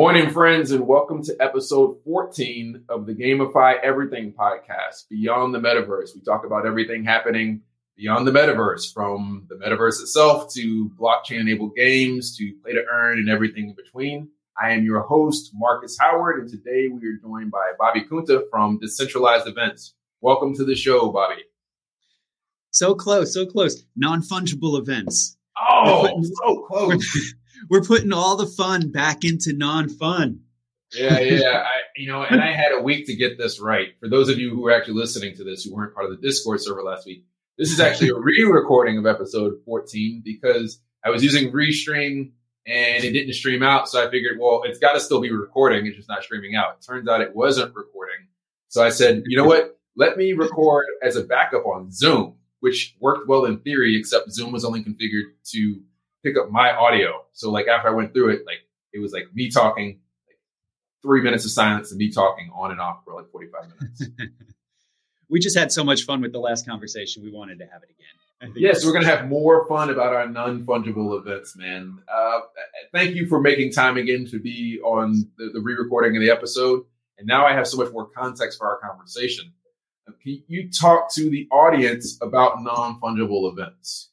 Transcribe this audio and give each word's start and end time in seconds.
morning, 0.00 0.30
friends, 0.30 0.70
and 0.70 0.86
welcome 0.86 1.22
to 1.22 1.36
episode 1.40 1.94
14 2.04 2.84
of 2.88 3.04
the 3.04 3.12
Gamify 3.12 3.78
Everything 3.82 4.32
podcast, 4.32 5.06
Beyond 5.10 5.54
the 5.54 5.58
Metaverse. 5.58 6.14
We 6.14 6.22
talk 6.22 6.46
about 6.46 6.64
everything 6.64 7.04
happening 7.04 7.60
beyond 7.98 8.26
the 8.26 8.30
metaverse, 8.30 8.94
from 8.94 9.46
the 9.50 9.56
metaverse 9.56 10.00
itself 10.00 10.54
to 10.54 10.90
blockchain 10.98 11.40
enabled 11.40 11.76
games 11.76 12.34
to 12.38 12.50
play 12.62 12.72
to 12.72 12.82
earn 12.90 13.18
and 13.18 13.28
everything 13.28 13.68
in 13.68 13.74
between. 13.74 14.30
I 14.58 14.72
am 14.72 14.86
your 14.86 15.00
host, 15.00 15.50
Marcus 15.52 15.98
Howard, 16.00 16.40
and 16.40 16.48
today 16.48 16.88
we 16.88 17.06
are 17.06 17.18
joined 17.20 17.50
by 17.50 17.72
Bobby 17.78 18.02
Kunta 18.10 18.44
from 18.50 18.78
Decentralized 18.78 19.48
Events. 19.48 19.92
Welcome 20.22 20.56
to 20.56 20.64
the 20.64 20.74
show, 20.74 21.12
Bobby. 21.12 21.42
So 22.70 22.94
close, 22.94 23.34
so 23.34 23.44
close. 23.44 23.84
Non 23.96 24.22
fungible 24.22 24.78
events. 24.78 25.36
Oh, 25.60 26.22
so 26.22 26.66
close. 26.70 27.34
We're, 27.70 27.82
putting 27.82 28.12
all 28.12 28.36
the 28.36 28.46
fun 28.46 28.90
back 28.90 29.24
into 29.24 29.52
non 29.52 29.88
fun. 29.88 30.40
Yeah, 30.92 31.20
yeah. 31.20 31.48
I, 31.64 31.80
you 31.96 32.08
know, 32.08 32.22
and 32.22 32.42
I 32.42 32.52
had 32.52 32.72
a 32.72 32.82
week 32.82 33.06
to 33.06 33.16
get 33.16 33.38
this 33.38 33.60
right. 33.60 33.88
For 34.00 34.08
those 34.08 34.28
of 34.28 34.38
you 34.38 34.50
who 34.50 34.66
are 34.66 34.72
actually 34.72 34.94
listening 34.94 35.36
to 35.36 35.44
this 35.44 35.64
who 35.64 35.74
weren't 35.74 35.94
part 35.94 36.06
of 36.06 36.10
the 36.10 36.26
Discord 36.26 36.60
server 36.60 36.82
last 36.82 37.06
week, 37.06 37.24
this 37.56 37.72
is 37.72 37.80
actually 37.80 38.10
a 38.10 38.14
re-recording 38.18 38.98
of 38.98 39.06
episode 39.06 39.54
14 39.64 40.22
because 40.24 40.80
I 41.04 41.10
was 41.10 41.22
using 41.22 41.52
Restream 41.52 42.32
and 42.66 43.04
it 43.04 43.12
didn't 43.12 43.34
stream 43.34 43.62
out. 43.62 43.88
So 43.88 44.06
I 44.06 44.10
figured, 44.10 44.38
well, 44.40 44.62
it's 44.64 44.78
got 44.78 44.92
to 44.92 45.00
still 45.00 45.20
be 45.20 45.30
recording. 45.30 45.86
It's 45.86 45.96
just 45.96 46.08
not 46.08 46.22
streaming 46.22 46.54
out. 46.54 46.76
It 46.78 46.86
turns 46.86 47.08
out 47.08 47.20
it 47.20 47.34
wasn't 47.34 47.74
recording. 47.74 48.26
So 48.68 48.82
I 48.82 48.90
said, 48.90 49.22
you 49.26 49.36
know 49.36 49.46
what? 49.46 49.78
Let 49.96 50.16
me 50.16 50.32
record 50.32 50.86
as 51.02 51.16
a 51.16 51.24
backup 51.24 51.66
on 51.66 51.90
Zoom, 51.90 52.36
which 52.60 52.96
worked 53.00 53.28
well 53.28 53.44
in 53.44 53.58
theory, 53.60 53.98
except 53.98 54.30
Zoom 54.30 54.52
was 54.52 54.64
only 54.64 54.84
configured 54.84 55.32
to 55.52 55.80
pick 56.22 56.36
up 56.38 56.50
my 56.50 56.72
audio. 56.72 57.24
So 57.32 57.50
like 57.50 57.66
after 57.68 57.88
I 57.88 57.92
went 57.92 58.12
through 58.12 58.30
it, 58.30 58.46
like 58.46 58.60
it 58.92 58.98
was 58.98 59.12
like 59.12 59.34
me 59.34 59.50
talking, 59.50 60.00
like 60.28 60.38
three 61.02 61.22
minutes 61.22 61.44
of 61.44 61.50
silence 61.50 61.90
and 61.90 61.98
me 61.98 62.10
talking 62.10 62.50
on 62.54 62.70
and 62.70 62.80
off 62.80 63.04
for 63.04 63.14
like 63.14 63.30
45 63.30 63.62
minutes. 63.78 64.04
we 65.28 65.40
just 65.40 65.56
had 65.56 65.72
so 65.72 65.84
much 65.84 66.04
fun 66.04 66.20
with 66.20 66.32
the 66.32 66.40
last 66.40 66.66
conversation. 66.66 67.22
We 67.22 67.30
wanted 67.30 67.58
to 67.60 67.64
have 67.64 67.82
it 67.82 67.90
again. 67.90 68.06
Yes, 68.56 68.86
we're 68.86 68.92
going 68.92 69.04
to 69.04 69.10
have 69.10 69.28
more 69.28 69.66
fun 69.68 69.90
about 69.90 70.14
our 70.14 70.26
non 70.26 70.64
fungible 70.64 71.18
events, 71.18 71.56
man. 71.56 71.98
Uh, 72.12 72.40
thank 72.92 73.14
you 73.14 73.26
for 73.26 73.38
making 73.38 73.70
time 73.70 73.98
again 73.98 74.26
to 74.30 74.38
be 74.38 74.80
on 74.82 75.30
the, 75.36 75.50
the 75.52 75.60
re 75.60 75.74
recording 75.74 76.16
of 76.16 76.22
the 76.22 76.30
episode. 76.30 76.84
And 77.18 77.26
now 77.26 77.46
I 77.46 77.52
have 77.52 77.66
so 77.66 77.76
much 77.76 77.92
more 77.92 78.06
context 78.06 78.58
for 78.58 78.66
our 78.66 78.78
conversation. 78.78 79.52
Uh, 80.08 80.12
can 80.22 80.42
you 80.48 80.70
talk 80.70 81.12
to 81.14 81.28
the 81.28 81.48
audience 81.52 82.18
about 82.22 82.62
non 82.62 82.98
fungible 82.98 83.52
events? 83.52 84.08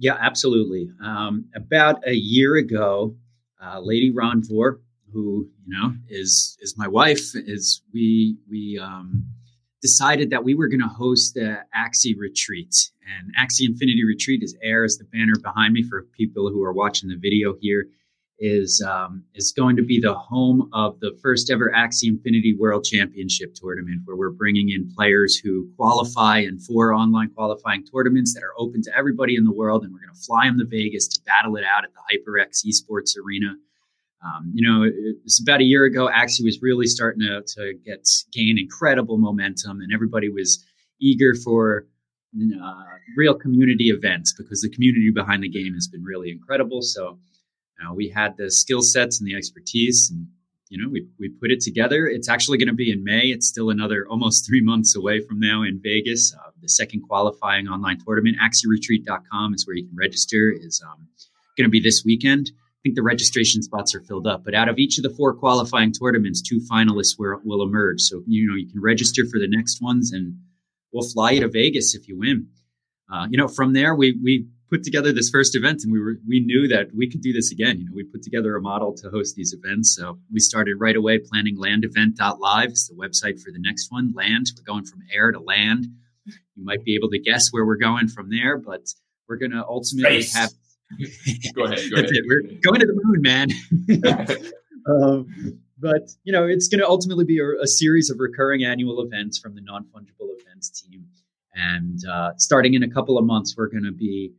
Yeah, 0.00 0.16
absolutely. 0.18 0.90
Um, 1.04 1.44
about 1.54 2.00
a 2.08 2.14
year 2.14 2.56
ago, 2.56 3.14
uh, 3.62 3.80
Lady 3.80 4.10
Ron 4.10 4.42
Vore, 4.42 4.80
who 5.12 5.46
you 5.66 5.78
know 5.78 5.92
is 6.08 6.56
is 6.60 6.74
my 6.78 6.88
wife, 6.88 7.20
is 7.34 7.82
we 7.92 8.38
we 8.48 8.78
um, 8.82 9.26
decided 9.82 10.30
that 10.30 10.42
we 10.42 10.54
were 10.54 10.68
going 10.68 10.80
to 10.80 10.86
host 10.86 11.34
the 11.34 11.58
Axie 11.76 12.16
Retreat. 12.18 12.90
And 13.14 13.34
Axie 13.36 13.68
Infinity 13.68 14.04
Retreat 14.06 14.42
is 14.42 14.56
air 14.62 14.84
as 14.84 14.96
the 14.96 15.04
banner 15.04 15.34
behind 15.42 15.74
me 15.74 15.82
for 15.82 16.06
people 16.16 16.48
who 16.48 16.62
are 16.62 16.72
watching 16.72 17.10
the 17.10 17.16
video 17.16 17.54
here 17.60 17.86
is 18.40 18.82
um, 18.88 19.22
is 19.34 19.52
going 19.52 19.76
to 19.76 19.82
be 19.82 20.00
the 20.00 20.14
home 20.14 20.68
of 20.72 20.98
the 21.00 21.16
first 21.22 21.50
ever 21.50 21.70
Axie 21.76 22.08
Infinity 22.08 22.56
World 22.58 22.84
Championship 22.84 23.54
tournament, 23.54 24.00
where 24.06 24.16
we're 24.16 24.30
bringing 24.30 24.70
in 24.70 24.90
players 24.96 25.36
who 25.36 25.68
qualify 25.76 26.38
in 26.38 26.58
four 26.58 26.94
online 26.94 27.30
qualifying 27.30 27.84
tournaments 27.84 28.32
that 28.34 28.42
are 28.42 28.54
open 28.58 28.82
to 28.82 28.96
everybody 28.96 29.36
in 29.36 29.44
the 29.44 29.52
world, 29.52 29.84
and 29.84 29.92
we're 29.92 30.00
going 30.00 30.14
to 30.14 30.20
fly 30.22 30.46
them 30.46 30.58
to 30.58 30.64
Vegas 30.64 31.06
to 31.08 31.20
battle 31.22 31.56
it 31.56 31.64
out 31.64 31.84
at 31.84 31.90
the 31.92 32.18
HyperX 32.18 32.64
Esports 32.66 33.12
Arena. 33.22 33.54
Um, 34.24 34.50
you 34.54 34.66
know, 34.66 34.90
it's 35.24 35.40
about 35.40 35.60
a 35.60 35.64
year 35.64 35.84
ago. 35.84 36.08
Axie 36.08 36.44
was 36.44 36.60
really 36.60 36.86
starting 36.86 37.20
to, 37.20 37.42
to 37.56 37.74
get 37.84 38.08
gain 38.32 38.58
incredible 38.58 39.18
momentum, 39.18 39.80
and 39.80 39.92
everybody 39.92 40.30
was 40.30 40.64
eager 40.98 41.34
for 41.34 41.86
uh, 42.62 42.82
real 43.16 43.34
community 43.34 43.90
events 43.90 44.32
because 44.36 44.62
the 44.62 44.70
community 44.70 45.10
behind 45.10 45.42
the 45.42 45.48
game 45.48 45.74
has 45.74 45.88
been 45.88 46.02
really 46.02 46.30
incredible. 46.30 46.80
So 46.80 47.18
uh, 47.80 47.94
we 47.94 48.08
had 48.08 48.36
the 48.36 48.50
skill 48.50 48.82
sets 48.82 49.20
and 49.20 49.28
the 49.28 49.34
expertise, 49.34 50.10
and 50.10 50.26
you 50.68 50.80
know, 50.80 50.88
we 50.88 51.06
we 51.18 51.28
put 51.28 51.50
it 51.50 51.60
together. 51.60 52.06
It's 52.06 52.28
actually 52.28 52.58
going 52.58 52.68
to 52.68 52.74
be 52.74 52.92
in 52.92 53.02
May. 53.02 53.26
It's 53.26 53.46
still 53.46 53.70
another 53.70 54.06
almost 54.08 54.46
three 54.48 54.62
months 54.62 54.96
away 54.96 55.20
from 55.20 55.40
now 55.40 55.62
in 55.62 55.80
Vegas. 55.82 56.34
Uh, 56.34 56.50
the 56.60 56.68
second 56.68 57.02
qualifying 57.02 57.68
online 57.68 57.98
tournament, 58.04 58.36
AxieRetreat.com, 58.42 59.54
is 59.54 59.66
where 59.66 59.76
you 59.76 59.86
can 59.86 59.96
register. 59.96 60.50
Is 60.50 60.82
um, 60.86 61.08
going 61.56 61.66
to 61.66 61.70
be 61.70 61.80
this 61.80 62.02
weekend. 62.04 62.50
I 62.54 62.80
think 62.82 62.94
the 62.94 63.02
registration 63.02 63.62
spots 63.62 63.94
are 63.94 64.00
filled 64.00 64.26
up. 64.26 64.42
But 64.42 64.54
out 64.54 64.70
of 64.70 64.78
each 64.78 64.96
of 64.96 65.02
the 65.02 65.10
four 65.10 65.34
qualifying 65.34 65.92
tournaments, 65.92 66.40
two 66.40 66.60
finalists 66.60 67.18
will, 67.18 67.38
will 67.44 67.62
emerge. 67.62 68.00
So 68.00 68.22
you 68.26 68.48
know 68.48 68.56
you 68.56 68.70
can 68.70 68.80
register 68.80 69.26
for 69.26 69.38
the 69.38 69.48
next 69.48 69.82
ones, 69.82 70.12
and 70.12 70.36
we'll 70.92 71.08
fly 71.08 71.32
you 71.32 71.40
to 71.40 71.48
Vegas 71.48 71.94
if 71.94 72.08
you 72.08 72.18
win. 72.18 72.48
Uh, 73.12 73.26
you 73.28 73.36
know, 73.36 73.48
from 73.48 73.72
there 73.72 73.94
we 73.94 74.18
we 74.22 74.46
put 74.70 74.84
together 74.84 75.12
this 75.12 75.28
first 75.30 75.56
event, 75.56 75.82
and 75.82 75.92
we 75.92 76.00
were 76.00 76.16
we 76.26 76.40
knew 76.40 76.68
that 76.68 76.88
we 76.94 77.10
could 77.10 77.20
do 77.20 77.32
this 77.32 77.50
again. 77.50 77.78
You 77.78 77.86
know, 77.86 77.92
we 77.94 78.04
put 78.04 78.22
together 78.22 78.56
a 78.56 78.60
model 78.60 78.94
to 78.94 79.10
host 79.10 79.34
these 79.34 79.52
events, 79.52 79.96
so 79.96 80.18
we 80.32 80.40
started 80.40 80.76
right 80.78 80.96
away 80.96 81.18
planning 81.18 81.56
landevent.live. 81.58 82.70
It's 82.70 82.88
the 82.88 82.94
website 82.94 83.40
for 83.42 83.50
the 83.50 83.58
next 83.58 83.90
one. 83.90 84.12
Land. 84.14 84.46
We're 84.56 84.72
going 84.72 84.84
from 84.84 85.00
air 85.12 85.32
to 85.32 85.40
land. 85.40 85.86
You 86.26 86.64
might 86.64 86.84
be 86.84 86.94
able 86.94 87.10
to 87.10 87.18
guess 87.18 87.48
where 87.50 87.66
we're 87.66 87.76
going 87.76 88.08
from 88.08 88.30
there, 88.30 88.58
but 88.58 88.86
we're 89.28 89.36
going 89.36 89.52
to 89.52 89.64
ultimately 89.66 90.22
Space. 90.22 90.34
have 90.34 90.50
go 91.54 91.64
ahead. 91.64 91.90
Go 91.90 91.96
ahead. 91.96 92.10
We're 92.26 92.42
going 92.62 92.80
to 92.80 92.86
the 92.86 93.00
moon, 93.02 93.22
man. 93.22 93.48
um, 94.88 95.60
but 95.78 96.10
you 96.24 96.32
know, 96.32 96.46
it's 96.46 96.68
going 96.68 96.80
to 96.80 96.88
ultimately 96.88 97.24
be 97.24 97.38
a, 97.38 97.62
a, 97.62 97.66
series 97.66 98.10
of 98.10 98.18
recurring 98.18 98.64
annual 98.64 99.00
events 99.00 99.38
from 99.38 99.54
the 99.54 99.62
non 99.62 99.84
fungible 99.84 100.28
events 100.40 100.82
team, 100.82 101.06
and 101.54 102.00
uh, 102.06 102.32
starting 102.36 102.74
in 102.74 102.82
a 102.82 102.90
couple 102.90 103.18
of 103.18 103.24
months, 103.24 103.54
we're 103.56 103.68
going 103.68 103.84
to 103.84 103.92
be 103.92 104.32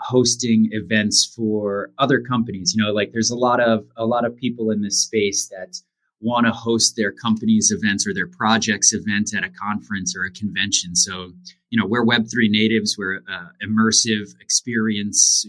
hosting 0.00 0.68
events 0.72 1.32
for 1.36 1.90
other 1.98 2.20
companies. 2.20 2.74
You 2.74 2.84
know, 2.84 2.92
like 2.92 3.12
there's 3.12 3.30
a 3.30 3.36
lot 3.36 3.60
of 3.60 3.86
a 3.96 4.06
lot 4.06 4.24
of 4.24 4.36
people 4.36 4.70
in 4.70 4.82
this 4.82 5.02
space 5.02 5.48
that 5.48 5.80
want 6.20 6.46
to 6.46 6.52
host 6.52 6.96
their 6.96 7.12
company's 7.12 7.70
events 7.70 8.06
or 8.06 8.12
their 8.12 8.26
projects 8.26 8.92
event 8.92 9.32
at 9.34 9.42
a 9.42 9.48
conference 9.48 10.14
or 10.14 10.24
a 10.24 10.30
convention. 10.30 10.94
So, 10.94 11.32
you 11.70 11.80
know, 11.80 11.86
we're 11.86 12.04
Web3 12.04 12.50
natives, 12.50 12.96
we're 12.98 13.22
uh, 13.26 13.46
immersive 13.66 14.38
experience 14.38 15.46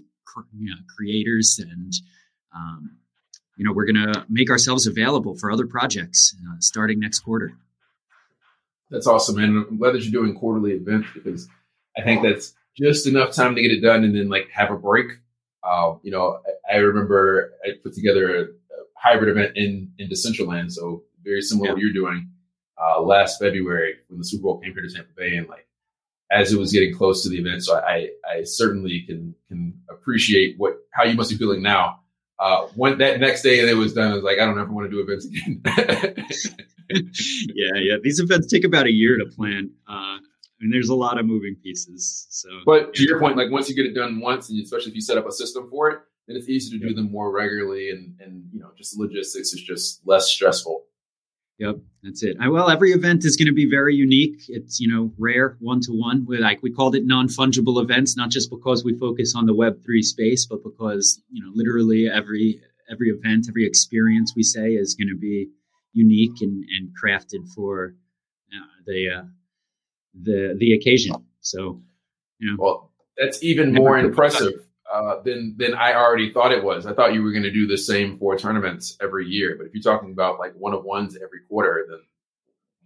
you 0.57 0.69
know, 0.69 0.77
creators, 0.95 1.59
and 1.59 1.93
um, 2.55 2.97
you 3.57 3.65
know 3.65 3.73
we're 3.73 3.85
going 3.85 4.13
to 4.13 4.25
make 4.29 4.49
ourselves 4.49 4.87
available 4.87 5.35
for 5.35 5.51
other 5.51 5.67
projects 5.67 6.35
uh, 6.49 6.55
starting 6.59 6.99
next 6.99 7.19
quarter. 7.19 7.53
That's 8.89 9.07
awesome, 9.07 9.39
And 9.39 9.65
I'm 9.67 9.77
glad 9.77 9.93
that 9.93 10.03
you're 10.03 10.11
doing 10.11 10.35
quarterly 10.35 10.73
events 10.73 11.07
because 11.13 11.47
I 11.97 12.01
think 12.01 12.23
that's 12.23 12.53
just 12.77 13.07
enough 13.07 13.33
time 13.33 13.55
to 13.55 13.61
get 13.61 13.71
it 13.71 13.81
done 13.81 14.03
and 14.03 14.15
then 14.15 14.29
like 14.29 14.49
have 14.53 14.71
a 14.71 14.77
break. 14.77 15.07
Uh, 15.63 15.95
you 16.03 16.11
know, 16.11 16.39
I, 16.69 16.75
I, 16.75 16.77
remember 16.77 17.53
I 17.63 17.71
put 17.83 17.93
together 17.93 18.35
a, 18.35 18.41
a, 18.43 18.83
hybrid 18.97 19.29
event 19.29 19.55
in 19.55 19.91
in 19.99 20.09
Decentraland, 20.09 20.71
so 20.71 21.03
very 21.23 21.41
similar 21.41 21.67
yeah. 21.67 21.71
to 21.71 21.73
what 21.75 21.81
you're 21.83 21.93
doing 21.93 22.29
uh, 22.81 23.01
last 23.01 23.39
February 23.39 23.95
when 24.07 24.17
the 24.17 24.25
Super 24.25 24.43
Bowl 24.43 24.59
came 24.59 24.73
here 24.73 24.81
to 24.81 24.93
Tampa 24.93 25.11
Bay, 25.15 25.35
and 25.35 25.47
like 25.47 25.67
as 26.31 26.51
it 26.53 26.57
was 26.57 26.71
getting 26.71 26.95
close 26.95 27.23
to 27.23 27.29
the 27.29 27.37
event. 27.37 27.63
So 27.63 27.75
I, 27.77 28.09
I 28.27 28.43
certainly 28.43 29.03
can 29.05 29.35
can 29.47 29.79
appreciate 29.89 30.55
what 30.57 30.77
how 30.93 31.03
you 31.03 31.15
must 31.15 31.29
be 31.29 31.37
feeling 31.37 31.61
now. 31.61 31.99
Uh, 32.39 32.67
when 32.75 32.97
that 32.97 33.19
next 33.19 33.43
day 33.43 33.59
it 33.59 33.77
was 33.77 33.93
done, 33.93 34.11
I 34.11 34.15
was 34.15 34.23
like, 34.23 34.39
I 34.39 34.45
don't 34.45 34.59
ever 34.59 34.71
want 34.71 34.89
to 34.89 34.91
do 34.91 34.99
events 34.99 35.25
again. 35.25 35.61
yeah, 37.53 37.75
yeah. 37.75 37.95
These 38.01 38.19
events 38.19 38.47
take 38.47 38.63
about 38.63 38.87
a 38.87 38.91
year 38.91 39.17
to 39.17 39.25
plan. 39.25 39.69
Uh, 39.87 40.17
I 40.61 40.63
mean, 40.63 40.71
there's 40.71 40.89
a 40.89 40.95
lot 40.95 41.19
of 41.19 41.25
moving 41.25 41.55
pieces. 41.55 42.27
So, 42.29 42.49
but 42.65 42.93
to 42.93 43.03
your 43.03 43.19
point, 43.19 43.35
like 43.35 43.49
once 43.49 43.67
you 43.67 43.75
get 43.75 43.87
it 43.87 43.95
done 43.95 44.19
once, 44.19 44.49
and 44.49 44.61
especially 44.61 44.89
if 44.91 44.95
you 44.95 45.01
set 45.01 45.17
up 45.17 45.27
a 45.27 45.31
system 45.31 45.67
for 45.69 45.89
it, 45.89 45.99
then 46.27 46.37
it's 46.37 46.47
easy 46.47 46.77
to 46.77 46.87
do 46.87 46.93
them 46.93 47.11
more 47.11 47.31
regularly, 47.31 47.89
and 47.89 48.15
and 48.19 48.45
you 48.53 48.59
know, 48.59 48.69
just 48.77 48.97
logistics 48.97 49.53
is 49.53 49.61
just 49.61 50.01
less 50.05 50.27
stressful. 50.27 50.85
Yep, 51.57 51.77
that's 52.03 52.23
it. 52.23 52.37
I, 52.39 52.49
well, 52.49 52.69
every 52.69 52.91
event 52.91 53.25
is 53.25 53.35
going 53.35 53.47
to 53.47 53.53
be 53.53 53.69
very 53.69 53.95
unique. 53.95 54.43
It's 54.49 54.79
you 54.79 54.87
know 54.87 55.11
rare, 55.17 55.57
one 55.59 55.81
to 55.81 55.91
one. 55.93 56.25
We 56.27 56.37
like 56.37 56.61
we 56.61 56.71
called 56.71 56.95
it 56.95 57.05
non 57.07 57.27
fungible 57.27 57.81
events, 57.81 58.15
not 58.15 58.29
just 58.29 58.51
because 58.51 58.83
we 58.83 58.95
focus 58.97 59.33
on 59.35 59.47
the 59.47 59.55
Web 59.55 59.83
three 59.83 60.03
space, 60.03 60.45
but 60.45 60.63
because 60.63 61.21
you 61.31 61.43
know 61.43 61.51
literally 61.55 62.07
every 62.07 62.61
every 62.91 63.09
event, 63.09 63.47
every 63.49 63.65
experience 63.65 64.33
we 64.35 64.43
say 64.43 64.73
is 64.73 64.93
going 64.93 65.07
to 65.07 65.17
be 65.17 65.49
unique 65.93 66.41
and, 66.41 66.63
and 66.77 66.89
crafted 67.01 67.47
for 67.55 67.95
uh, 68.53 68.65
the 68.85 69.09
uh, 69.09 69.23
the 70.19 70.55
the 70.57 70.73
occasion. 70.73 71.15
So, 71.41 71.81
you 72.39 72.51
know, 72.51 72.57
well, 72.59 72.91
that's 73.17 73.43
even 73.43 73.73
more 73.73 73.97
impressive 73.97 74.53
uh, 74.91 75.21
than 75.23 75.55
than 75.57 75.73
I 75.73 75.93
already 75.93 76.31
thought 76.31 76.51
it 76.51 76.63
was. 76.63 76.85
I 76.85 76.93
thought 76.93 77.13
you 77.13 77.23
were 77.23 77.31
going 77.31 77.43
to 77.43 77.51
do 77.51 77.67
the 77.67 77.77
same 77.77 78.17
four 78.17 78.37
tournaments 78.37 78.97
every 79.01 79.27
year, 79.27 79.55
but 79.57 79.67
if 79.67 79.73
you're 79.73 79.83
talking 79.83 80.11
about 80.11 80.39
like 80.39 80.53
one 80.55 80.73
of 80.73 80.83
ones 80.83 81.15
every 81.15 81.39
quarter, 81.47 81.85
then 81.89 81.99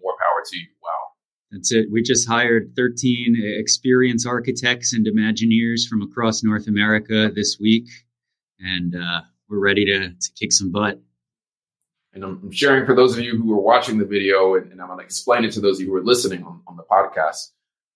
more 0.01 0.13
power 0.13 0.44
to 0.45 0.57
you. 0.57 0.68
Wow. 0.83 0.89
That's 1.51 1.72
it. 1.72 1.88
We 1.92 2.01
just 2.01 2.27
hired 2.27 2.74
13 2.75 3.38
experienced 3.57 4.28
architects 4.28 4.94
and 4.94 5.07
Imagineers 5.07 5.88
from 5.88 6.01
across 6.01 6.44
North 6.44 6.68
America 6.68 7.31
this 7.33 7.57
week, 7.60 7.88
and 8.60 8.95
uh, 8.95 9.21
we're 9.50 9.60
ready 9.60 9.86
to, 9.86 10.10
to 10.10 10.31
kick 10.38 10.51
some 10.51 10.71
butt. 10.71 11.01
And 12.16 12.24
I'm 12.24 12.52
sharing 12.52 12.86
for 12.86 12.96
those 12.96 13.16
of 13.16 13.24
you 13.24 13.38
who 13.38 13.54
are 13.54 13.62
watching 13.62 13.98
the 13.98 14.06
video, 14.06 14.56
and, 14.56 14.72
and 14.72 14.82
I'm 14.82 14.88
going 14.88 15.00
to 15.00 15.06
explain 15.06 15.44
it 15.44 15.52
to 15.52 15.60
those 15.60 15.78
of 15.78 15.86
you 15.86 15.92
who 15.92 15.98
are 15.98 16.04
listening 16.04 16.44
on, 16.44 16.62
on 16.66 16.78
the 16.78 16.84
podcast. 16.84 17.52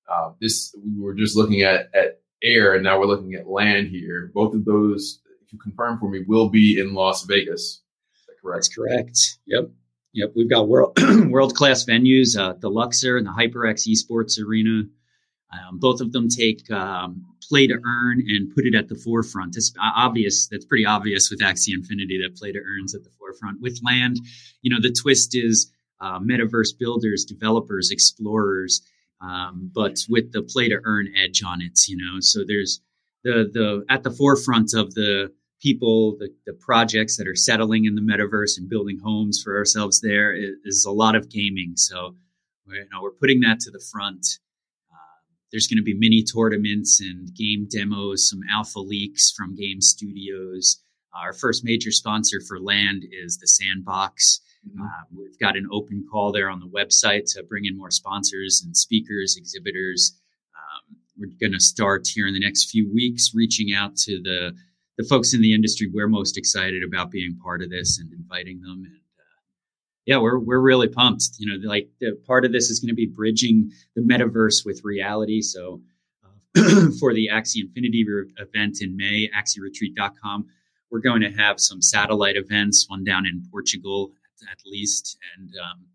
Uh, 0.07 0.33
this 0.42 0.75
we 0.83 1.01
were 1.01 1.13
just 1.13 1.38
looking 1.38 1.62
at 1.62 1.89
at 1.95 2.21
air, 2.44 2.74
and 2.74 2.83
now 2.83 3.00
we're 3.00 3.06
looking 3.06 3.33
at 3.33 3.48
land 3.48 3.88
here. 3.88 4.31
Both 4.33 4.54
of 4.54 4.66
those, 4.66 5.21
if 5.42 5.54
you 5.54 5.60
confirm 5.60 6.00
for 6.00 6.10
me, 6.10 6.24
will 6.27 6.50
be 6.50 6.80
in 6.80 6.94
Las 6.94 7.24
Vegas. 7.24 7.81
That 8.27 8.36
correct? 8.42 8.57
That's 8.57 8.75
correct. 8.75 9.19
Yep. 9.48 9.69
Yep. 10.13 10.33
We've 10.36 10.50
got 10.50 10.68
world 10.68 10.98
world 11.30 11.56
class 11.56 11.86
venues, 11.86 12.38
uh, 12.38 12.54
the 12.60 12.69
Luxor 12.69 13.18
and 13.18 13.25
the 13.25 13.31
HyperX 13.31 13.88
Esports 13.88 14.44
Arena. 14.44 14.83
Um, 15.51 15.79
both 15.79 15.99
of 15.99 16.11
them 16.11 16.27
take 16.29 16.69
um, 16.69 17.25
play 17.41 17.65
to 17.67 17.73
earn 17.73 18.23
and 18.27 18.53
put 18.53 18.65
it 18.65 18.75
at 18.75 18.87
the 18.87 18.95
forefront. 18.95 19.57
It's 19.57 19.73
obvious. 19.79 20.47
That's 20.47 20.65
pretty 20.65 20.85
obvious 20.85 21.29
with 21.31 21.41
Axie 21.41 21.73
Infinity 21.73 22.19
that 22.21 22.37
play 22.37 22.51
to 22.51 22.59
earns 22.59 22.93
at 22.93 23.03
the 23.03 23.09
forefront. 23.17 23.59
With 23.59 23.79
land, 23.83 24.17
you 24.61 24.69
know, 24.69 24.81
the 24.81 24.91
twist 24.93 25.35
is 25.35 25.71
uh, 26.01 26.19
metaverse 26.19 26.77
builders, 26.77 27.25
developers, 27.25 27.89
explorers, 27.89 28.81
um, 29.21 29.71
but 29.73 29.99
with 30.07 30.31
the 30.31 30.43
play 30.43 30.69
to 30.69 30.79
earn 30.83 31.07
edge 31.15 31.41
on 31.43 31.61
it. 31.61 31.79
You 31.87 31.97
know, 31.97 32.19
so 32.19 32.43
there's 32.45 32.81
the 33.23 33.49
the 33.51 33.85
at 33.89 34.03
the 34.03 34.11
forefront 34.11 34.73
of 34.75 34.93
the 34.93 35.31
people, 35.61 36.15
the, 36.17 36.33
the 36.45 36.53
projects 36.53 37.17
that 37.17 37.27
are 37.27 37.35
settling 37.35 37.85
in 37.85 37.95
the 37.95 38.01
metaverse 38.01 38.57
and 38.57 38.69
building 38.69 38.99
homes 39.03 39.41
for 39.43 39.57
ourselves 39.57 40.01
there 40.01 40.33
is, 40.33 40.51
is 40.63 40.85
a 40.85 40.91
lot 40.91 41.15
of 41.15 41.29
gaming. 41.29 41.73
So, 41.75 42.15
you 42.67 42.85
know, 42.91 43.01
we're 43.01 43.11
putting 43.11 43.41
that 43.41 43.59
to 43.61 43.71
the 43.71 43.83
front. 43.91 44.25
There's 45.51 45.67
going 45.67 45.77
to 45.77 45.83
be 45.83 45.95
mini 45.95 46.23
tournaments 46.23 46.99
and 47.01 47.33
game 47.33 47.67
demos, 47.69 48.29
some 48.29 48.41
alpha 48.51 48.79
leaks 48.79 49.31
from 49.31 49.55
game 49.55 49.81
studios. 49.81 50.81
Our 51.13 51.33
first 51.33 51.63
major 51.65 51.91
sponsor 51.91 52.39
for 52.47 52.59
land 52.59 53.03
is 53.11 53.37
the 53.37 53.47
Sandbox. 53.47 54.41
Mm-hmm. 54.67 54.81
Uh, 54.81 55.05
we've 55.17 55.39
got 55.39 55.57
an 55.57 55.67
open 55.71 56.05
call 56.11 56.31
there 56.31 56.49
on 56.49 56.59
the 56.59 56.67
website 56.67 57.31
to 57.33 57.43
bring 57.43 57.65
in 57.65 57.77
more 57.77 57.91
sponsors 57.91 58.61
and 58.63 58.75
speakers, 58.75 59.35
exhibitors. 59.37 60.19
Um, 60.55 60.97
we're 61.17 61.31
going 61.39 61.53
to 61.53 61.59
start 61.59 62.07
here 62.07 62.27
in 62.27 62.33
the 62.33 62.39
next 62.39 62.69
few 62.69 62.91
weeks 62.93 63.31
reaching 63.33 63.73
out 63.73 63.95
to 63.97 64.21
the 64.21 64.53
the 64.97 65.05
folks 65.05 65.33
in 65.33 65.41
the 65.41 65.53
industry 65.53 65.89
we're 65.93 66.09
most 66.09 66.37
excited 66.37 66.83
about 66.83 67.09
being 67.09 67.39
part 67.41 67.61
of 67.61 67.69
this 67.69 67.99
and 67.99 68.11
inviting 68.11 68.59
them. 68.59 68.83
And 68.85 68.99
yeah, 70.09 70.17
we're 70.17 70.39
we're 70.39 70.59
really 70.59 70.88
pumped. 70.88 71.35
You 71.38 71.45
know, 71.45 71.69
like 71.69 71.88
the, 72.01 72.19
part 72.25 72.44
of 72.44 72.51
this 72.51 72.71
is 72.71 72.79
going 72.79 72.89
to 72.89 72.95
be 72.95 73.06
bridging 73.06 73.69
the 73.95 74.01
metaverse 74.01 74.65
with 74.65 74.81
reality. 74.83 75.39
So 75.44 75.81
uh, 76.25 76.89
for 77.00 77.13
the 77.13 77.29
Axie 77.31 77.61
Infinity 77.61 78.03
re- 78.09 78.25
event 78.39 78.79
in 78.81 78.97
May, 78.97 79.29
axieretreat.com, 79.38 80.47
we're 80.89 81.00
going 81.00 81.21
to 81.21 81.29
have 81.29 81.59
some 81.59 81.83
satellite 81.83 82.38
events, 82.38 82.88
one 82.89 83.03
down 83.03 83.27
in 83.27 83.44
Portugal 83.51 84.11
at, 84.41 84.53
at 84.53 84.57
least, 84.65 85.15
and 85.38 85.51
um, 85.63 85.85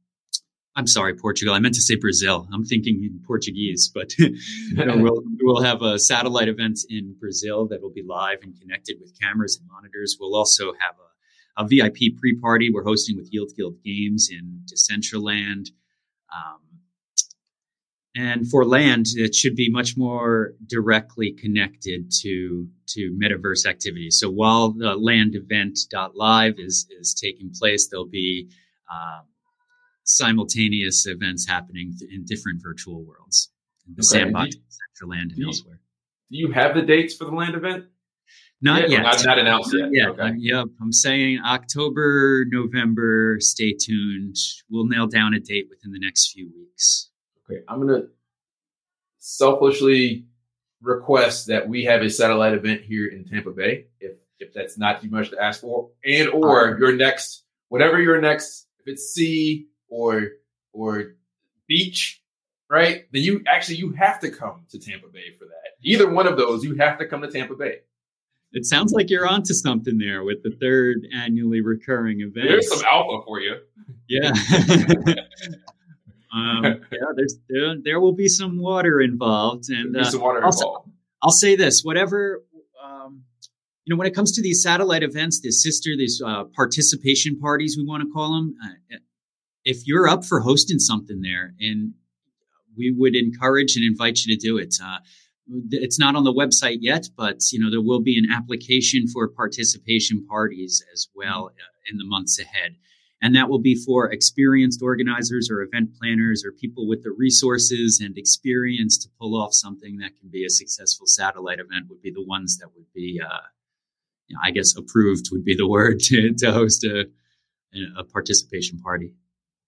I'm 0.77 0.87
sorry, 0.87 1.17
Portugal. 1.17 1.53
I 1.53 1.59
meant 1.59 1.75
to 1.75 1.83
say 1.83 1.97
Brazil. 1.97 2.47
I'm 2.53 2.65
thinking 2.65 3.03
in 3.03 3.21
Portuguese, 3.27 3.91
but 3.93 4.17
you 4.19 4.37
know, 4.77 4.97
we'll 4.97 5.25
we'll 5.41 5.65
have 5.65 5.83
a 5.83 5.99
satellite 5.99 6.49
event 6.49 6.79
in 6.89 7.17
Brazil 7.19 7.67
that 7.67 7.83
will 7.83 7.93
be 7.93 8.05
live 8.05 8.39
and 8.45 8.55
connected 8.61 8.99
with 9.01 9.19
cameras 9.21 9.59
and 9.59 9.69
monitors. 9.69 10.19
We'll 10.21 10.37
also 10.37 10.73
have 10.79 10.95
a 11.01 11.14
a 11.57 11.67
VIP 11.67 12.17
pre 12.19 12.39
party 12.41 12.71
we're 12.71 12.85
hosting 12.85 13.17
with 13.17 13.29
Yield 13.33 13.53
Guild 13.57 13.77
Games 13.85 14.29
in 14.31 14.63
Decentraland. 14.73 15.71
Um, 16.35 16.61
and 18.17 18.49
for 18.49 18.65
land, 18.65 19.07
it 19.17 19.35
should 19.35 19.57
be 19.57 19.69
much 19.71 19.97
more 19.97 20.55
directly 20.67 21.33
connected 21.33 22.11
to 22.23 22.69
to 22.89 23.19
metaverse 23.21 23.67
activities. 23.67 24.19
So 24.19 24.31
while 24.31 24.71
the 24.71 24.95
land 24.95 25.35
event 25.35 25.79
live 26.15 26.55
is 26.59 26.87
is 27.01 27.15
taking 27.15 27.51
place, 27.51 27.89
there'll 27.89 28.07
be 28.07 28.51
uh, 28.93 29.23
simultaneous 30.05 31.07
events 31.07 31.49
happening 31.49 31.95
in 32.11 32.25
different 32.25 32.63
virtual 32.63 33.03
worlds, 33.03 33.51
in 33.87 33.95
the 33.97 34.01
okay. 34.01 34.25
sandbox, 34.25 34.57
Decentraland, 34.57 35.35
and 35.35 35.45
elsewhere. 35.45 35.81
Do 36.31 36.39
you 36.39 36.53
have 36.53 36.75
the 36.75 36.83
dates 36.83 37.15
for 37.15 37.25
the 37.25 37.33
land 37.35 37.55
event? 37.55 37.87
Not 38.63 38.89
yet. 38.89 39.03
Not, 39.03 39.25
not 39.25 39.39
announced 39.39 39.75
yet. 39.77 39.89
Yeah. 39.93 40.09
Okay. 40.09 40.33
yep. 40.39 40.67
I'm 40.81 40.93
saying 40.93 41.41
October, 41.45 42.47
November. 42.49 43.39
Stay 43.41 43.73
tuned. 43.73 44.37
We'll 44.71 44.87
nail 44.87 45.07
down 45.07 45.35
a 45.35 45.41
date 45.41 45.67
within 45.69 45.93
the 45.93 45.99
next 45.99 46.33
few 46.33 46.51
weeks. 46.57 47.11
Okay. 47.51 47.63
I'm 47.69 47.87
going 47.87 48.03
to 48.03 48.09
selfishly 49.19 50.25
request 50.85 51.47
that 51.49 51.69
we 51.69 51.85
have 51.85 52.03
a 52.03 52.11
satellite 52.11 52.55
event 52.55 52.83
here 52.83 53.09
in 53.09 53.25
Tampa 53.25 53.51
Bay, 53.51 53.87
if 54.01 54.13
if 54.39 54.53
that's 54.53 54.77
not 54.77 55.01
too 55.01 55.09
much 55.09 55.31
to 55.31 55.43
ask 55.43 55.61
for, 55.61 55.91
and 56.05 56.29
or 56.29 56.77
your 56.79 56.95
next 56.95 57.45
whatever 57.69 58.01
your 58.01 58.21
next, 58.21 58.67
if 58.81 58.87
it's 58.87 59.13
sea 59.13 59.67
or 59.89 60.29
or 60.73 61.15
beach, 61.67 62.23
right? 62.71 63.07
Then 63.13 63.23
you 63.23 63.43
actually 63.47 63.77
you 63.77 63.93
have 63.93 64.21
to 64.21 64.31
come 64.31 64.67
to 64.71 64.79
Tampa 64.79 65.09
Bay 65.09 65.33
for 65.39 65.47
that. 65.47 65.53
Either 65.83 66.11
one 66.11 66.27
of 66.27 66.37
those, 66.37 66.65
you 66.65 66.75
have 66.77 66.99
to 66.99 67.07
come 67.07 67.23
to 67.23 67.31
Tampa 67.31 67.55
Bay. 67.55 67.79
It 68.55 68.65
sounds 68.65 68.93
like 68.93 69.11
you're 69.11 69.27
onto 69.27 69.53
something 69.53 69.99
there 69.99 70.23
with 70.23 70.43
the 70.43 70.51
third 70.51 71.07
annually 71.13 71.61
recurring 71.61 72.21
event. 72.21 72.47
There's 72.49 72.73
some 72.73 72.85
alpha 72.91 73.25
for 73.27 73.41
you. 73.41 73.57
Yeah. 74.09 74.29
um, 76.33 76.63
yeah, 76.63 77.13
there's 77.17 77.37
there, 77.49 77.75
there 77.83 78.01
will 78.01 78.15
be 78.15 78.29
some 78.29 78.59
water 78.59 79.01
involved, 79.01 79.65
and 79.71 79.97
uh, 79.97 80.05
some 80.05 80.21
water 80.21 80.45
I'll, 80.45 80.53
involved. 80.53 80.91
I'll 81.21 81.31
say 81.31 81.57
this: 81.57 81.83
whatever 81.83 82.45
um, 82.83 83.25
you 83.85 83.95
know, 83.95 83.99
when 83.99 84.07
it 84.07 84.15
comes 84.15 84.33
to 84.33 84.43
these 84.43 84.63
satellite 84.63 85.03
events, 85.03 85.41
these 85.41 85.63
sister, 85.63 85.91
these 85.97 86.23
uh, 86.25 86.45
participation 86.45 87.39
parties, 87.39 87.77
we 87.77 87.85
want 87.85 88.03
to 88.03 88.11
call 88.11 88.35
them. 88.35 88.55
Uh, 88.65 88.97
if 89.65 89.87
you're 89.87 90.09
up 90.09 90.25
for 90.25 90.41
hosting 90.41 90.79
something 90.79 91.23
there, 91.23 91.55
and 91.59 91.95
we 92.77 92.95
would 92.97 93.17
encourage 93.17 93.77
and 93.77 93.85
invite 93.85 94.21
you 94.25 94.37
to 94.37 94.41
do 94.41 94.59
it. 94.59 94.75
Uh, 94.83 94.99
it's 95.71 95.99
not 95.99 96.17
on 96.17 96.25
the 96.25 96.33
website 96.33 96.79
yet, 96.81 97.07
but 97.17 97.41
you 97.53 97.59
know 97.59 97.71
there 97.71 97.83
will 97.83 98.01
be 98.01 98.19
an 98.19 98.31
application 98.33 99.07
for 99.07 99.29
participation 99.29 100.25
parties 100.27 100.83
as 100.93 101.09
well 101.15 101.51
uh, 101.53 101.91
in 101.91 101.99
the 101.99 102.05
months 102.05 102.39
ahead, 102.39 102.77
and 103.21 103.35
that 103.37 103.49
will 103.49 103.59
be 103.61 103.75
for 103.75 104.11
experienced 104.11 104.81
organizers 104.83 105.51
or 105.51 105.63
event 105.63 105.91
planners 106.01 106.45
or 106.45 106.53
people 106.53 106.89
with 106.89 107.03
the 107.03 107.11
resources 107.11 108.01
and 108.03 108.17
experience 108.17 108.97
to 108.99 109.09
pull 109.21 109.41
off 109.41 109.53
something 109.53 109.99
that 109.99 110.17
can 110.19 110.31
be 110.31 110.45
a 110.45 110.51
successful 110.51 111.07
satellite 111.07 111.59
event. 111.59 111.87
Would 111.89 112.03
be 112.03 112.13
the 112.13 112.25
ones 112.25 112.59
that 112.59 112.69
would 112.75 112.91
be, 112.95 113.21
uh, 113.23 113.47
you 114.29 114.37
know, 114.37 114.41
I 114.43 114.51
guess, 114.51 114.75
approved 114.77 115.27
would 115.33 115.45
be 115.45 115.57
the 115.57 115.69
word 115.77 116.01
to, 116.01 116.33
to 116.35 116.53
host 116.53 116.85
a, 116.85 117.05
a 117.99 118.05
participation 118.05 118.79
party. 118.79 119.13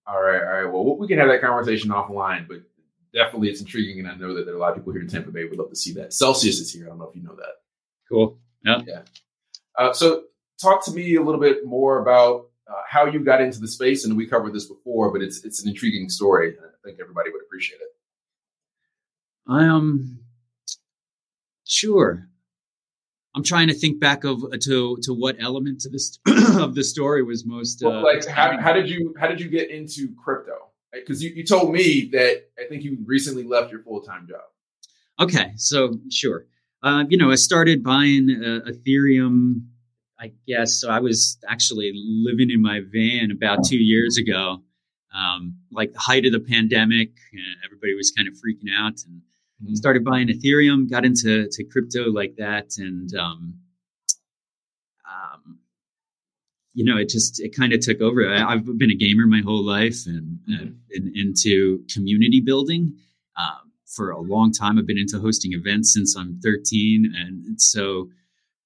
All 0.06 0.23
right, 0.23 0.40
all 0.40 0.62
right. 0.62 0.73
Well, 0.73 0.97
we 0.97 1.09
can 1.09 1.18
have 1.18 1.28
that 1.28 1.40
conversation 1.40 1.90
offline, 1.90 2.47
but 2.47 2.62
definitely 3.17 3.49
it's 3.49 3.61
intriguing, 3.61 3.99
and 3.99 4.09
I 4.09 4.15
know 4.15 4.35
that 4.35 4.45
there 4.45 4.55
are 4.55 4.59
a 4.59 4.61
lot 4.61 4.71
of 4.71 4.77
people 4.77 4.93
here 4.93 5.03
in 5.03 5.09
Tampa 5.09 5.31
Bay 5.31 5.45
would 5.45 5.59
love 5.59 5.71
to 5.71 5.77
see 5.77 5.95
that. 5.95 6.13
Celsius 6.13 6.61
is 6.61 6.73
here. 6.73 6.85
I 6.85 6.89
don't 6.91 6.99
know 6.99 7.09
if 7.09 7.17
you 7.17 7.23
know 7.23 7.35
that. 7.35 7.55
Cool. 8.09 8.39
Yeah. 8.65 8.83
Yeah. 8.87 9.03
Uh, 9.77 9.93
so, 9.93 10.25
talk 10.61 10.85
to 10.85 10.93
me 10.93 11.17
a 11.17 11.23
little 11.23 11.41
bit 11.41 11.67
more 11.67 12.01
about 12.01 12.51
uh, 12.69 12.83
how 12.89 13.07
you 13.07 13.21
got 13.21 13.41
into 13.41 13.59
the 13.59 13.69
space, 13.69 14.05
and 14.05 14.17
we 14.17 14.27
covered 14.27 14.53
this 14.53 14.67
before, 14.67 15.11
but 15.11 15.23
it's 15.23 15.45
it's 15.45 15.63
an 15.63 15.69
intriguing 15.69 16.09
story. 16.09 16.55
I 16.61 16.87
think 16.87 16.99
everybody 17.01 17.31
would 17.31 17.43
appreciate 17.43 17.81
it. 17.81 17.89
I 19.49 19.65
am 19.65 19.71
um, 19.71 20.19
sure. 21.65 22.29
I'm 23.35 23.45
trying 23.45 23.69
to 23.69 23.75
think 23.75 24.01
back 24.01 24.25
of 24.25 24.45
uh, 24.45 24.57
to 24.63 24.99
to 25.03 25.13
what 25.13 25.37
element 25.41 25.85
of 25.85 25.93
this 25.93 26.19
of 26.59 26.75
the 26.75 26.85
story 26.85 27.23
was 27.23 27.45
most 27.45 27.83
uh, 27.85 27.89
well, 27.89 28.03
like 28.03 28.27
how, 28.27 28.59
how 28.61 28.73
did 28.73 28.89
you 28.89 29.15
how 29.19 29.27
did 29.27 29.41
you 29.41 29.49
get 29.49 29.71
into 29.71 30.15
crypto? 30.23 30.66
Because 31.00 31.23
you, 31.23 31.31
you 31.31 31.45
told 31.45 31.73
me 31.73 32.09
that 32.12 32.49
I 32.59 32.69
think 32.69 32.83
you 32.83 32.99
recently 33.05 33.45
left 33.45 33.71
your 33.71 33.83
full 33.83 34.00
time 34.00 34.26
job. 34.29 34.43
Okay, 35.21 35.53
so 35.57 35.99
sure. 36.11 36.47
Uh, 36.83 37.05
you 37.09 37.17
know, 37.17 37.31
I 37.31 37.37
started 37.37 37.83
buying 37.83 38.31
uh, 38.31 38.71
Ethereum. 38.71 39.67
I 40.19 40.33
guess 40.47 40.81
so. 40.81 40.88
I 40.88 41.00
was 41.00 41.38
actually 41.49 41.93
living 41.95 42.50
in 42.50 42.62
my 42.62 42.81
van 42.93 43.31
about 43.31 43.65
two 43.65 43.76
years 43.76 44.17
ago, 44.17 44.62
um, 45.15 45.57
like 45.71 45.93
the 45.93 45.99
height 45.99 46.25
of 46.25 46.33
the 46.33 46.41
pandemic. 46.41 47.11
And 47.33 47.57
everybody 47.65 47.95
was 47.95 48.12
kind 48.12 48.29
of 48.29 48.35
freaking 48.35 48.73
out, 48.75 48.95
and 49.07 49.23
mm-hmm. 49.62 49.75
started 49.75 50.05
buying 50.05 50.29
Ethereum. 50.29 50.91
Got 50.91 51.05
into 51.05 51.49
to 51.50 51.65
crypto 51.65 52.11
like 52.11 52.37
that, 52.37 52.79
and 52.79 53.15
um, 53.17 53.55
you 56.76 56.85
know, 56.85 56.99
it 56.99 57.09
just 57.09 57.40
it 57.40 57.56
kind 57.56 57.73
of 57.73 57.80
took 57.80 58.02
over. 58.02 58.30
I, 58.30 58.52
have 58.52 58.78
been 58.78 58.90
a 58.90 58.95
gamer 58.95 59.26
my 59.26 59.40
whole 59.40 59.64
life 59.64 60.04
and, 60.04 60.38
mm-hmm. 60.47 60.73
been 60.90 61.11
into 61.16 61.83
community 61.90 62.42
building 62.42 62.95
um, 63.38 63.73
for 63.87 64.11
a 64.11 64.21
long 64.21 64.52
time. 64.52 64.78
I've 64.78 64.87
been 64.87 64.99
into 64.99 65.18
hosting 65.18 65.54
events 65.54 65.95
since 65.95 66.14
I'm 66.18 66.38
13, 66.45 67.14
and 67.16 67.59
so 67.59 68.11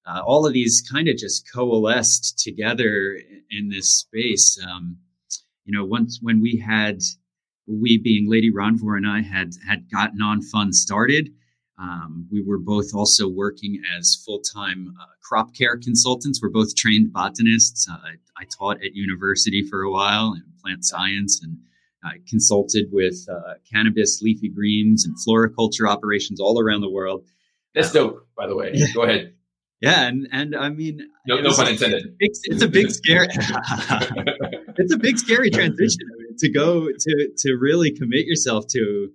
uh, 0.05 0.21
all 0.25 0.45
of 0.45 0.51
these 0.51 0.83
kind 0.91 1.07
of 1.07 1.15
just 1.15 1.49
coalesced 1.49 2.37
together 2.37 3.17
in 3.49 3.69
this 3.69 3.89
space. 3.99 4.59
Um, 4.69 4.97
you 5.63 5.73
know, 5.73 5.85
once 5.85 6.19
when 6.21 6.41
we 6.41 6.57
had 6.57 6.99
we 7.65 7.97
being 7.97 8.29
Lady 8.29 8.51
Ronvor 8.51 8.97
and 8.97 9.07
I 9.07 9.21
had 9.21 9.53
had 9.65 9.89
gotten 9.89 10.21
on 10.21 10.41
fun 10.41 10.73
started. 10.73 11.29
Um, 11.81 12.27
we 12.31 12.43
were 12.43 12.59
both 12.59 12.93
also 12.93 13.27
working 13.27 13.81
as 13.97 14.21
full 14.23 14.39
time 14.39 14.93
uh, 15.01 15.05
crop 15.21 15.55
care 15.55 15.77
consultants. 15.77 16.39
We're 16.41 16.49
both 16.49 16.75
trained 16.75 17.11
botanists. 17.11 17.87
Uh, 17.89 17.93
I, 17.93 18.41
I, 18.41 18.45
taught 18.57 18.83
at 18.83 18.93
university 18.93 19.63
for 19.67 19.81
a 19.81 19.91
while 19.91 20.33
in 20.33 20.43
plant 20.61 20.85
science 20.85 21.41
and 21.41 21.57
I 22.03 22.17
consulted 22.27 22.87
with 22.91 23.25
uh, 23.31 23.55
cannabis, 23.71 24.21
leafy 24.21 24.49
greens, 24.49 25.05
and 25.05 25.15
floriculture 25.23 25.87
operations 25.87 26.39
all 26.39 26.59
around 26.59 26.81
the 26.81 26.89
world. 26.89 27.25
That's 27.73 27.91
dope, 27.91 28.27
by 28.35 28.47
the 28.47 28.55
way. 28.55 28.73
Go 28.93 29.03
ahead. 29.03 29.33
Yeah, 29.81 30.07
and 30.07 30.27
and 30.31 30.55
I 30.55 30.69
mean, 30.69 31.09
no, 31.25 31.41
no 31.41 31.55
pun 31.55 31.67
intended. 31.67 32.15
It's, 32.19 32.41
it's 32.43 32.61
a 32.61 32.67
big 32.67 32.91
scary. 32.91 33.27
it's 33.31 34.93
a 34.93 34.97
big 34.97 35.17
scary 35.17 35.49
transition 35.49 36.01
I 36.13 36.17
mean, 36.21 36.37
to 36.37 36.49
go 36.49 36.87
to 36.87 37.29
to 37.35 37.53
really 37.55 37.91
commit 37.91 38.27
yourself 38.27 38.65
to 38.73 39.11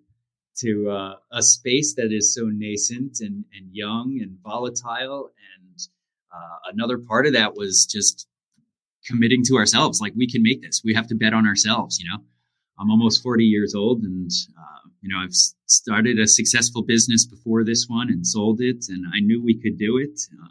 to 0.59 0.91
uh, 0.91 1.15
a 1.33 1.43
space 1.43 1.95
that 1.95 2.13
is 2.13 2.35
so 2.35 2.47
nascent 2.47 3.21
and 3.21 3.45
and 3.57 3.69
young 3.73 4.19
and 4.21 4.39
volatile. 4.43 5.31
And 5.55 5.79
uh, 6.35 6.73
another 6.73 6.99
part 6.99 7.27
of 7.27 7.33
that 7.35 7.55
was 7.55 7.87
just 7.87 8.27
committing 9.07 9.43
to 9.45 9.57
ourselves. 9.57 10.01
Like 10.01 10.15
we 10.17 10.29
can 10.29 10.43
make 10.43 10.63
this. 10.63 10.83
We 10.85 10.95
have 10.95 11.09
to 11.09 11.15
bet 11.15 11.35
on 11.35 11.47
ourselves. 11.47 11.99
You 11.99 12.11
know, 12.11 12.19
I'm 12.79 12.91
almost 12.91 13.23
40 13.23 13.45
years 13.45 13.75
old, 13.75 14.03
and 14.03 14.31
uh, 14.59 14.89
you 15.01 15.09
know 15.09 15.23
I've 15.23 15.35
started 15.67 16.19
a 16.19 16.27
successful 16.27 16.83
business 16.83 17.27
before 17.27 17.65
this 17.65 17.87
one 17.89 18.09
and 18.09 18.27
sold 18.27 18.61
it, 18.61 18.87
and 18.89 19.07
I 19.15 19.21
knew 19.21 19.43
we 19.43 19.61
could 19.61 19.79
do 19.79 19.99
it. 19.99 20.21
Uh, 20.43 20.49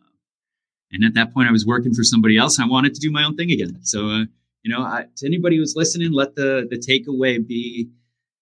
and 0.91 1.03
at 1.03 1.13
that 1.15 1.33
point, 1.33 1.49
I 1.49 1.51
was 1.51 1.65
working 1.65 1.93
for 1.93 2.03
somebody 2.03 2.37
else. 2.37 2.59
I 2.59 2.65
wanted 2.65 2.93
to 2.93 3.01
do 3.01 3.11
my 3.11 3.23
own 3.23 3.35
thing 3.35 3.51
again. 3.51 3.79
So, 3.81 4.07
uh, 4.07 4.23
you 4.63 4.73
know, 4.73 4.81
I, 4.81 5.05
to 5.17 5.25
anybody 5.25 5.57
who's 5.57 5.73
listening, 5.75 6.11
let 6.11 6.35
the 6.35 6.67
the 6.69 6.77
takeaway 6.77 7.45
be 7.45 7.89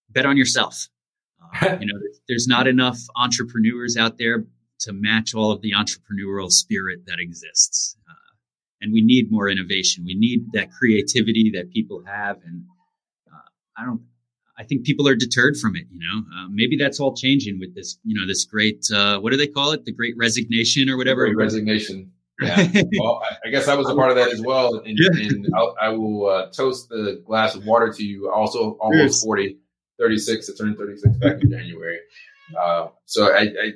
bet 0.09 0.25
on 0.25 0.37
yourself. 0.37 0.87
You 1.79 1.87
know, 1.87 1.99
there's 2.27 2.47
not 2.47 2.67
enough 2.67 2.99
entrepreneurs 3.15 3.97
out 3.97 4.17
there 4.17 4.45
to 4.81 4.93
match 4.93 5.33
all 5.33 5.51
of 5.51 5.61
the 5.61 5.71
entrepreneurial 5.71 6.49
spirit 6.49 7.05
that 7.07 7.17
exists. 7.19 7.97
Uh, 8.09 8.13
and 8.81 8.91
we 8.91 9.01
need 9.01 9.31
more 9.31 9.49
innovation. 9.49 10.03
We 10.05 10.15
need 10.15 10.51
that 10.53 10.71
creativity 10.71 11.51
that 11.55 11.71
people 11.71 12.03
have. 12.05 12.37
And 12.45 12.65
uh, 13.31 13.37
I 13.77 13.85
don't, 13.85 14.01
I 14.57 14.63
think 14.63 14.85
people 14.85 15.07
are 15.07 15.15
deterred 15.15 15.57
from 15.57 15.75
it. 15.75 15.85
You 15.91 15.99
know, 15.99 16.19
uh, 16.35 16.47
maybe 16.49 16.77
that's 16.77 16.99
all 16.99 17.15
changing 17.15 17.59
with 17.59 17.75
this. 17.75 17.97
You 18.03 18.19
know, 18.19 18.27
this 18.27 18.45
great 18.45 18.83
uh, 18.93 19.19
what 19.19 19.31
do 19.31 19.37
they 19.37 19.47
call 19.47 19.71
it? 19.71 19.85
The 19.85 19.93
Great 19.93 20.15
Resignation 20.17 20.89
or 20.89 20.97
whatever. 20.97 21.25
Great 21.25 21.37
Resignation. 21.37 22.11
Yeah. 22.41 22.67
well, 22.99 23.21
I 23.45 23.49
guess 23.49 23.67
I 23.67 23.75
was 23.75 23.89
a 23.89 23.95
part 23.95 24.09
of 24.09 24.17
that 24.17 24.31
as 24.31 24.41
well. 24.41 24.79
And, 24.79 24.97
yeah. 24.99 25.27
and 25.27 25.47
I 25.79 25.89
will 25.89 26.27
uh, 26.27 26.47
toast 26.51 26.89
the 26.89 27.21
glass 27.25 27.55
of 27.55 27.65
water 27.65 27.93
to 27.93 28.03
you. 28.03 28.29
Also, 28.29 28.71
almost. 28.81 29.23
40, 29.23 29.57
36. 30.03 30.49
I 30.49 30.63
turned 30.63 30.77
36 30.77 31.17
back 31.17 31.41
in 31.41 31.49
January. 31.49 31.99
Uh, 32.59 32.87
so 33.05 33.33
I, 33.33 33.41
I, 33.41 33.71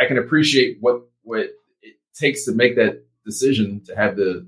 I 0.00 0.06
can 0.06 0.18
appreciate 0.18 0.78
what, 0.80 1.02
what 1.22 1.50
it 1.82 1.94
takes 2.14 2.44
to 2.46 2.52
make 2.52 2.76
that 2.76 3.04
decision 3.24 3.82
to 3.86 3.94
have 3.94 4.16
the, 4.16 4.46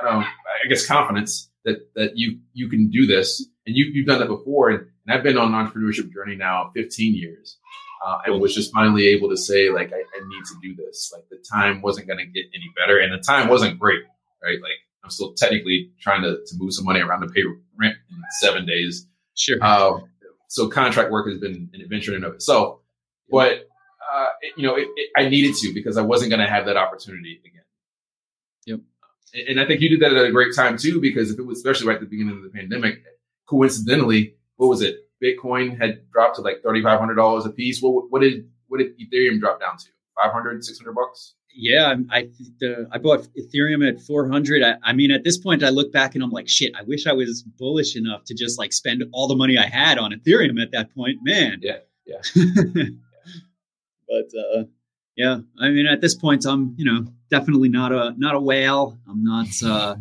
I 0.00 0.04
don't 0.04 0.20
know, 0.20 0.26
I 0.26 0.68
guess 0.68 0.86
confidence 0.86 1.50
that, 1.64 1.94
that 1.94 2.16
you, 2.16 2.38
you 2.54 2.68
can 2.68 2.90
do 2.90 3.06
this 3.06 3.46
and 3.66 3.76
you, 3.76 3.86
you've 3.92 4.06
done 4.06 4.20
that 4.20 4.28
before. 4.28 4.70
And, 4.70 4.86
and 5.06 5.16
I've 5.16 5.22
been 5.22 5.36
on 5.36 5.54
an 5.54 5.66
entrepreneurship 5.66 6.12
journey 6.12 6.34
now 6.34 6.70
15 6.74 7.14
years 7.14 7.58
uh, 8.04 8.18
and 8.24 8.40
was 8.40 8.54
just 8.54 8.72
finally 8.72 9.08
able 9.08 9.28
to 9.30 9.36
say 9.36 9.70
like 9.70 9.92
I, 9.92 9.96
I 9.96 10.28
need 10.28 10.44
to 10.46 10.54
do 10.62 10.74
this. 10.76 11.10
Like 11.14 11.28
the 11.30 11.42
time 11.50 11.82
wasn't 11.82 12.06
going 12.06 12.18
to 12.18 12.26
get 12.26 12.44
any 12.54 12.70
better, 12.76 12.98
and 12.98 13.12
the 13.12 13.18
time 13.18 13.48
wasn't 13.48 13.78
great, 13.78 14.02
right? 14.42 14.60
Like 14.60 14.78
I'm 15.02 15.10
still 15.10 15.32
technically 15.34 15.90
trying 16.00 16.22
to, 16.22 16.36
to 16.46 16.54
move 16.56 16.74
some 16.74 16.84
money 16.84 17.00
around 17.00 17.22
to 17.22 17.28
pay 17.28 17.42
rent 17.78 17.96
in 18.10 18.22
seven 18.40 18.66
days. 18.66 19.06
Sure. 19.34 19.58
Uh, 19.60 20.00
so 20.48 20.68
contract 20.68 21.10
work 21.10 21.28
has 21.28 21.40
been 21.40 21.68
an 21.72 21.80
adventure 21.80 22.12
in 22.12 22.16
and 22.16 22.24
of 22.26 22.34
itself, 22.34 22.80
but 23.30 23.68
uh, 24.14 24.26
it, 24.40 24.54
you 24.56 24.66
know 24.66 24.76
it, 24.76 24.86
it, 24.96 25.10
I 25.16 25.28
needed 25.28 25.54
to 25.56 25.72
because 25.74 25.96
I 25.96 26.02
wasn't 26.02 26.30
going 26.30 26.40
to 26.40 26.50
have 26.50 26.66
that 26.66 26.76
opportunity 26.76 27.40
again. 27.44 27.62
Yep. 28.66 28.80
And 29.48 29.60
I 29.60 29.66
think 29.66 29.80
you 29.80 29.88
did 29.88 30.00
that 30.00 30.16
at 30.16 30.24
a 30.24 30.30
great 30.30 30.54
time 30.54 30.78
too, 30.78 31.00
because 31.00 31.30
if 31.32 31.38
it 31.38 31.42
was 31.42 31.58
especially 31.58 31.88
right 31.88 31.94
at 31.94 32.00
the 32.00 32.06
beginning 32.06 32.36
of 32.36 32.42
the 32.42 32.50
pandemic, 32.50 33.02
coincidentally, 33.46 34.36
what 34.56 34.68
was 34.68 34.82
it? 34.82 35.08
Bitcoin 35.22 35.80
had 35.80 36.08
dropped 36.12 36.36
to 36.36 36.42
like 36.42 36.62
thirty 36.62 36.82
five 36.82 37.00
hundred 37.00 37.14
dollars 37.16 37.46
a 37.46 37.50
piece. 37.50 37.80
What 37.80 38.10
what 38.10 38.22
did 38.22 38.48
what 38.68 38.78
did 38.78 38.98
Ethereum 38.98 39.40
drop 39.40 39.60
down 39.60 39.76
to? 39.78 39.86
500, 40.22 40.64
600 40.64 40.92
bucks? 40.92 41.34
Yeah, 41.56 41.94
I 42.10 42.28
the, 42.58 42.88
I 42.90 42.98
bought 42.98 43.28
Ethereum 43.38 43.88
at 43.88 44.00
400. 44.00 44.62
I, 44.62 44.74
I, 44.82 44.92
mean, 44.92 45.12
at 45.12 45.22
this 45.22 45.38
point, 45.38 45.62
I 45.62 45.68
look 45.68 45.92
back 45.92 46.14
and 46.14 46.24
I'm 46.24 46.30
like, 46.30 46.48
shit. 46.48 46.72
I 46.76 46.82
wish 46.82 47.06
I 47.06 47.12
was 47.12 47.42
bullish 47.42 47.94
enough 47.96 48.24
to 48.24 48.34
just 48.34 48.58
like 48.58 48.72
spend 48.72 49.04
all 49.12 49.28
the 49.28 49.36
money 49.36 49.56
I 49.56 49.66
had 49.66 49.98
on 49.98 50.12
Ethereum 50.12 50.60
at 50.60 50.72
that 50.72 50.92
point. 50.94 51.18
Man. 51.22 51.60
Yeah, 51.62 51.78
yeah. 52.06 52.18
but 54.08 54.30
uh, 54.36 54.64
yeah, 55.16 55.38
I 55.60 55.68
mean, 55.68 55.86
at 55.86 56.00
this 56.00 56.14
point, 56.14 56.44
I'm 56.44 56.74
you 56.76 56.84
know 56.84 57.06
definitely 57.30 57.68
not 57.68 57.92
a 57.92 58.14
not 58.16 58.34
a 58.34 58.40
whale. 58.40 58.98
I'm 59.08 59.22
not 59.22 59.46
uh, 59.64 59.96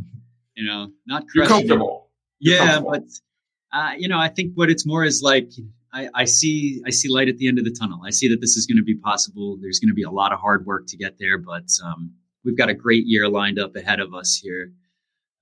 you 0.55 0.65
know 0.65 0.91
not 1.05 1.25
You're 1.36 1.45
comfortable. 1.45 2.10
You're 2.39 2.55
yeah, 2.55 2.74
comfortable. 2.74 2.91
but 2.91 3.77
uh, 3.77 3.91
you 3.98 4.07
know, 4.07 4.17
I 4.17 4.29
think 4.29 4.53
what 4.55 4.69
it's 4.69 4.86
more 4.86 5.03
is 5.03 5.22
like 5.22 5.51
I, 5.93 6.09
I, 6.13 6.25
see 6.25 6.81
I 6.85 6.89
see 6.89 7.07
light 7.09 7.29
at 7.29 7.38
the 7.38 7.47
end 7.47 7.59
of 7.59 7.65
the 7.65 7.75
tunnel. 7.79 8.01
I 8.05 8.09
see 8.09 8.27
that 8.29 8.41
this 8.41 8.57
is 8.57 8.65
going 8.65 8.77
to 8.77 8.83
be 8.83 8.95
possible. 8.95 9.57
There's 9.62 9.79
going 9.79 9.89
to 9.89 9.95
be 9.95 10.03
a 10.03 10.09
lot 10.09 10.33
of 10.33 10.39
hard 10.39 10.65
work 10.65 10.88
to 10.88 10.97
get 10.97 11.19
there, 11.19 11.38
but 11.38 11.65
um, 11.83 12.13
we've 12.43 12.57
got 12.57 12.69
a 12.69 12.73
great 12.73 13.05
year 13.05 13.29
lined 13.29 13.59
up 13.59 13.75
ahead 13.75 14.00
of 14.00 14.13
us 14.13 14.35
here 14.35 14.71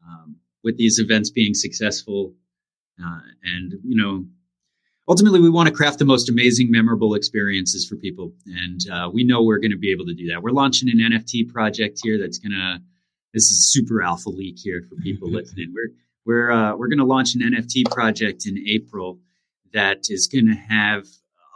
um, 0.06 0.36
with 0.64 0.78
these 0.78 1.00
events 1.00 1.30
being 1.30 1.54
successful. 1.54 2.34
Uh, 3.02 3.20
and 3.44 3.74
you 3.84 3.96
know, 3.96 4.26
ultimately, 5.08 5.40
we 5.40 5.50
want 5.50 5.70
to 5.70 5.74
craft 5.74 6.00
the 6.00 6.06
most 6.06 6.30
amazing, 6.30 6.70
memorable 6.70 7.16
experiences 7.16 7.88
for 7.88 7.96
people, 7.96 8.34
and 8.46 8.82
uh, 8.92 9.10
we 9.12 9.24
know 9.24 9.42
we're 9.42 9.60
going 9.60 9.72
to 9.72 9.78
be 9.78 9.92
able 9.92 10.06
to 10.06 10.14
do 10.14 10.28
that. 10.28 10.44
We're 10.44 10.52
launching 10.52 10.90
an 10.90 10.98
NFT 11.00 11.52
project 11.52 12.00
here 12.04 12.20
that's 12.20 12.38
going 12.38 12.52
to. 12.52 12.80
This 13.34 13.44
is 13.44 13.72
super 13.72 14.02
alpha 14.02 14.30
leak 14.30 14.60
here 14.60 14.84
for 14.90 14.96
people 14.98 15.30
listening. 15.32 15.74
We're 15.74 15.94
we're 16.26 16.52
uh, 16.52 16.76
we're 16.76 16.90
going 16.90 17.00
to 17.00 17.06
launch 17.06 17.36
an 17.36 17.42
NFT 17.42 17.90
project 17.90 18.46
in 18.46 18.62
April 18.68 19.20
that 19.74 20.06
is 20.10 20.28
going 20.28 20.48
to 20.48 20.56
have 20.56 21.06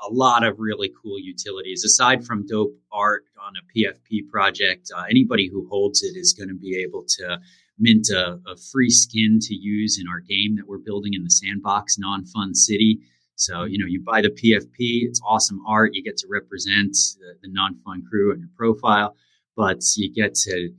a 0.08 0.14
lot 0.14 0.44
of 0.44 0.60
really 0.60 0.92
cool 1.02 1.20
utilities. 1.20 1.84
Aside 1.84 2.26
from 2.26 2.46
dope 2.46 2.76
art 2.92 3.26
on 3.42 3.54
a 3.56 3.78
PFP 3.78 4.30
project, 4.30 4.92
uh, 4.96 5.04
anybody 5.10 5.50
who 5.50 5.68
holds 5.70 6.04
it 6.04 6.16
is 6.16 6.34
going 6.34 6.50
to 6.50 6.56
be 6.56 6.78
able 6.78 7.04
to 7.18 7.40
mint 7.80 8.10
a, 8.10 8.40
a, 8.48 8.56
free 8.72 8.90
skin 8.90 9.40
to 9.42 9.54
use 9.54 10.00
in 10.00 10.08
our 10.08 10.22
game 10.22 10.56
that 10.56 10.68
we're 10.68 10.78
building 10.78 11.14
in 11.14 11.24
the 11.24 11.30
sandbox, 11.30 11.98
non 11.98 12.26
fun 12.26 12.54
city. 12.54 13.00
So, 13.36 13.64
you 13.64 13.78
know, 13.78 13.86
you 13.86 14.02
buy 14.02 14.22
the 14.22 14.30
PFP, 14.30 15.04
it's 15.08 15.20
awesome 15.28 15.62
art. 15.68 15.94
You 15.94 16.04
get 16.04 16.18
to 16.18 16.28
represent 16.30 16.96
the, 17.20 17.36
the 17.42 17.50
non 17.52 17.78
fun 17.84 18.04
crew 18.10 18.32
on 18.32 18.40
your 18.40 18.50
profile, 18.56 19.16
but 19.56 19.82
you 19.98 20.14
get 20.14 20.36
to 20.36 20.70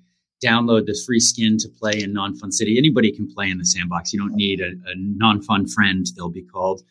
download 0.44 0.86
this 0.86 1.04
free 1.04 1.20
skin 1.20 1.56
to 1.58 1.68
play 1.68 2.02
in 2.02 2.12
Non 2.12 2.36
Fun 2.36 2.52
City. 2.52 2.78
Anybody 2.78 3.10
can 3.10 3.32
play 3.32 3.50
in 3.50 3.58
the 3.58 3.64
sandbox. 3.64 4.12
You 4.12 4.18
don't 4.18 4.34
need 4.34 4.60
a, 4.60 4.68
a 4.68 4.94
non 4.96 5.42
fun 5.42 5.66
friend, 5.66 6.06
they'll 6.16 6.30
be 6.30 6.42
called. 6.42 6.82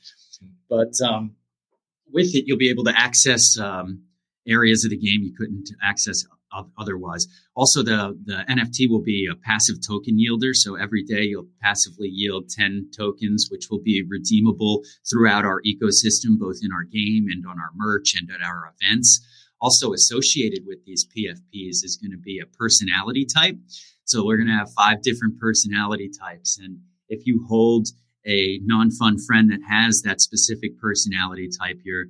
But 0.69 0.93
um, 1.05 1.35
with 2.11 2.35
it, 2.35 2.45
you'll 2.47 2.57
be 2.57 2.69
able 2.69 2.83
to 2.85 2.93
access 2.95 3.57
um, 3.59 4.03
areas 4.47 4.83
of 4.83 4.91
the 4.91 4.97
game 4.97 5.21
you 5.23 5.33
couldn't 5.37 5.69
access 5.83 6.23
otherwise. 6.79 7.27
Also, 7.55 7.83
the, 7.83 8.17
the 8.23 8.45
NFT 8.49 8.89
will 8.89 9.01
be 9.01 9.27
a 9.29 9.35
passive 9.35 9.75
token 9.85 10.17
yielder. 10.17 10.55
So 10.55 10.75
every 10.75 11.03
day 11.03 11.23
you'll 11.23 11.49
passively 11.61 12.07
yield 12.07 12.49
10 12.49 12.91
tokens, 12.95 13.49
which 13.51 13.67
will 13.69 13.81
be 13.81 14.05
redeemable 14.07 14.83
throughout 15.09 15.43
our 15.43 15.61
ecosystem, 15.63 16.39
both 16.39 16.57
in 16.61 16.71
our 16.71 16.83
game 16.83 17.27
and 17.29 17.45
on 17.45 17.59
our 17.59 17.71
merch 17.75 18.15
and 18.15 18.29
at 18.31 18.41
our 18.41 18.73
events 18.79 19.21
also 19.61 19.93
associated 19.93 20.63
with 20.67 20.83
these 20.85 21.05
PFPs 21.05 21.83
is 21.83 21.97
going 22.01 22.11
to 22.11 22.17
be 22.17 22.39
a 22.39 22.45
personality 22.45 23.25
type. 23.25 23.57
So 24.03 24.25
we're 24.25 24.37
going 24.37 24.47
to 24.47 24.53
have 24.53 24.71
five 24.73 25.01
different 25.01 25.39
personality 25.39 26.09
types. 26.09 26.59
And 26.59 26.79
if 27.09 27.25
you 27.25 27.45
hold 27.47 27.87
a 28.25 28.59
non 28.63 28.91
fun 28.91 29.17
friend 29.19 29.51
that 29.51 29.61
has 29.67 30.01
that 30.01 30.21
specific 30.21 30.79
personality 30.79 31.49
type, 31.59 31.79
you're 31.83 32.05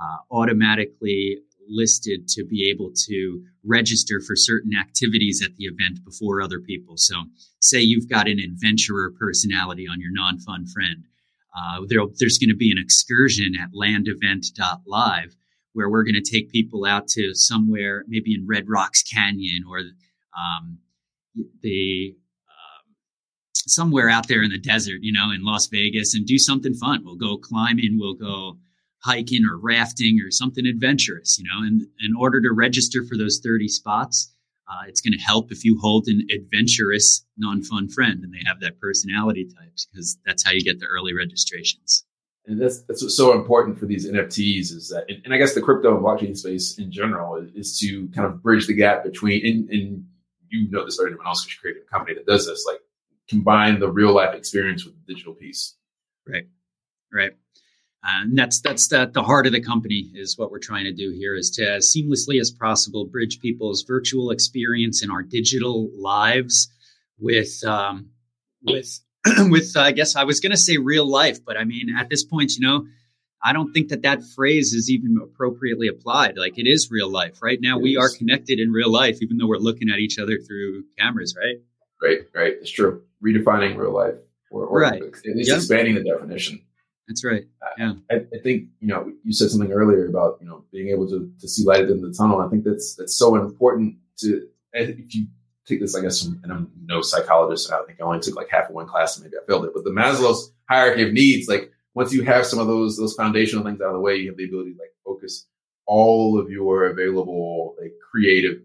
uh, 0.00 0.16
automatically 0.30 1.38
listed 1.68 2.26
to 2.28 2.44
be 2.44 2.70
able 2.70 2.90
to 3.06 3.42
register 3.64 4.20
for 4.20 4.34
certain 4.34 4.72
activities 4.74 5.42
at 5.44 5.54
the 5.56 5.64
event 5.64 6.02
before 6.04 6.40
other 6.40 6.60
people. 6.60 6.96
So, 6.96 7.24
say 7.60 7.80
you've 7.80 8.08
got 8.08 8.28
an 8.28 8.38
adventurer 8.38 9.12
personality 9.18 9.86
on 9.90 10.00
your 10.00 10.12
non 10.12 10.38
fun 10.38 10.66
friend. 10.66 11.04
Uh, 11.56 11.80
there, 11.88 12.00
there's 12.18 12.38
going 12.38 12.50
to 12.50 12.56
be 12.56 12.70
an 12.70 12.78
excursion 12.78 13.54
at 13.60 13.72
landevent.live 13.72 15.34
where 15.72 15.90
we're 15.90 16.04
going 16.04 16.14
to 16.14 16.30
take 16.30 16.50
people 16.50 16.84
out 16.84 17.08
to 17.08 17.34
somewhere, 17.34 18.04
maybe 18.08 18.34
in 18.34 18.46
Red 18.46 18.64
Rocks 18.68 19.02
Canyon 19.02 19.64
or 19.68 19.80
um, 20.38 20.78
the 21.62 22.16
somewhere 23.70 24.08
out 24.08 24.28
there 24.28 24.42
in 24.42 24.50
the 24.50 24.58
desert, 24.58 24.98
you 25.00 25.12
know, 25.12 25.30
in 25.30 25.44
Las 25.44 25.66
Vegas, 25.68 26.14
and 26.14 26.26
do 26.26 26.38
something 26.38 26.74
fun. 26.74 27.02
We'll 27.04 27.16
go 27.16 27.36
climbing, 27.36 27.98
we'll 27.98 28.14
go 28.14 28.58
hiking 29.00 29.44
or 29.44 29.56
rafting 29.56 30.20
or 30.20 30.30
something 30.30 30.66
adventurous, 30.66 31.38
you 31.38 31.44
know. 31.44 31.66
And 31.66 31.82
in 32.00 32.14
order 32.18 32.40
to 32.40 32.52
register 32.52 33.04
for 33.04 33.16
those 33.16 33.40
30 33.42 33.68
spots, 33.68 34.32
uh, 34.68 34.84
it's 34.86 35.00
going 35.00 35.12
to 35.12 35.18
help 35.18 35.50
if 35.50 35.64
you 35.64 35.78
hold 35.80 36.06
an 36.08 36.26
adventurous, 36.34 37.24
non 37.36 37.62
fun 37.62 37.88
friend 37.88 38.22
and 38.22 38.32
they 38.32 38.42
have 38.46 38.60
that 38.60 38.80
personality 38.80 39.46
types 39.46 39.86
because 39.86 40.18
that's 40.26 40.44
how 40.44 40.50
you 40.50 40.60
get 40.60 40.78
the 40.78 40.86
early 40.86 41.14
registrations. 41.14 42.04
and 42.46 42.60
that's 42.60 42.82
that's 42.82 43.02
what's 43.02 43.16
so 43.16 43.32
important 43.32 43.78
for 43.78 43.86
these 43.86 44.06
NFTs 44.10 44.72
is 44.72 44.88
that, 44.88 45.04
and, 45.24 45.32
I 45.32 45.38
guess 45.38 45.54
the 45.54 45.62
crypto 45.62 45.94
and 45.94 46.04
blockchain 46.04 46.36
space 46.36 46.78
in 46.78 46.90
general 46.90 47.36
is, 47.36 47.50
is 47.54 47.78
to 47.80 48.08
kind 48.08 48.26
of 48.26 48.42
bridge 48.42 48.66
the 48.66 48.74
gap 48.74 49.04
between, 49.04 49.46
and, 49.46 49.70
and 49.70 50.04
you 50.48 50.70
know 50.70 50.84
this 50.84 50.96
better 50.96 51.08
anyone 51.08 51.26
else 51.26 51.44
because 51.44 51.54
you 51.54 51.60
created 51.60 51.82
a 51.86 51.90
company 51.90 52.14
that 52.14 52.26
does 52.26 52.46
this, 52.46 52.64
like 52.66 52.80
combine 53.28 53.78
the 53.78 53.90
real 53.90 54.14
life 54.14 54.34
experience 54.34 54.84
with 54.84 54.94
the 54.94 55.12
digital 55.12 55.34
piece. 55.34 55.76
Right, 56.26 56.46
right. 57.12 57.32
Uh, 58.04 58.22
and 58.22 58.38
that's 58.38 58.60
that's 58.60 58.88
the, 58.88 59.10
the 59.12 59.22
heart 59.22 59.46
of 59.46 59.52
the 59.52 59.60
company 59.60 60.10
is 60.14 60.38
what 60.38 60.50
we're 60.50 60.60
trying 60.60 60.84
to 60.84 60.92
do 60.92 61.10
here 61.10 61.34
is 61.34 61.50
to 61.50 61.64
as 61.64 61.92
seamlessly 61.94 62.40
as 62.40 62.50
possible 62.50 63.04
bridge 63.04 63.40
people's 63.40 63.82
virtual 63.82 64.30
experience 64.30 65.02
in 65.02 65.10
our 65.10 65.22
digital 65.22 65.90
lives 65.96 66.68
with 67.18 67.62
um, 67.64 68.10
with 68.62 69.00
with 69.50 69.76
uh, 69.76 69.80
I 69.80 69.92
guess 69.92 70.14
I 70.14 70.24
was 70.24 70.38
going 70.38 70.52
to 70.52 70.56
say 70.56 70.76
real 70.76 71.10
life, 71.10 71.44
but 71.44 71.56
I 71.56 71.64
mean 71.64 71.94
at 71.98 72.08
this 72.08 72.24
point, 72.24 72.52
you 72.56 72.64
know, 72.64 72.86
I 73.42 73.52
don't 73.52 73.72
think 73.72 73.88
that 73.88 74.02
that 74.02 74.22
phrase 74.22 74.74
is 74.74 74.90
even 74.90 75.18
appropriately 75.20 75.88
applied. 75.88 76.36
Like 76.36 76.56
it 76.56 76.68
is 76.68 76.90
real 76.92 77.10
life 77.10 77.42
right 77.42 77.58
now. 77.60 77.78
we 77.78 77.96
are 77.96 78.10
connected 78.10 78.60
in 78.60 78.70
real 78.70 78.92
life, 78.92 79.18
even 79.22 79.38
though 79.38 79.48
we're 79.48 79.56
looking 79.58 79.90
at 79.90 79.98
each 79.98 80.20
other 80.20 80.38
through 80.38 80.84
cameras, 80.96 81.34
right? 81.36 81.56
Right, 82.00 82.20
right. 82.32 82.54
It's 82.60 82.70
true. 82.70 83.02
Redefining 83.24 83.76
real 83.76 83.92
life, 83.92 84.14
or, 84.50 84.64
or 84.66 84.80
right. 84.80 85.02
at 85.02 85.36
least 85.36 85.48
yep. 85.48 85.58
expanding 85.58 85.94
the 85.94 86.04
definition. 86.04 86.60
That's 87.08 87.24
right. 87.24 87.46
Uh, 87.62 87.66
yeah. 87.78 87.92
I, 88.10 88.14
I, 88.16 88.38
think, 88.42 88.68
you 88.80 88.88
know, 88.88 89.10
you 89.24 89.32
said 89.32 89.48
something 89.48 89.72
earlier 89.72 90.06
about, 90.06 90.38
you 90.42 90.46
know, 90.46 90.64
being 90.70 90.88
able 90.88 91.08
to, 91.08 91.32
to 91.40 91.48
see 91.48 91.64
light 91.64 91.80
at 91.80 91.86
the 91.86 91.94
end 91.94 92.04
of 92.04 92.12
the 92.12 92.16
tunnel. 92.16 92.40
I 92.40 92.48
think 92.48 92.64
that's, 92.64 92.94
that's 92.96 93.16
so 93.16 93.34
important 93.34 93.96
to, 94.18 94.46
eh, 94.74 94.82
if 94.98 95.14
you 95.14 95.26
take 95.66 95.80
this, 95.80 95.96
I 95.96 96.02
guess, 96.02 96.22
from, 96.22 96.38
and 96.42 96.52
I'm 96.52 96.70
no 96.84 97.00
psychologist, 97.00 97.70
and 97.70 97.80
I 97.80 97.86
think 97.86 97.98
I 98.00 98.04
only 98.04 98.20
took 98.20 98.36
like 98.36 98.50
half 98.50 98.68
of 98.68 98.74
one 98.74 98.86
class 98.86 99.16
and 99.16 99.24
maybe 99.24 99.36
I 99.42 99.46
failed 99.46 99.64
it, 99.64 99.72
but 99.74 99.84
the 99.84 99.90
Maslow's 99.90 100.52
hierarchy 100.68 101.06
of 101.06 101.14
needs, 101.14 101.48
like 101.48 101.72
once 101.94 102.12
you 102.12 102.22
have 102.24 102.44
some 102.44 102.58
of 102.58 102.66
those, 102.66 102.98
those 102.98 103.14
foundational 103.14 103.64
things 103.64 103.80
out 103.80 103.88
of 103.88 103.94
the 103.94 104.00
way, 104.00 104.16
you 104.16 104.28
have 104.28 104.36
the 104.36 104.44
ability 104.44 104.74
to 104.74 104.78
like 104.78 104.92
focus 105.02 105.46
all 105.86 106.38
of 106.38 106.50
your 106.50 106.88
available 106.88 107.74
like 107.80 107.92
creative 108.10 108.60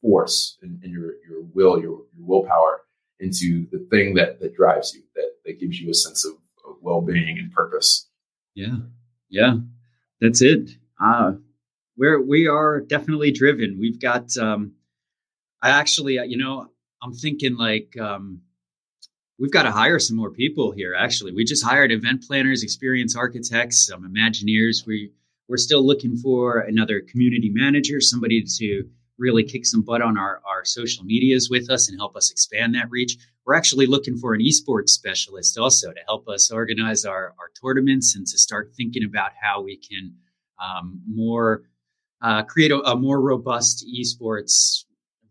force 0.00 0.56
and, 0.62 0.80
and 0.84 0.92
your, 0.92 1.14
your 1.28 1.42
will, 1.52 1.80
your, 1.80 2.02
your 2.16 2.26
willpower 2.26 2.82
into 3.20 3.66
the 3.70 3.86
thing 3.90 4.14
that, 4.14 4.40
that 4.40 4.54
drives 4.54 4.94
you, 4.94 5.02
that, 5.14 5.30
that 5.44 5.60
gives 5.60 5.80
you 5.80 5.90
a 5.90 5.94
sense 5.94 6.24
of 6.24 6.32
well-being 6.82 7.38
and 7.38 7.52
purpose. 7.52 8.08
Yeah. 8.54 8.76
Yeah. 9.28 9.56
That's 10.20 10.42
it. 10.42 10.70
Uh, 11.02 11.32
we're, 11.96 12.20
we 12.20 12.46
are 12.46 12.80
definitely 12.80 13.30
driven. 13.30 13.78
We've 13.78 14.00
got, 14.00 14.36
um, 14.36 14.72
I 15.62 15.70
actually, 15.70 16.18
uh, 16.18 16.24
you 16.24 16.36
know, 16.36 16.68
I'm 17.02 17.12
thinking 17.12 17.56
like, 17.56 17.96
um, 18.00 18.42
we've 19.38 19.52
got 19.52 19.64
to 19.64 19.70
hire 19.70 19.98
some 19.98 20.16
more 20.16 20.30
people 20.30 20.72
here. 20.72 20.94
Actually, 20.94 21.32
we 21.32 21.44
just 21.44 21.64
hired 21.64 21.92
event 21.92 22.24
planners, 22.26 22.62
experience 22.62 23.16
architects, 23.16 23.86
some 23.86 24.10
Imagineers. 24.10 24.86
We 24.86 25.12
we're 25.48 25.56
still 25.58 25.86
looking 25.86 26.16
for 26.16 26.58
another 26.58 27.00
community 27.00 27.50
manager, 27.52 28.00
somebody 28.00 28.42
to 28.58 28.88
really 29.18 29.44
kick 29.44 29.64
some 29.64 29.82
butt 29.82 30.02
on 30.02 30.18
our, 30.18 30.40
our 30.46 30.64
social 30.64 31.04
medias 31.04 31.48
with 31.50 31.70
us 31.70 31.88
and 31.88 31.98
help 31.98 32.16
us 32.16 32.30
expand 32.30 32.74
that 32.74 32.90
reach. 32.90 33.16
We're 33.44 33.54
actually 33.54 33.86
looking 33.86 34.16
for 34.16 34.34
an 34.34 34.40
esports 34.40 34.90
specialist 34.90 35.56
also 35.58 35.92
to 35.92 36.00
help 36.06 36.28
us 36.28 36.50
organize 36.50 37.04
our, 37.04 37.34
our 37.38 37.50
tournaments 37.60 38.14
and 38.14 38.26
to 38.26 38.38
start 38.38 38.72
thinking 38.76 39.04
about 39.04 39.30
how 39.40 39.62
we 39.62 39.76
can 39.76 40.14
um, 40.62 41.00
more 41.06 41.62
uh, 42.22 42.42
create 42.42 42.72
a, 42.72 42.78
a, 42.80 42.96
more 42.96 43.20
robust 43.20 43.86
esports 43.86 44.84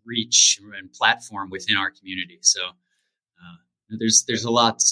reach 0.06 0.60
and 0.80 0.92
platform 0.94 1.50
within 1.50 1.76
our 1.78 1.90
community. 1.90 2.38
So 2.42 2.62
uh, 2.64 3.96
there's 4.00 4.24
there's 4.28 4.46
a 4.46 4.52
lot 4.52 4.84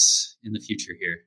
in 0.44 0.54
the 0.54 0.60
future 0.60 0.94
here. 1.00 1.20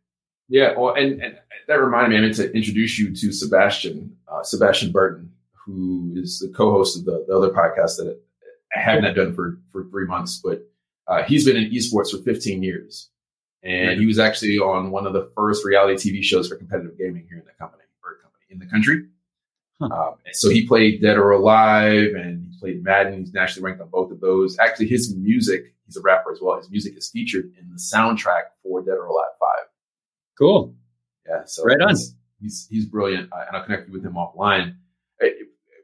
Yeah, 0.48 0.74
well, 0.76 0.94
and, 0.94 1.22
and 1.22 1.38
that 1.68 1.74
reminded 1.74 2.10
me, 2.10 2.18
I 2.18 2.20
meant 2.20 2.36
to 2.36 2.52
introduce 2.52 2.98
you 2.98 3.14
to 3.14 3.32
Sebastian, 3.32 4.16
uh, 4.28 4.42
Sebastian 4.42 4.92
Burton 4.92 5.32
who 5.66 6.12
is 6.16 6.38
the 6.38 6.48
co-host 6.48 6.96
of 6.96 7.04
the, 7.04 7.24
the 7.26 7.36
other 7.36 7.50
podcast 7.50 7.96
that 7.96 8.18
I 8.74 8.80
have 8.80 9.02
not 9.02 9.16
done 9.16 9.34
for 9.34 9.58
for 9.70 9.84
three 9.84 10.06
months, 10.06 10.40
but 10.42 10.62
uh, 11.08 11.24
he's 11.24 11.44
been 11.44 11.56
in 11.56 11.70
esports 11.70 12.10
for 12.10 12.22
15 12.22 12.62
years, 12.62 13.10
and 13.62 13.98
he 14.00 14.06
was 14.06 14.18
actually 14.18 14.58
on 14.58 14.90
one 14.90 15.06
of 15.06 15.12
the 15.12 15.30
first 15.34 15.64
reality 15.64 16.10
TV 16.10 16.22
shows 16.22 16.48
for 16.48 16.56
competitive 16.56 16.96
gaming 16.96 17.26
here 17.28 17.38
in 17.38 17.44
the 17.44 17.52
company 17.52 17.82
or 18.04 18.16
company 18.22 18.44
in 18.50 18.58
the 18.58 18.66
country. 18.66 19.06
Huh. 19.80 19.86
Um, 19.86 20.14
so 20.32 20.48
he 20.48 20.66
played 20.66 21.02
Dead 21.02 21.16
or 21.16 21.32
Alive, 21.32 22.14
and 22.14 22.46
he 22.50 22.58
played 22.58 22.82
Madden. 22.82 23.18
He's 23.18 23.34
nationally 23.34 23.66
ranked 23.66 23.82
on 23.82 23.88
both 23.88 24.10
of 24.10 24.20
those. 24.20 24.58
Actually, 24.58 24.86
his 24.86 25.14
music, 25.14 25.74
he's 25.84 25.96
a 25.96 26.00
rapper 26.00 26.32
as 26.32 26.38
well. 26.40 26.56
His 26.56 26.70
music 26.70 26.96
is 26.96 27.10
featured 27.10 27.52
in 27.58 27.68
the 27.70 27.78
soundtrack 27.78 28.44
for 28.62 28.82
Dead 28.82 28.92
or 28.92 29.06
Alive 29.06 29.26
Five. 29.40 29.66
Cool. 30.38 30.74
Yeah. 31.28 31.42
So 31.46 31.64
right 31.64 31.80
on. 31.80 31.90
He's 31.90 32.14
he's, 32.40 32.66
he's 32.70 32.86
brilliant, 32.86 33.32
uh, 33.32 33.44
and 33.48 33.56
I'll 33.56 33.64
connect 33.64 33.88
you 33.88 33.92
with 33.92 34.04
him 34.04 34.14
offline 34.14 34.76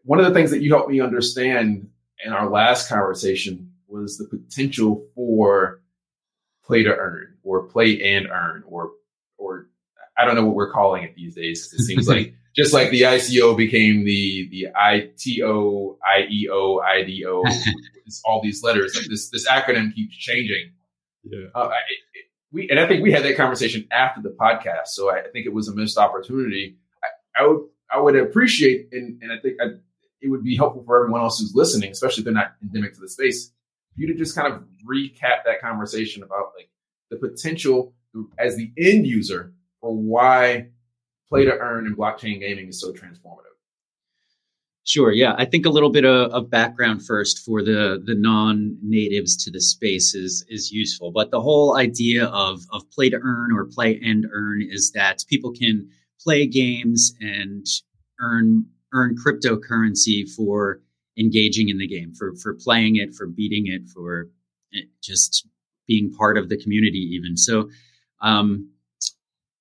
one 0.05 0.19
of 0.19 0.27
the 0.27 0.33
things 0.33 0.51
that 0.51 0.63
you 0.63 0.73
helped 0.73 0.91
me 0.91 1.01
understand 1.01 1.89
in 2.25 2.33
our 2.33 2.49
last 2.49 2.89
conversation 2.89 3.73
was 3.89 4.19
the 4.19 4.25
potential 4.25 5.07
for 5.15 5.81
play 6.65 6.83
to 6.83 6.95
earn 6.95 7.35
or 7.43 7.65
play 7.65 8.15
and 8.15 8.27
earn 8.29 8.65
or 8.67 8.93
or 9.39 9.69
I 10.17 10.25
don't 10.25 10.35
know 10.35 10.47
what 10.47 10.55
we're 10.55 10.73
calling 10.73 11.05
it 11.05 11.15
these 11.15 11.35
days. 11.35 11.73
It 11.73 11.83
seems 11.83 12.09
like 12.09 12.35
just 12.57 12.73
like 12.73 12.91
the 12.91 13.03
ICO 13.03 13.57
became 13.57 14.05
the 14.05 14.49
the 14.51 14.69
ITO, 14.69 15.99
IEO, 16.17 16.83
IDO, 16.83 17.43
it's 18.07 18.23
all 18.25 18.43
these 18.43 18.63
letters. 18.63 18.95
Like 18.95 19.07
this 19.07 19.31
this 19.31 19.49
acronym 19.49 19.95
keeps 19.95 20.17
changing. 20.17 20.73
Yeah. 21.25 21.47
Uh, 21.55 21.69
I, 21.69 21.77
it, 22.15 22.27
we 22.53 22.69
and 22.69 22.79
I 22.79 22.87
think 22.87 23.03
we 23.03 23.13
had 23.13 23.25
that 23.25 23.37
conversation 23.37 23.87
after 23.91 24.21
the 24.21 24.31
podcast, 24.31 24.89
so 24.89 25.11
I, 25.11 25.21
I 25.21 25.29
think 25.33 25.47
it 25.47 25.53
was 25.53 25.69
a 25.69 25.75
missed 25.75 25.99
opportunity. 25.99 26.77
I, 27.03 27.43
I 27.43 27.47
would 27.47 27.61
I 27.91 28.01
would 28.01 28.17
appreciate, 28.17 28.89
and, 28.93 29.23
and 29.23 29.33
I 29.33 29.39
think 29.39 29.57
I, 29.61 29.67
it 30.23 30.29
would 30.29 30.45
be 30.45 30.57
helpful 30.57 30.85
for 30.85 31.03
everyone 31.03 31.21
else 31.21 31.41
who's 31.41 31.55
listening, 31.55 31.91
especially 31.91 32.23
if 32.23 32.25
they're 32.25 32.33
not 32.33 32.55
endemic 32.63 32.95
to 32.95 33.01
the 33.01 33.09
space, 33.09 33.53
you 33.97 34.07
to 34.07 34.15
just 34.15 34.35
kind 34.35 34.53
of 34.53 34.63
recap 34.89 35.45
that 35.45 35.61
conversation 35.61 36.23
about 36.23 36.53
like 36.57 36.71
the 37.11 37.17
potential 37.17 37.93
as 38.39 38.57
the 38.57 38.73
end 38.79 39.07
user 39.07 39.53
for 39.81 39.95
why 39.95 40.69
play 41.29 41.45
to 41.45 41.59
earn 41.59 41.87
in 41.87 41.97
blockchain 41.97 42.41
gaming 42.41 42.69
is 42.69 42.81
so 42.81 42.93
transformative. 42.93 43.53
Sure. 44.85 45.13
Yeah, 45.13 45.35
I 45.39 45.45
think 45.45 45.65
a 45.65 45.71
little 45.71 45.91
bit 45.91 46.05
of, 46.05 46.33
of, 46.33 46.51
background 46.51 47.07
first 47.07 47.39
for 47.39 47.63
the 47.63 48.03
the 48.05 48.17
non-natives 48.17 49.37
to 49.45 49.51
the 49.51 49.61
space 49.61 50.13
is 50.13 50.45
is 50.49 50.73
useful. 50.73 51.13
But 51.13 51.31
the 51.31 51.41
whole 51.41 51.77
idea 51.77 52.27
of 52.27 52.63
of 52.73 52.91
play 52.91 53.09
to 53.11 53.17
earn 53.17 53.53
or 53.53 53.65
play 53.65 54.01
and 54.03 54.27
earn 54.33 54.61
is 54.69 54.91
that 54.93 55.25
people 55.29 55.53
can 55.53 55.89
play 56.21 56.47
games 56.47 57.15
and 57.21 57.65
earn 58.21 58.67
earn 58.93 59.17
cryptocurrency 59.17 60.29
for 60.29 60.81
engaging 61.19 61.69
in 61.69 61.79
the 61.79 61.87
game, 61.87 62.15
for 62.15 62.35
for 62.37 62.55
playing 62.55 62.97
it, 62.97 63.15
for 63.15 63.27
beating 63.27 63.67
it, 63.67 63.89
for 63.89 64.29
it 64.71 64.89
just 65.03 65.47
being 65.87 66.13
part 66.13 66.39
of 66.39 66.49
the 66.49 66.57
community. 66.57 66.99
Even 66.99 67.37
so, 67.37 67.69
um, 68.21 68.71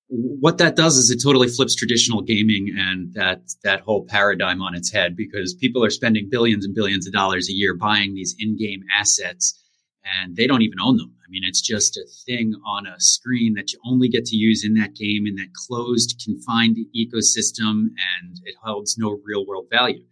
what 0.08 0.58
that 0.58 0.76
does 0.76 0.98
is 0.98 1.10
it 1.10 1.22
totally 1.22 1.48
flips 1.48 1.74
traditional 1.74 2.20
gaming 2.20 2.74
and 2.76 3.14
that 3.14 3.40
that 3.64 3.80
whole 3.80 4.04
paradigm 4.04 4.60
on 4.60 4.74
its 4.74 4.92
head 4.92 5.16
because 5.16 5.54
people 5.54 5.82
are 5.82 5.90
spending 5.90 6.28
billions 6.30 6.66
and 6.66 6.74
billions 6.74 7.06
of 7.06 7.12
dollars 7.12 7.48
a 7.48 7.52
year 7.52 7.74
buying 7.74 8.14
these 8.14 8.34
in-game 8.38 8.82
assets 8.94 9.58
and 10.04 10.36
they 10.36 10.46
don't 10.46 10.62
even 10.62 10.80
own 10.80 10.96
them. 10.96 11.14
I 11.24 11.30
mean, 11.30 11.42
it's 11.44 11.60
just 11.60 11.96
a 11.96 12.04
thing 12.26 12.54
on 12.66 12.86
a 12.86 13.00
screen 13.00 13.54
that 13.54 13.72
you 13.72 13.78
only 13.86 14.08
get 14.08 14.24
to 14.26 14.36
use 14.36 14.64
in 14.64 14.74
that 14.74 14.94
game 14.94 15.26
in 15.26 15.36
that 15.36 15.54
closed, 15.54 16.20
confined 16.24 16.76
ecosystem, 16.96 17.88
and 18.20 18.40
it 18.44 18.54
holds 18.62 18.98
no 18.98 19.20
real 19.24 19.46
world 19.46 19.66
value. 19.70 20.04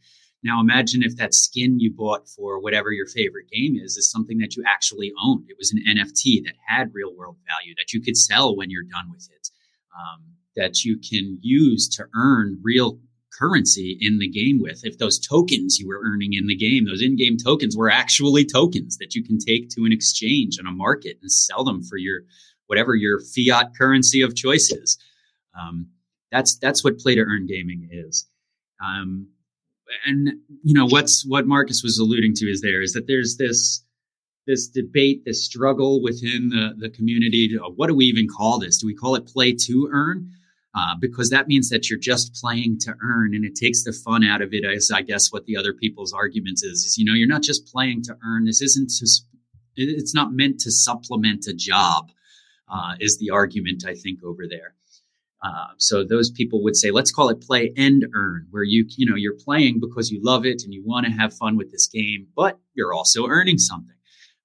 Now, 0.43 0.61
imagine 0.61 1.03
if 1.03 1.17
that 1.17 1.35
skin 1.35 1.79
you 1.79 1.93
bought 1.93 2.27
for 2.29 2.61
whatever 2.61 2.93
your 2.93 3.07
favorite 3.07 3.51
game 3.51 3.77
is 3.77 3.99
is 3.99 4.11
something 4.11 4.39
that 4.39 4.57
you 4.57 4.65
actually 4.67 5.13
owned. 5.23 5.45
It 5.49 5.57
was 5.59 5.73
an 5.73 5.83
NFT 5.87 6.45
that 6.45 6.55
had 6.67 6.95
real 6.95 7.15
world 7.15 7.37
value 7.47 7.75
that 7.77 7.93
you 7.93 8.01
could 8.01 8.17
sell 8.17 8.57
when 8.57 8.71
you're 8.71 8.85
done 8.85 9.11
with 9.11 9.29
it, 9.31 9.51
um, 9.95 10.25
that 10.57 10.83
you 10.83 10.99
can 10.99 11.39
use 11.43 11.89
to 11.97 12.07
earn 12.15 12.59
real 12.63 12.99
currency 13.41 13.97
in 14.01 14.19
the 14.19 14.29
game 14.29 14.61
with. 14.61 14.85
If 14.85 14.99
those 14.99 15.19
tokens 15.19 15.79
you 15.79 15.89
were 15.89 16.01
earning 16.05 16.35
in 16.35 16.47
the 16.47 16.57
game, 16.57 16.87
those 16.87 17.03
in 17.03 17.17
game 17.17 17.37
tokens 17.37 17.77
were 17.77 17.91
actually 17.91 18.45
tokens 18.45 18.99
that 18.99 19.15
you 19.15 19.25
can 19.25 19.39
take 19.39 19.69
to 19.71 19.85
an 19.85 19.93
exchange 19.93 20.59
on 20.59 20.67
a 20.67 20.73
market 20.73 21.19
and 21.23 21.31
sell 21.31 21.65
them 21.65 21.83
for 21.83 21.97
your 21.97 22.23
whatever 22.67 22.95
your 22.95 23.21
fiat 23.21 23.73
currency 23.77 24.23
of 24.23 24.37
choice 24.37 24.71
is. 24.71 24.99
Um, 25.59 25.89
that's 26.31 26.57
that's 26.59 26.85
what 26.85 26.99
play 26.99 27.15
to 27.15 27.23
earn 27.23 27.47
gaming 27.47 27.89
is. 27.91 28.27
Um, 28.85 29.29
and 30.07 30.29
you 30.63 30.75
know 30.75 30.87
what's 30.87 31.27
what 31.27 31.47
Marcus 31.47 31.83
was 31.83 31.99
alluding 31.99 32.35
to 32.35 32.47
is 32.47 32.61
there 32.61 32.83
is 32.83 32.93
that 32.93 33.07
there's 33.07 33.37
this 33.37 33.85
this 34.47 34.69
debate, 34.69 35.25
this 35.25 35.45
struggle 35.45 36.03
within 36.03 36.49
the, 36.49 36.75
the 36.77 36.91
community. 36.91 37.57
What 37.77 37.89
do 37.89 37.95
we 37.95 38.07
even 38.07 38.27
call 38.27 38.59
this? 38.59 38.79
Do 38.79 38.87
we 38.87 38.95
call 38.95 39.15
it 39.15 39.27
play 39.27 39.53
to 39.53 39.89
earn? 39.93 40.33
Uh, 40.75 40.95
because 41.01 41.31
that 41.31 41.49
means 41.49 41.69
that 41.69 41.91
you're 41.91 41.99
just 41.99 42.35
playing 42.35 42.79
to 42.81 42.95
earn 43.03 43.35
and 43.35 43.45
it 43.45 43.55
takes 43.55 43.85
the 43.85 43.93
fun 43.93 44.23
out 44.25 44.43
of 44.43 44.51
it 44.53 44.65
as 44.65 44.91
i 44.95 45.03
guess 45.03 45.33
what 45.33 45.45
the 45.47 45.57
other 45.57 45.73
people's 45.73 46.13
argument 46.13 46.61
is 46.63 46.85
is 46.85 46.97
you 46.99 47.05
know 47.05 47.15
you're 47.15 47.29
not 47.29 47.43
just 47.43 47.67
playing 47.67 48.03
to 48.03 48.17
earn 48.25 48.45
this 48.45 48.63
isn't 48.63 48.91
just 48.91 49.27
it's 49.77 50.15
not 50.15 50.33
meant 50.33 50.61
to 50.61 50.71
supplement 50.71 51.47
a 51.47 51.55
job 51.55 52.11
uh, 52.69 52.95
is 53.01 53.19
the 53.19 53.31
argument 53.31 53.85
i 53.87 53.95
think 53.95 54.19
over 54.25 54.45
there 54.49 54.75
Uh, 55.43 55.73
so 55.79 56.05
those 56.05 56.31
people 56.31 56.63
would 56.63 56.77
say, 56.77 56.91
let's 56.91 57.11
call 57.11 57.31
it 57.31 57.41
play 57.41 57.73
and 57.77 58.05
earn, 58.15 58.47
where 58.51 58.63
you 58.63 58.85
you 58.99 59.07
know 59.09 59.17
you're 59.17 59.39
playing 59.47 59.81
because 59.81 60.11
you 60.13 60.21
love 60.23 60.45
it 60.45 60.63
and 60.65 60.75
you 60.75 60.83
want 60.85 61.07
to 61.07 61.13
have 61.13 61.33
fun 61.43 61.57
with 61.57 61.71
this 61.73 61.87
game, 61.89 62.27
but 62.37 62.59
you're 62.75 62.93
also 62.93 63.27
earning 63.27 63.59
something. 63.59 63.97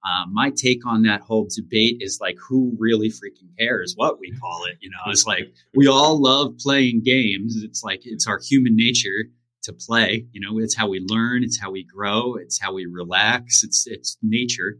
Uh, 0.05 0.23
my 0.31 0.51
take 0.51 0.85
on 0.85 1.01
that 1.01 1.21
whole 1.21 1.47
debate 1.49 1.97
is 1.99 2.19
like, 2.21 2.37
who 2.47 2.75
really 2.77 3.09
freaking 3.09 3.49
cares 3.57 3.93
what 3.97 4.19
we 4.19 4.31
call 4.31 4.65
it? 4.65 4.77
You 4.79 4.91
know, 4.91 5.11
it's 5.11 5.25
like 5.25 5.51
we 5.73 5.87
all 5.87 6.21
love 6.21 6.57
playing 6.59 7.01
games. 7.03 7.55
It's 7.63 7.83
like 7.83 8.01
it's 8.05 8.27
our 8.27 8.39
human 8.39 8.75
nature 8.75 9.29
to 9.63 9.73
play. 9.73 10.27
You 10.31 10.41
know, 10.41 10.59
it's 10.59 10.75
how 10.75 10.87
we 10.87 10.99
learn, 10.99 11.43
it's 11.43 11.59
how 11.59 11.71
we 11.71 11.83
grow, 11.83 12.35
it's 12.35 12.61
how 12.61 12.73
we 12.73 12.85
relax. 12.85 13.63
It's 13.63 13.87
it's 13.87 14.17
nature, 14.21 14.77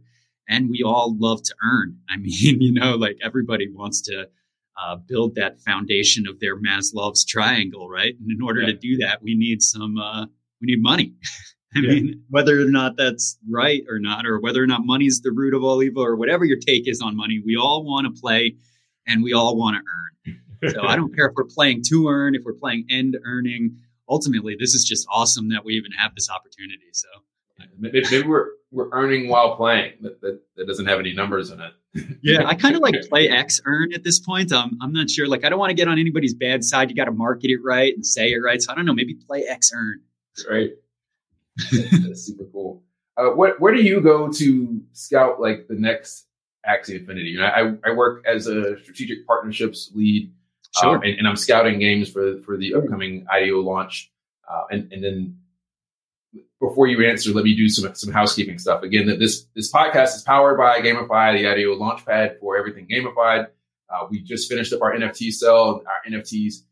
and 0.48 0.70
we 0.70 0.82
all 0.84 1.16
love 1.18 1.42
to 1.42 1.54
earn. 1.60 1.98
I 2.08 2.18
mean, 2.18 2.60
you 2.60 2.72
know, 2.72 2.94
like 2.94 3.18
everybody 3.20 3.68
wants 3.68 4.02
to 4.02 4.28
uh, 4.80 4.96
build 4.96 5.34
that 5.34 5.60
foundation 5.60 6.26
of 6.28 6.38
their 6.38 6.56
Maslow's 6.56 7.24
triangle, 7.24 7.88
right? 7.88 8.14
And 8.20 8.30
in 8.30 8.42
order 8.42 8.60
yeah. 8.60 8.66
to 8.68 8.74
do 8.74 8.96
that, 8.98 9.22
we 9.22 9.34
need 9.34 9.60
some 9.60 9.98
uh, 9.98 10.26
we 10.60 10.66
need 10.66 10.82
money. 10.82 11.14
I 11.76 11.80
yeah. 11.80 11.88
mean, 11.90 12.22
whether 12.30 12.60
or 12.60 12.70
not 12.70 12.96
that's 12.96 13.38
right 13.48 13.82
or 13.88 13.98
not, 13.98 14.26
or 14.26 14.40
whether 14.40 14.62
or 14.62 14.66
not 14.66 14.84
money's 14.84 15.20
the 15.22 15.30
root 15.30 15.54
of 15.54 15.62
all 15.62 15.82
evil, 15.82 16.02
or 16.02 16.16
whatever 16.16 16.44
your 16.44 16.58
take 16.58 16.88
is 16.88 17.00
on 17.00 17.16
money, 17.16 17.42
we 17.44 17.56
all 17.56 17.84
want 17.84 18.12
to 18.12 18.20
play 18.20 18.56
and 19.06 19.22
we 19.22 19.32
all 19.32 19.56
want 19.56 19.76
to 19.76 19.82
earn. 19.82 20.72
So 20.72 20.86
I 20.86 20.96
don't 20.96 21.14
care 21.16 21.26
if 21.26 21.34
we're 21.36 21.44
playing 21.44 21.82
to 21.88 22.08
earn, 22.08 22.34
if 22.34 22.42
we're 22.44 22.54
playing 22.54 22.86
end 22.90 23.16
earning. 23.24 23.78
Ultimately, 24.08 24.56
this 24.58 24.74
is 24.74 24.84
just 24.84 25.06
awesome 25.10 25.48
that 25.50 25.64
we 25.64 25.74
even 25.74 25.92
have 25.92 26.14
this 26.14 26.30
opportunity. 26.30 26.86
So 26.92 27.08
maybe 27.78 28.22
we're 28.22 28.48
we're 28.70 28.88
earning 28.92 29.28
while 29.28 29.56
playing. 29.56 29.94
That, 30.02 30.20
that, 30.20 30.40
that 30.56 30.66
doesn't 30.66 30.86
have 30.86 30.98
any 30.98 31.12
numbers 31.12 31.50
in 31.50 31.60
it. 31.60 31.72
yeah, 32.22 32.46
I 32.46 32.54
kind 32.54 32.76
of 32.76 32.82
like 32.82 32.94
play 33.08 33.28
X 33.28 33.60
earn 33.64 33.92
at 33.94 34.04
this 34.04 34.18
point. 34.18 34.52
Um, 34.52 34.78
I'm 34.82 34.92
not 34.92 35.08
sure. 35.08 35.26
Like, 35.26 35.44
I 35.44 35.48
don't 35.48 35.58
want 35.58 35.70
to 35.70 35.74
get 35.74 35.88
on 35.88 35.98
anybody's 35.98 36.34
bad 36.34 36.64
side. 36.64 36.90
You 36.90 36.96
got 36.96 37.06
to 37.06 37.12
market 37.12 37.50
it 37.50 37.58
right 37.64 37.94
and 37.94 38.04
say 38.04 38.32
it 38.32 38.38
right. 38.38 38.60
So 38.60 38.72
I 38.72 38.76
don't 38.76 38.84
know. 38.84 38.94
Maybe 38.94 39.14
play 39.14 39.44
X 39.44 39.72
earn. 39.74 40.00
Right. 40.50 40.70
That's 41.72 42.22
super 42.22 42.44
cool. 42.52 42.82
Uh, 43.16 43.30
what 43.30 43.60
where 43.60 43.74
do 43.74 43.82
you 43.82 44.00
go 44.00 44.30
to 44.30 44.80
scout 44.92 45.40
like 45.40 45.68
the 45.68 45.74
next 45.74 46.26
Axie 46.68 47.00
Infinity? 47.00 47.30
You 47.30 47.40
know, 47.40 47.46
I, 47.46 47.88
I 47.88 47.94
work 47.94 48.24
as 48.26 48.46
a 48.46 48.78
strategic 48.82 49.26
partnerships 49.26 49.90
lead, 49.94 50.32
sure. 50.78 50.96
Um, 50.96 51.02
and, 51.02 51.18
and, 51.18 51.28
I'm 51.28 51.36
scouting 51.36 51.78
games 51.78 52.10
for 52.10 52.40
for 52.42 52.58
the 52.58 52.74
upcoming 52.74 53.26
IDO 53.30 53.60
launch, 53.60 54.12
uh, 54.50 54.64
and 54.70 54.92
and 54.92 55.02
then 55.02 55.38
before 56.60 56.86
you 56.86 57.06
answer, 57.06 57.32
let 57.32 57.44
me 57.44 57.56
do 57.56 57.68
some 57.68 57.94
some 57.94 58.12
housekeeping 58.12 58.58
stuff. 58.58 58.82
Again, 58.82 59.06
that 59.06 59.18
this 59.18 59.46
this 59.54 59.72
podcast 59.72 60.16
is 60.16 60.22
powered 60.22 60.58
by 60.58 60.80
Gamify, 60.80 61.38
the 61.38 61.46
IDO 61.46 61.78
launchpad 61.78 62.38
for 62.38 62.58
everything 62.58 62.86
gamified. 62.86 63.48
Uh, 63.88 64.06
we 64.10 64.20
just 64.20 64.50
finished 64.50 64.72
up 64.72 64.82
our 64.82 64.94
NFT 64.94 65.32
sell. 65.32 65.82
Our 65.86 66.12
NFTs, 66.12 66.64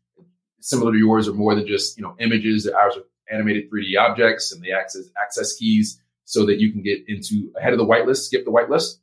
similar 0.59 0.91
to 0.91 0.97
yours, 0.97 1.27
are 1.27 1.33
more 1.33 1.55
than 1.55 1.65
just 1.65 1.97
you 1.97 2.03
know 2.03 2.15
images. 2.19 2.67
Ours 2.67 2.97
are 2.97 3.03
animated 3.31 3.71
3D 3.71 3.97
objects 3.99 4.51
and 4.51 4.61
the 4.61 4.71
access 4.71 5.09
access 5.21 5.55
keys, 5.55 5.99
so 6.25 6.45
that 6.45 6.59
you 6.59 6.71
can 6.71 6.81
get 6.81 7.03
into 7.07 7.51
ahead 7.57 7.73
of 7.73 7.79
the 7.79 7.85
whitelist, 7.85 8.25
skip 8.25 8.45
the 8.45 8.51
whitelist, 8.51 8.97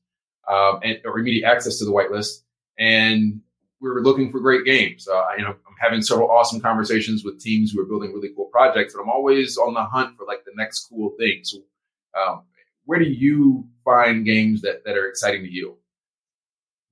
um, 0.48 0.80
and 0.82 0.98
or 1.04 1.18
immediate 1.18 1.46
access 1.46 1.78
to 1.78 1.84
the 1.84 1.92
whitelist. 1.92 2.42
And 2.78 3.40
we're 3.80 4.00
looking 4.00 4.30
for 4.30 4.40
great 4.40 4.64
games. 4.64 5.08
Uh, 5.08 5.22
you 5.36 5.42
know, 5.42 5.50
I'm 5.50 5.76
having 5.80 6.02
several 6.02 6.30
awesome 6.30 6.60
conversations 6.60 7.24
with 7.24 7.40
teams 7.40 7.72
who 7.72 7.80
are 7.80 7.84
building 7.84 8.12
really 8.12 8.30
cool 8.34 8.46
projects, 8.46 8.94
but 8.94 9.02
I'm 9.02 9.08
always 9.08 9.58
on 9.58 9.74
the 9.74 9.84
hunt 9.84 10.16
for 10.16 10.24
like 10.24 10.44
the 10.44 10.52
next 10.56 10.86
cool 10.88 11.14
thing. 11.18 11.40
So, 11.42 11.58
um, 12.18 12.42
where 12.84 12.98
do 12.98 13.04
you 13.04 13.68
find 13.84 14.24
games 14.24 14.62
that 14.62 14.84
that 14.84 14.96
are 14.96 15.08
exciting 15.08 15.42
to 15.42 15.50
you? 15.50 15.76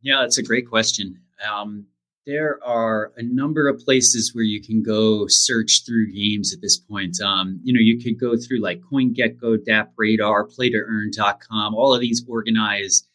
Yeah, 0.03 0.23
that's 0.23 0.39
a 0.39 0.43
great 0.43 0.69
question. 0.69 1.21
Um, 1.49 1.87
there 2.31 2.61
are 2.65 3.13
a 3.17 3.23
number 3.23 3.69
of 3.69 3.81
places 3.81 4.33
where 4.35 4.45
you 4.45 4.63
can 4.63 4.83
go 4.83 5.27
search 5.27 5.83
through 5.85 6.13
games 6.13 6.55
at 6.55 6.61
this 6.61 6.79
point. 6.79 7.21
Um, 7.21 7.61
you 7.65 7.73
know, 7.73 7.81
you 7.81 8.01
could 8.01 8.21
go 8.21 8.37
through 8.37 8.61
like 8.61 8.81
CoinGecko, 8.83 9.59
DappRadar, 9.67 10.55
PlayToEarn.com, 10.57 11.75
all 11.75 11.93
of 11.93 12.01
these 12.01 12.25
organized 12.29 13.09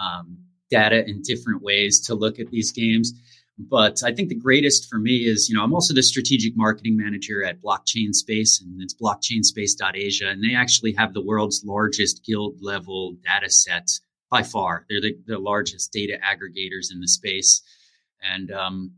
um, 0.00 0.38
data 0.70 1.04
in 1.04 1.20
different 1.22 1.62
ways 1.62 2.00
to 2.06 2.14
look 2.14 2.38
at 2.38 2.50
these 2.50 2.70
games. 2.70 3.12
But 3.58 4.02
I 4.04 4.12
think 4.12 4.28
the 4.28 4.36
greatest 4.36 4.88
for 4.88 4.98
me 4.98 5.16
is, 5.26 5.48
you 5.48 5.56
know, 5.56 5.64
I'm 5.64 5.74
also 5.74 5.92
the 5.92 6.02
strategic 6.02 6.56
marketing 6.56 6.96
manager 6.96 7.44
at 7.44 7.60
Blockchain 7.60 8.14
Space, 8.14 8.60
and 8.60 8.80
it's 8.80 8.94
blockchainspace.asia. 8.94 10.28
And 10.28 10.42
they 10.42 10.54
actually 10.54 10.92
have 10.92 11.12
the 11.12 11.22
world's 11.22 11.62
largest 11.64 12.24
guild 12.24 12.56
level 12.62 13.16
data 13.24 13.50
set 13.50 13.90
by 14.30 14.44
far. 14.44 14.86
They're 14.88 15.00
the, 15.00 15.18
the 15.26 15.38
largest 15.38 15.92
data 15.92 16.18
aggregators 16.24 16.92
in 16.92 17.00
the 17.00 17.08
space. 17.08 17.62
And 18.22 18.50
um, 18.52 18.92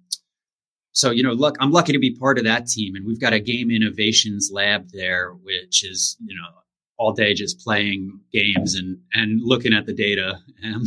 so, 0.92 1.10
you 1.10 1.22
know, 1.22 1.32
look, 1.32 1.56
I'm 1.60 1.70
lucky 1.70 1.92
to 1.92 1.98
be 1.98 2.14
part 2.14 2.38
of 2.38 2.44
that 2.44 2.66
team. 2.66 2.94
And 2.94 3.06
we've 3.06 3.20
got 3.20 3.32
a 3.32 3.40
game 3.40 3.70
innovations 3.70 4.50
lab 4.52 4.90
there, 4.92 5.32
which 5.42 5.84
is, 5.84 6.16
you 6.24 6.34
know, 6.34 6.48
all 6.98 7.12
day 7.12 7.34
just 7.34 7.60
playing 7.60 8.20
games 8.32 8.74
and, 8.74 8.98
and 9.12 9.40
looking 9.42 9.72
at 9.72 9.86
the 9.86 9.94
data. 9.94 10.38
And 10.64 10.86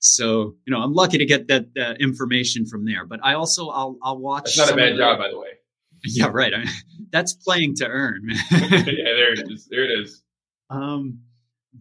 so, 0.00 0.54
you 0.66 0.72
know, 0.72 0.80
I'm 0.80 0.94
lucky 0.94 1.18
to 1.18 1.26
get 1.26 1.48
that 1.48 1.66
uh, 1.78 1.94
information 2.00 2.66
from 2.66 2.84
there. 2.86 3.06
But 3.06 3.20
I 3.22 3.34
also 3.34 3.68
I'll 3.68 3.96
I'll 4.02 4.18
watch. 4.18 4.56
That's 4.56 4.70
not 4.70 4.72
a 4.72 4.76
bad 4.76 4.96
job, 4.96 5.18
by 5.18 5.28
the 5.28 5.38
way. 5.38 5.48
Yeah, 6.02 6.30
right. 6.32 6.54
I 6.54 6.58
mean, 6.60 6.68
that's 7.12 7.34
playing 7.34 7.74
to 7.76 7.86
earn. 7.86 8.22
yeah, 8.50 8.68
there 8.70 9.34
it 9.34 9.50
is. 9.50 9.68
There 9.70 9.84
it 9.84 9.90
is. 10.00 10.22
Um, 10.70 11.20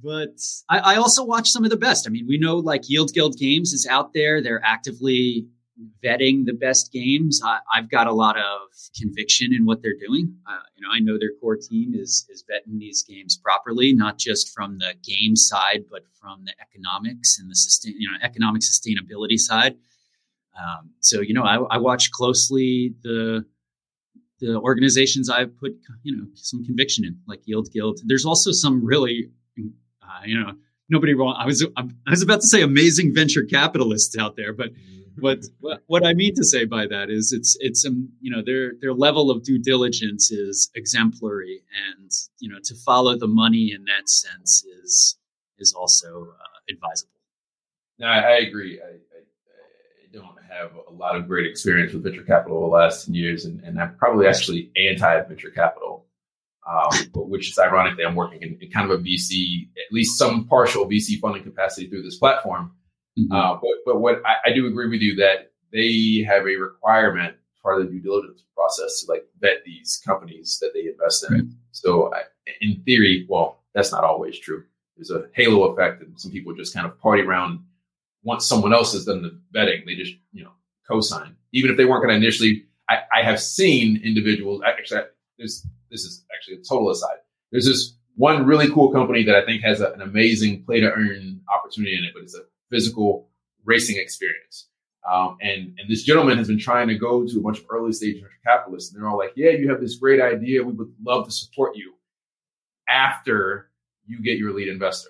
but 0.04 0.36
I, 0.68 0.80
I 0.80 0.96
also 0.98 1.24
watch 1.24 1.50
some 1.50 1.64
of 1.64 1.70
the 1.70 1.78
best. 1.78 2.06
I 2.06 2.10
mean, 2.10 2.26
we 2.28 2.38
know 2.38 2.58
like 2.58 2.90
Yield 2.90 3.14
Guild 3.14 3.38
Games 3.38 3.72
is 3.72 3.88
out 3.88 4.14
there. 4.14 4.42
They're 4.42 4.62
actively 4.62 5.48
vetting 6.04 6.46
the 6.46 6.54
best 6.54 6.92
games. 6.92 7.42
I, 7.44 7.60
have 7.74 7.90
got 7.90 8.08
a 8.08 8.14
lot 8.14 8.38
of 8.38 8.70
conviction 9.00 9.54
in 9.54 9.66
what 9.66 9.82
they're 9.82 9.98
doing. 10.00 10.36
Uh, 10.48 10.60
you 10.76 10.82
know, 10.82 10.90
I 10.94 11.00
know 11.00 11.18
their 11.18 11.32
core 11.40 11.58
team 11.58 11.94
is 11.96 12.26
is 12.30 12.44
vetting 12.44 12.80
these 12.80 13.04
games 13.04 13.38
properly, 13.38 13.94
not 13.94 14.18
just 14.18 14.54
from 14.54 14.78
the 14.80 14.94
game 15.04 15.36
side, 15.36 15.86
but 15.90 16.04
from 16.20 16.46
the 16.46 16.54
economics 16.62 17.40
and 17.40 17.50
the 17.50 17.56
sustain, 17.56 17.96
you 17.98 18.10
know, 18.10 18.18
economic 18.22 18.62
sustainability 18.62 19.38
side. 19.38 19.78
Um, 20.60 20.92
so, 21.00 21.22
you 21.22 21.34
know, 21.34 21.44
I, 21.44 21.56
I 21.56 21.78
watch 21.78 22.12
closely 22.12 22.94
the 23.04 23.46
the 24.40 24.56
organizations 24.56 25.30
I've 25.30 25.58
put, 25.58 25.78
you 26.04 26.16
know, 26.16 26.26
some 26.34 26.64
conviction 26.64 27.04
in, 27.06 27.18
like 27.28 27.42
Yield 27.46 27.70
Guild. 27.74 28.00
There's 28.06 28.26
also 28.26 28.52
some 28.52 28.86
really, 28.86 29.30
uh, 29.60 30.22
you 30.26 30.40
know, 30.40 30.54
nobody 30.90 31.14
wrong. 31.14 31.36
I 31.38 31.46
was 31.46 31.66
I 31.76 32.10
was 32.10 32.22
about 32.22 32.42
to 32.42 32.48
say 32.48 32.62
amazing 32.62 33.14
venture 33.14 33.44
capitalists 33.44 34.18
out 34.18 34.36
there, 34.36 34.54
but 34.54 34.70
what, 34.70 34.78
what 35.20 35.40
what 35.88 36.06
I 36.06 36.14
mean 36.14 36.36
to 36.36 36.44
say 36.44 36.66
by 36.66 36.88
that 36.88 37.10
is 37.10 37.32
it's 37.32 37.58
it's 37.60 37.86
um 37.86 38.10
you 38.22 38.32
know 38.32 38.42
their 38.46 38.74
their 38.82 38.94
level 38.94 39.32
of 39.32 39.44
due 39.44 39.60
diligence 39.60 40.32
is 40.32 40.70
exemplary, 40.76 41.62
and 41.92 42.12
you 42.40 42.50
know 42.50 42.60
to 42.64 42.76
follow 42.86 43.18
the 43.18 43.28
money 43.28 43.72
in 43.74 43.86
that 43.86 44.10
sense 44.10 44.64
is 44.84 45.18
is 45.60 45.74
also 45.74 46.28
uh, 46.40 46.74
advisable. 46.74 47.12
No, 48.00 48.08
I, 48.08 48.20
I 48.20 48.38
agree. 48.38 48.80
I, 48.82 48.86
I, 48.86 48.90
I, 48.90 50.12
don't 50.12 50.38
have 50.50 50.72
a 50.88 50.94
lot 50.94 51.16
of 51.16 51.28
great 51.28 51.46
experience 51.46 51.94
with 51.94 52.04
venture 52.04 52.24
capital 52.24 52.62
the 52.62 52.68
last 52.68 53.06
10 53.06 53.14
years, 53.14 53.46
and, 53.46 53.62
and 53.62 53.80
I'm 53.80 53.96
probably 53.98 54.26
actually 54.26 54.72
anti 54.78 55.22
venture 55.24 55.52
capital, 55.52 56.06
um, 56.68 56.90
which 57.14 57.52
is 57.52 57.60
ironically, 57.60 58.06
I'm 58.06 58.16
working 58.16 58.42
in, 58.42 58.58
in, 58.62 58.72
kind 58.72 58.90
of 58.90 59.00
a 59.00 59.04
VC, 59.04 59.68
at 59.78 59.92
least 59.92 60.18
some 60.18 60.48
partial 60.48 60.86
VC 60.86 61.20
funding 61.20 61.44
capacity 61.44 61.90
through 61.90 62.04
this 62.04 62.18
platform. 62.18 62.72
Mm-hmm. 63.18 63.32
Uh, 63.32 63.56
but, 63.56 63.72
but 63.86 64.00
what 64.00 64.22
I, 64.26 64.50
I, 64.50 64.54
do 64.54 64.68
agree 64.68 64.90
with 64.90 65.02
you 65.02 65.16
that 65.16 65.52
they 65.72 66.24
have 66.28 66.44
a 66.44 66.56
requirement 66.56 67.36
part 67.62 67.82
of 67.82 67.88
the 67.88 67.92
due 67.92 68.02
diligence 68.02 68.44
process 68.56 69.02
to 69.02 69.12
like 69.12 69.26
vet 69.40 69.64
these 69.66 70.02
companies 70.06 70.58
that 70.62 70.72
they 70.74 70.88
invest 70.88 71.26
in. 71.30 71.36
Right. 71.36 71.46
So 71.72 72.14
I, 72.14 72.22
in 72.62 72.82
theory, 72.84 73.26
well, 73.30 73.64
that's 73.74 73.92
not 73.92 74.04
always 74.04 74.40
true. 74.40 74.64
There's 74.96 75.12
a 75.12 75.28
halo 75.34 75.72
effect, 75.72 76.02
and 76.02 76.20
some 76.20 76.32
people 76.32 76.54
just 76.54 76.74
kind 76.74 76.86
of 76.86 77.00
party 77.00 77.24
around 77.24 77.60
once 78.24 78.46
someone 78.46 78.74
else 78.74 78.94
has 78.94 79.06
done 79.06 79.22
the 79.22 79.40
vetting. 79.58 79.86
They 79.86 79.96
just 79.96 80.14
you 80.34 80.44
know 80.44 80.52
co-sign, 80.88 81.36
even 81.54 81.72
if 81.72 81.78
they 81.78 81.86
weren't 81.86 82.04
going 82.04 82.20
to 82.20 82.26
initially. 82.26 82.66
I, 82.90 83.02
I, 83.16 83.24
have 83.24 83.40
seen 83.40 84.02
individuals. 84.04 84.62
Actually, 84.66 85.04
this 85.38 85.66
this 85.92 86.04
is 86.06 86.26
actually 86.36 86.56
a 86.56 86.64
total 86.68 86.90
aside. 86.90 87.18
There's 87.52 87.66
this 87.66 87.96
one 88.16 88.46
really 88.46 88.70
cool 88.74 88.92
company 88.92 89.24
that 89.24 89.36
I 89.36 89.46
think 89.46 89.62
has 89.64 89.80
a, 89.80 89.92
an 89.94 90.02
amazing 90.02 90.64
play 90.64 90.82
to 90.82 90.92
earn 90.92 91.40
opportunity 91.54 91.96
in 91.96 92.04
it, 92.04 92.12
but 92.14 92.24
it's 92.24 92.36
a 92.36 92.42
physical 92.70 93.30
racing 93.66 93.98
experience. 93.98 94.68
Um, 95.10 95.38
and 95.42 95.76
and 95.80 95.90
this 95.90 96.04
gentleman 96.04 96.38
has 96.38 96.48
been 96.48 96.60
trying 96.60 96.88
to 96.90 96.96
go 96.96 97.26
to 97.26 97.40
a 97.40 97.42
bunch 97.42 97.60
of 97.60 97.66
early 97.70 97.94
stage 97.94 98.16
venture 98.16 98.30
capitalists, 98.46 98.94
and 98.94 99.02
they're 99.02 99.10
all 99.10 99.18
like, 99.18 99.34
"Yeah, 99.36 99.52
you 99.52 99.70
have 99.70 99.82
this 99.82 99.96
great 99.96 100.22
idea. 100.22 100.64
We 100.64 100.74
would 100.74 100.94
love 101.04 101.26
to 101.26 101.32
support 101.32 101.76
you 101.76 101.94
after 102.88 103.70
you 104.06 104.22
get 104.22 104.38
your 104.38 104.54
lead 104.54 104.68
investor." 104.68 105.10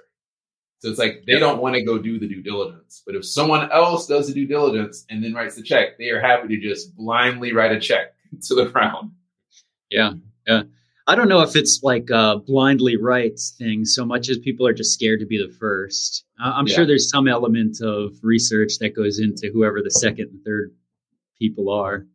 So 0.80 0.90
it's 0.90 1.00
like 1.00 1.24
they 1.26 1.34
yeah. 1.34 1.40
don't 1.40 1.62
want 1.62 1.76
to 1.76 1.84
go 1.84 1.98
do 1.98 2.20
the 2.20 2.28
due 2.28 2.42
diligence, 2.42 3.04
but 3.06 3.16
if 3.16 3.26
someone 3.26 3.70
else 3.72 4.08
does 4.08 4.28
the 4.28 4.34
due 4.34 4.48
diligence 4.48 5.06
and 5.10 5.22
then 5.22 5.34
writes 5.34 5.56
the 5.56 5.64
check, 5.64 5.98
they 5.98 6.10
are 6.10 6.22
happy 6.22 6.48
to 6.50 6.58
just 6.58 6.96
blindly 6.96 7.52
write 7.52 7.74
a 7.74 7.80
check 7.80 8.14
to 8.44 8.56
the 8.56 8.70
round. 8.70 9.12
Yeah, 9.90 10.14
yeah. 10.48 10.64
I 11.10 11.16
don't 11.16 11.28
know 11.28 11.42
if 11.42 11.56
it's 11.56 11.80
like 11.82 12.12
a 12.12 12.38
blindly 12.38 12.96
right 12.96 13.34
thing 13.58 13.84
so 13.84 14.06
much 14.06 14.30
as 14.30 14.38
people 14.38 14.68
are 14.68 14.74
just 14.74 14.94
scared 14.94 15.20
to 15.22 15.26
be 15.26 15.40
the 15.40 15.52
first. 15.52 16.24
I'm 16.40 16.68
yeah. 16.68 16.76
sure 16.76 16.86
there's 16.86 17.10
some 17.10 17.28
element 17.28 17.82
of 17.82 18.14
research 18.22 18.78
that 18.80 18.96
goes 18.96 19.18
into 19.18 19.50
whoever 19.52 19.82
the 19.82 19.90
second 19.90 20.30
and 20.30 20.46
third 20.46 20.72
people 21.40 21.72
are. 21.72 22.06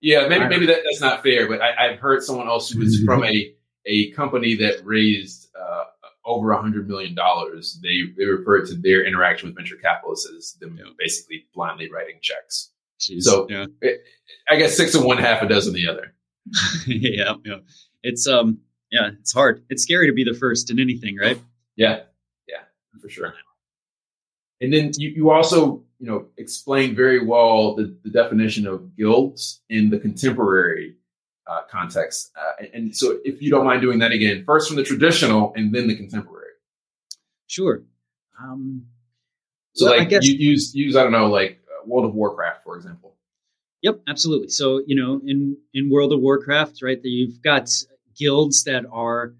Yeah, 0.00 0.28
maybe 0.28 0.46
maybe 0.46 0.66
that, 0.66 0.82
that's 0.84 1.00
not 1.00 1.24
fair, 1.24 1.48
but 1.48 1.60
I, 1.60 1.90
have 1.90 1.98
heard 1.98 2.22
someone 2.22 2.46
else 2.46 2.70
who 2.70 2.78
was 2.78 3.02
from 3.04 3.24
a 3.24 3.52
a 3.86 4.12
company 4.12 4.54
that 4.54 4.82
raised 4.84 5.48
uh, 5.60 5.84
over 6.24 6.52
a 6.52 6.62
hundred 6.62 6.86
million 6.86 7.16
dollars. 7.16 7.80
They 7.82 8.02
they 8.16 8.24
referred 8.24 8.66
to 8.66 8.76
their 8.76 9.04
interaction 9.04 9.48
with 9.48 9.56
venture 9.56 9.78
capitalists 9.82 10.30
as 10.30 10.52
them 10.60 10.78
yeah. 10.78 10.92
basically 10.96 11.46
blindly 11.52 11.90
writing 11.90 12.20
checks. 12.22 12.70
Jeez, 13.00 13.22
so 13.22 13.48
yeah. 13.50 13.66
it, 13.80 14.00
I 14.48 14.54
guess 14.54 14.76
six 14.76 14.94
of 14.94 15.02
one, 15.02 15.18
half 15.18 15.42
a 15.42 15.48
dozen 15.48 15.74
the 15.74 15.88
other. 15.88 16.14
yeah, 16.86 17.34
yeah. 17.44 17.56
It's 18.02 18.26
um, 18.26 18.60
yeah, 18.90 19.10
it's 19.20 19.32
hard. 19.32 19.64
It's 19.68 19.82
scary 19.82 20.06
to 20.06 20.12
be 20.12 20.24
the 20.24 20.34
first 20.34 20.70
in 20.70 20.78
anything, 20.78 21.16
right? 21.16 21.38
Yeah, 21.76 22.00
yeah, 22.48 22.62
for 23.00 23.08
sure. 23.08 23.34
And 24.60 24.72
then 24.72 24.90
you, 24.96 25.10
you 25.10 25.30
also, 25.30 25.84
you 25.98 26.06
know, 26.06 26.26
explain 26.36 26.94
very 26.96 27.24
well 27.24 27.76
the, 27.76 27.96
the 28.02 28.10
definition 28.10 28.66
of 28.66 28.96
guild 28.96 29.38
in 29.68 29.90
the 29.90 29.98
contemporary 29.98 30.96
uh, 31.46 31.62
context. 31.70 32.32
Uh, 32.36 32.64
and 32.74 32.94
so, 32.94 33.18
if 33.24 33.40
you 33.40 33.50
don't 33.50 33.64
mind 33.64 33.82
doing 33.82 33.98
that 34.00 34.12
again, 34.12 34.44
first 34.44 34.68
from 34.68 34.76
the 34.76 34.82
traditional 34.82 35.52
and 35.54 35.74
then 35.74 35.86
the 35.86 35.96
contemporary. 35.96 36.52
Sure. 37.46 37.82
Um, 38.42 38.86
so, 39.74 39.86
well, 39.86 39.98
like, 39.98 40.08
guess, 40.08 40.26
you 40.26 40.34
use 40.34 40.74
use 40.74 40.96
I 40.96 41.02
don't 41.02 41.12
know, 41.12 41.26
like 41.26 41.60
uh, 41.68 41.86
World 41.86 42.06
of 42.06 42.14
Warcraft, 42.14 42.64
for 42.64 42.76
example. 42.76 43.14
Yep, 43.82 44.00
absolutely. 44.08 44.48
So, 44.48 44.82
you 44.86 44.96
know, 44.96 45.20
in 45.24 45.56
in 45.72 45.90
World 45.90 46.12
of 46.12 46.20
Warcraft, 46.20 46.82
right, 46.82 46.98
you've 47.02 47.40
got 47.42 47.70
guilds 48.16 48.64
that 48.64 48.84
are 48.90 49.34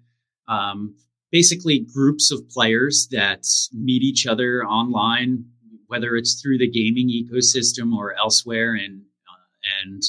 um, 0.47 0.95
basically 1.31 1.79
groups 1.93 2.31
of 2.31 2.47
players 2.49 3.07
that 3.11 3.45
meet 3.73 4.01
each 4.01 4.25
other 4.25 4.63
online, 4.63 5.45
whether 5.87 6.15
it's 6.15 6.41
through 6.41 6.57
the 6.57 6.69
gaming 6.69 7.09
ecosystem 7.09 7.93
or 7.93 8.15
elsewhere, 8.15 8.75
and 8.75 9.01
uh, 9.29 9.83
and 9.83 10.03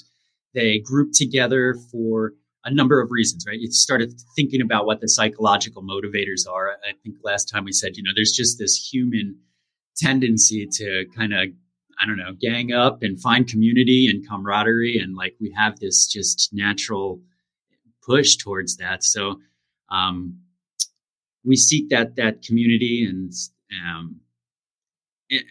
they 0.54 0.78
group 0.78 1.10
together 1.12 1.76
for 1.90 2.34
a 2.64 2.72
number 2.72 3.00
of 3.00 3.10
reasons, 3.10 3.44
right? 3.46 3.58
You 3.58 3.70
started 3.72 4.12
thinking 4.36 4.60
about 4.60 4.86
what 4.86 5.00
the 5.00 5.08
psychological 5.08 5.82
motivators 5.82 6.48
are. 6.48 6.76
I 6.86 6.92
think 7.02 7.16
last 7.24 7.46
time 7.46 7.64
we 7.64 7.72
said, 7.72 7.96
you 7.96 8.02
know, 8.02 8.10
there's 8.14 8.32
just 8.32 8.58
this 8.58 8.76
human 8.76 9.38
tendency 9.96 10.66
to 10.72 11.06
kind 11.16 11.32
of, 11.32 11.48
I 12.00 12.06
don't 12.06 12.16
know, 12.16 12.32
gang 12.40 12.72
up 12.72 13.02
and 13.02 13.20
find 13.20 13.46
community 13.46 14.08
and 14.08 14.26
camaraderie. 14.26 14.98
And 14.98 15.14
like 15.14 15.34
we 15.40 15.52
have 15.56 15.78
this 15.78 16.06
just 16.06 16.50
natural 16.52 17.20
push 18.02 18.36
towards 18.36 18.76
that. 18.78 19.04
So, 19.04 19.40
um, 19.90 20.40
we 21.44 21.56
seek 21.56 21.88
that 21.90 22.16
that 22.16 22.42
community 22.42 23.06
and 23.08 23.32
um, 23.86 24.20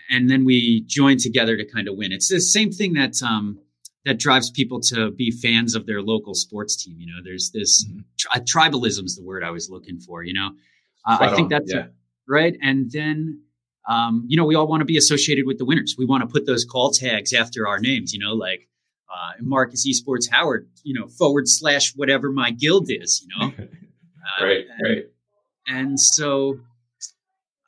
and 0.10 0.30
then 0.30 0.46
we 0.46 0.84
join 0.86 1.18
together 1.18 1.56
to 1.58 1.66
kind 1.66 1.88
of 1.88 1.96
win. 1.96 2.12
It's 2.12 2.30
the 2.30 2.42
same 2.42 2.72
thing 2.72 2.94
that 2.94 3.22
um, 3.24 3.60
that 4.06 4.18
drives 4.20 4.50
people 4.50 4.80
to 4.82 5.12
be 5.12 5.32
fans 5.32 5.76
of 5.76 5.86
their 5.86 6.02
local 6.02 6.34
sports 6.34 6.84
team. 6.84 6.98
You 7.00 7.08
know, 7.08 7.22
there's 7.24 7.52
this 7.52 7.86
mm-hmm. 7.86 8.00
tri- 8.18 8.70
tribalism 8.70 9.06
is 9.06 9.16
the 9.16 9.24
word 9.24 9.44
I 9.44 9.52
was 9.52 9.70
looking 9.70 10.00
for. 10.00 10.24
You 10.24 10.34
know, 10.34 10.50
uh, 11.06 11.18
I 11.22 11.36
think 11.36 11.50
that's 11.50 11.74
yeah. 11.74 11.88
right. 12.28 12.56
And 12.62 12.92
then 12.92 13.42
um, 13.90 14.26
you 14.28 14.38
know, 14.38 14.46
we 14.46 14.56
all 14.56 14.68
want 14.68 14.82
to 14.82 14.86
be 14.86 14.98
associated 14.98 15.46
with 15.46 15.58
the 15.58 15.66
winners. 15.66 15.96
We 15.98 16.06
want 16.06 16.22
to 16.22 16.28
put 16.28 16.46
those 16.46 16.64
call 16.64 16.92
tags 16.92 17.34
after 17.34 17.68
our 17.68 17.80
names. 17.80 18.14
You 18.14 18.20
know, 18.20 18.34
like 18.34 18.68
uh, 19.12 19.32
Marcus 19.42 19.88
Esports 19.88 20.30
Howard. 20.32 20.70
You 20.84 21.00
know, 21.00 21.08
forward 21.08 21.48
slash 21.48 21.94
whatever 21.96 22.32
my 22.32 22.52
guild 22.52 22.88
is. 22.90 23.22
You 23.22 23.28
know, 23.38 23.54
uh, 23.64 24.46
right, 24.46 24.66
and, 24.78 24.96
right 24.96 25.06
and 25.70 26.00
so, 26.00 26.60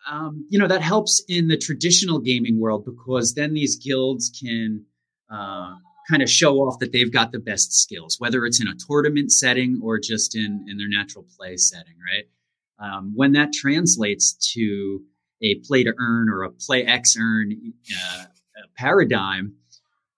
um, 0.10 0.45
you 0.49 0.60
know, 0.60 0.67
that 0.67 0.81
helps 0.81 1.23
in 1.29 1.47
the 1.47 1.57
traditional 1.57 2.19
gaming 2.19 2.60
world 2.60 2.84
because 2.84 3.36
then 3.36 3.53
these 3.53 3.75
guilds 3.77 4.29
can 4.29 4.86
uh, 5.31 5.75
kind 6.10 6.23
of 6.23 6.29
show 6.29 6.57
off 6.57 6.79
that 6.79 6.91
they've 6.91 7.12
got 7.12 7.31
the 7.31 7.39
best 7.39 7.73
skills, 7.73 8.17
whether 8.19 8.45
it's 8.45 8.60
in 8.60 8.67
a 8.67 8.75
tournament 8.88 9.31
setting 9.31 9.79
or 9.84 9.99
just 9.99 10.36
in, 10.36 10.65
in 10.67 10.77
their 10.77 10.89
natural 10.89 11.25
play 11.38 11.57
setting, 11.57 11.95
right? 12.12 12.25
Um, 12.79 13.13
when 13.15 13.34
that 13.34 13.53
translates 13.53 14.34
to 14.55 15.03
a 15.41 15.56
play 15.65 15.84
to 15.84 15.93
earn 15.99 16.30
or 16.30 16.43
a 16.43 16.51
play 16.51 16.84
X 16.84 17.15
earn 17.19 17.51
uh, 17.91 18.25
paradigm, 18.77 19.56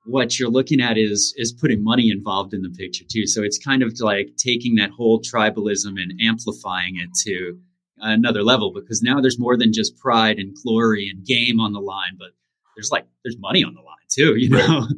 what 0.06 0.38
you're 0.38 0.50
looking 0.50 0.82
at 0.82 0.98
is 0.98 1.34
is 1.38 1.54
putting 1.54 1.84
money 1.84 2.10
involved 2.10 2.54
in 2.54 2.62
the 2.62 2.70
picture 2.70 3.06
too. 3.10 3.26
So 3.26 3.44
it's 3.44 3.58
kind 3.58 3.84
of 3.84 3.94
like 4.00 4.36
taking 4.38 4.76
that 4.76 4.92
whole 4.92 5.22
tribalism 5.22 6.02
and 6.02 6.20
amplifying 6.22 6.98
it 6.98 7.10
to 7.26 7.58
another 7.98 8.44
level 8.44 8.74
because 8.74 9.02
now 9.02 9.22
there's 9.22 9.40
more 9.40 9.58
than 9.58 9.72
just 9.72 9.98
pride 9.98 10.38
and 10.38 10.56
glory 10.64 11.08
and 11.08 11.26
game 11.26 11.60
on 11.60 11.74
the 11.74 11.80
line, 11.80 12.18
but 12.18 12.30
there's 12.76 12.92
like 12.92 13.06
there's 13.24 13.38
money 13.40 13.64
on 13.64 13.74
the 13.74 13.82
line 13.82 13.96
too, 14.10 14.36
you 14.38 14.50
know. 14.50 14.58
Right. 14.58 14.90
Yeah. 14.90 14.94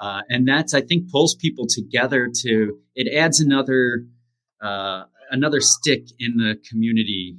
Uh, 0.00 0.22
and 0.28 0.48
that's 0.48 0.74
I 0.74 0.80
think 0.80 1.10
pulls 1.10 1.34
people 1.34 1.66
together 1.68 2.30
to 2.42 2.78
it 2.94 3.14
adds 3.14 3.38
another 3.38 4.06
uh, 4.62 5.04
another 5.30 5.60
stick 5.60 6.08
in 6.18 6.36
the 6.36 6.58
community 6.68 7.36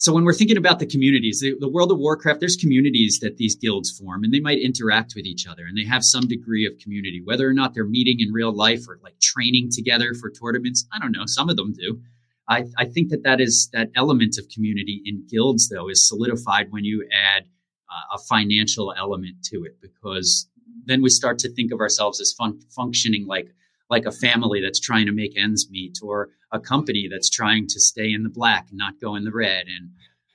so 0.00 0.14
when 0.14 0.24
we're 0.24 0.32
thinking 0.32 0.56
about 0.56 0.78
the 0.78 0.86
communities, 0.86 1.40
the, 1.40 1.54
the, 1.60 1.68
World 1.68 1.92
of 1.92 1.98
Warcraft, 1.98 2.40
there's 2.40 2.56
communities 2.56 3.18
that 3.20 3.36
these 3.36 3.54
guilds 3.54 3.90
form, 3.90 4.24
and 4.24 4.32
they 4.32 4.40
might 4.40 4.58
interact 4.58 5.12
with 5.14 5.26
each 5.26 5.46
other, 5.46 5.66
and 5.66 5.76
they 5.76 5.84
have 5.84 6.02
some 6.02 6.26
degree 6.26 6.64
of 6.64 6.72
community, 6.82 7.20
whether 7.22 7.46
or 7.46 7.52
not 7.52 7.74
they're 7.74 7.84
meeting 7.84 8.16
in 8.18 8.32
real 8.32 8.50
life 8.50 8.88
or 8.88 8.98
like 9.02 9.20
training 9.20 9.68
together 9.70 10.14
for 10.14 10.30
tournaments. 10.30 10.86
I 10.90 10.98
don't 11.00 11.12
know. 11.12 11.26
Some 11.26 11.50
of 11.50 11.56
them 11.56 11.74
do. 11.74 12.00
I, 12.48 12.64
I 12.78 12.86
think 12.86 13.10
that 13.10 13.24
that 13.24 13.42
is 13.42 13.68
that 13.74 13.90
element 13.94 14.38
of 14.38 14.48
community 14.48 15.02
in 15.04 15.26
guilds, 15.28 15.68
though, 15.68 15.90
is 15.90 16.08
solidified 16.08 16.68
when 16.70 16.84
you 16.84 17.06
add 17.12 17.42
uh, 17.90 18.16
a 18.16 18.18
financial 18.20 18.94
element 18.96 19.44
to 19.50 19.64
it, 19.64 19.82
because 19.82 20.48
then 20.86 21.02
we 21.02 21.10
start 21.10 21.38
to 21.40 21.52
think 21.52 21.72
of 21.72 21.80
ourselves 21.80 22.22
as 22.22 22.32
fun- 22.32 22.58
functioning 22.74 23.26
like 23.26 23.48
like 23.90 24.06
a 24.06 24.12
family 24.12 24.62
that's 24.62 24.80
trying 24.80 25.04
to 25.04 25.12
make 25.12 25.36
ends 25.36 25.68
meet 25.68 25.98
or 26.02 26.30
a 26.52 26.60
company 26.60 27.08
that's 27.10 27.30
trying 27.30 27.66
to 27.68 27.80
stay 27.80 28.12
in 28.12 28.22
the 28.22 28.28
black 28.28 28.66
and 28.70 28.78
not 28.78 29.00
go 29.00 29.14
in 29.14 29.24
the 29.24 29.32
red. 29.32 29.66
And 29.66 29.90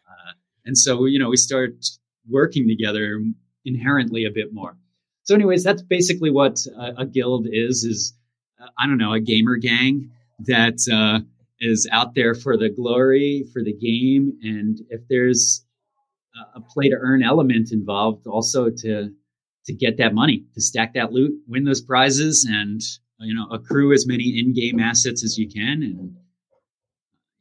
uh, 0.07 0.33
and 0.65 0.77
so 0.77 1.05
you 1.05 1.19
know 1.19 1.29
we 1.29 1.37
start 1.37 1.73
working 2.27 2.67
together 2.67 3.21
inherently 3.65 4.25
a 4.25 4.31
bit 4.31 4.53
more. 4.53 4.77
So 5.23 5.35
anyways 5.35 5.63
that's 5.63 5.81
basically 5.81 6.31
what 6.31 6.59
a, 6.77 7.01
a 7.01 7.05
guild 7.05 7.47
is 7.51 7.83
is 7.83 8.13
uh, 8.61 8.67
i 8.77 8.87
don't 8.87 8.97
know 8.97 9.13
a 9.13 9.19
gamer 9.19 9.57
gang 9.57 10.11
that 10.39 10.79
uh, 10.91 11.23
is 11.59 11.87
out 11.91 12.15
there 12.15 12.35
for 12.35 12.57
the 12.57 12.69
glory 12.69 13.45
for 13.53 13.63
the 13.63 13.73
game. 13.73 14.37
And 14.43 14.79
if 14.89 15.01
there's 15.09 15.65
a 16.55 16.59
play 16.59 16.89
to 16.89 16.97
earn 16.99 17.23
element 17.23 17.71
involved 17.71 18.27
also 18.27 18.69
to 18.69 19.11
to 19.65 19.73
get 19.73 19.97
that 19.97 20.13
money 20.13 20.43
to 20.53 20.61
stack 20.61 20.93
that 20.93 21.11
loot 21.11 21.31
win 21.47 21.63
those 21.63 21.81
prizes 21.81 22.45
and 22.47 22.81
you 23.25 23.33
know 23.33 23.47
accrue 23.51 23.93
as 23.93 24.07
many 24.07 24.39
in-game 24.39 24.79
assets 24.79 25.23
as 25.23 25.37
you 25.37 25.49
can 25.49 25.83
and 25.83 26.15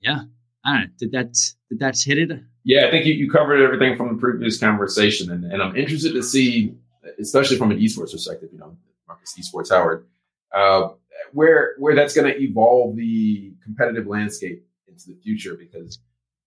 yeah. 0.00 0.20
I 0.66 0.72
don't 0.72 0.80
know. 0.80 0.86
Did 0.98 1.12
that 1.12 1.34
did 1.70 1.78
that 1.80 1.98
hit 1.98 2.18
it? 2.18 2.40
Yeah 2.64 2.86
i 2.86 2.90
think 2.90 3.04
you, 3.04 3.14
you 3.14 3.30
covered 3.30 3.62
everything 3.62 3.96
from 3.96 4.08
the 4.08 4.20
previous 4.20 4.58
conversation 4.58 5.30
and, 5.30 5.44
and 5.44 5.62
i'm 5.62 5.76
interested 5.76 6.14
to 6.14 6.22
see 6.22 6.74
especially 7.20 7.58
from 7.58 7.70
an 7.70 7.78
esports 7.78 8.12
perspective 8.12 8.48
you 8.52 8.58
know 8.58 8.76
marcus 9.06 9.34
esports 9.38 9.70
howard 9.70 10.06
uh, 10.54 10.88
where 11.32 11.74
where 11.78 11.94
that's 11.94 12.14
going 12.14 12.32
to 12.32 12.40
evolve 12.40 12.96
the 12.96 13.52
competitive 13.62 14.06
landscape 14.06 14.64
into 14.88 15.08
the 15.08 15.16
future 15.22 15.54
because 15.54 15.98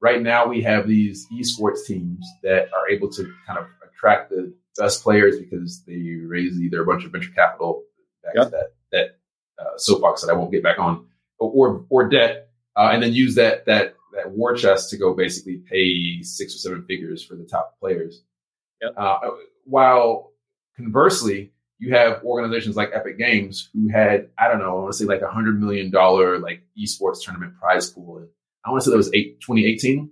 right 0.02 0.22
now 0.22 0.48
we 0.48 0.62
have 0.62 0.88
these 0.88 1.28
esports 1.34 1.86
teams 1.86 2.26
that 2.42 2.70
are 2.74 2.90
able 2.90 3.10
to 3.10 3.32
kind 3.46 3.60
of 3.60 3.66
attract 3.88 4.30
the 4.30 4.54
best 4.78 5.04
players 5.04 5.38
because 5.40 5.84
they 5.86 6.16
raise 6.26 6.60
either 6.60 6.82
a 6.82 6.86
bunch 6.86 7.04
of 7.04 7.12
venture 7.12 7.32
capital 7.32 7.84
back 8.24 8.34
yep. 8.36 8.46
to 8.46 8.52
that 8.52 8.74
that 8.92 9.17
uh, 9.60 9.78
soapbox 9.78 10.22
that 10.22 10.32
I 10.32 10.34
won't 10.34 10.52
get 10.52 10.64
back 10.64 10.80
on, 10.80 11.06
or 11.38 11.86
or 11.90 12.10
debt, 12.10 12.50
uh, 12.76 12.90
and 12.92 13.02
then 13.02 13.14
use 13.14 13.36
that 13.36 13.66
that 13.66 13.96
that 14.14 14.32
war 14.32 14.56
chest 14.56 14.90
to 14.90 14.98
go 14.98 15.14
basically 15.14 15.58
pay 15.58 16.22
six 16.24 16.56
or 16.56 16.58
seven 16.58 16.86
figures 16.86 17.24
for 17.24 17.36
the 17.36 17.46
top 17.46 17.80
players. 17.80 18.24
Yep. 18.82 18.94
Uh, 18.98 19.20
while 19.66 20.32
conversely, 20.76 21.52
you 21.80 21.94
have 21.94 22.24
organizations 22.24 22.76
like 22.76 22.92
Epic 22.94 23.18
Games 23.18 23.70
who 23.74 23.90
had 23.90 24.30
I 24.38 24.48
don't 24.48 24.60
know 24.60 24.78
I 24.78 24.82
want 24.82 24.92
to 24.94 24.98
say 24.98 25.06
like 25.06 25.22
a 25.22 25.32
hundred 25.32 25.60
million 25.60 25.92
dollar 25.92 26.40
like 26.40 26.64
esports 26.78 27.22
tournament 27.24 27.56
prize 27.60 27.90
pool. 27.90 28.18
And 28.18 28.28
I 28.66 28.72
want 28.72 28.82
to 28.82 28.86
say 28.86 28.92
that 28.92 28.98
was 28.98 29.14
eight, 29.14 29.40
2018, 29.42 30.10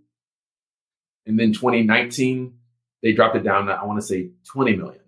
and 1.26 1.40
then 1.40 1.54
2019 1.54 2.54
they 3.02 3.14
dropped 3.14 3.36
it 3.36 3.44
down 3.44 3.68
to 3.68 3.74
I 3.74 3.86
want 3.86 4.00
to 4.00 4.06
say 4.06 4.30
20 4.46 4.76
million. 4.76 5.02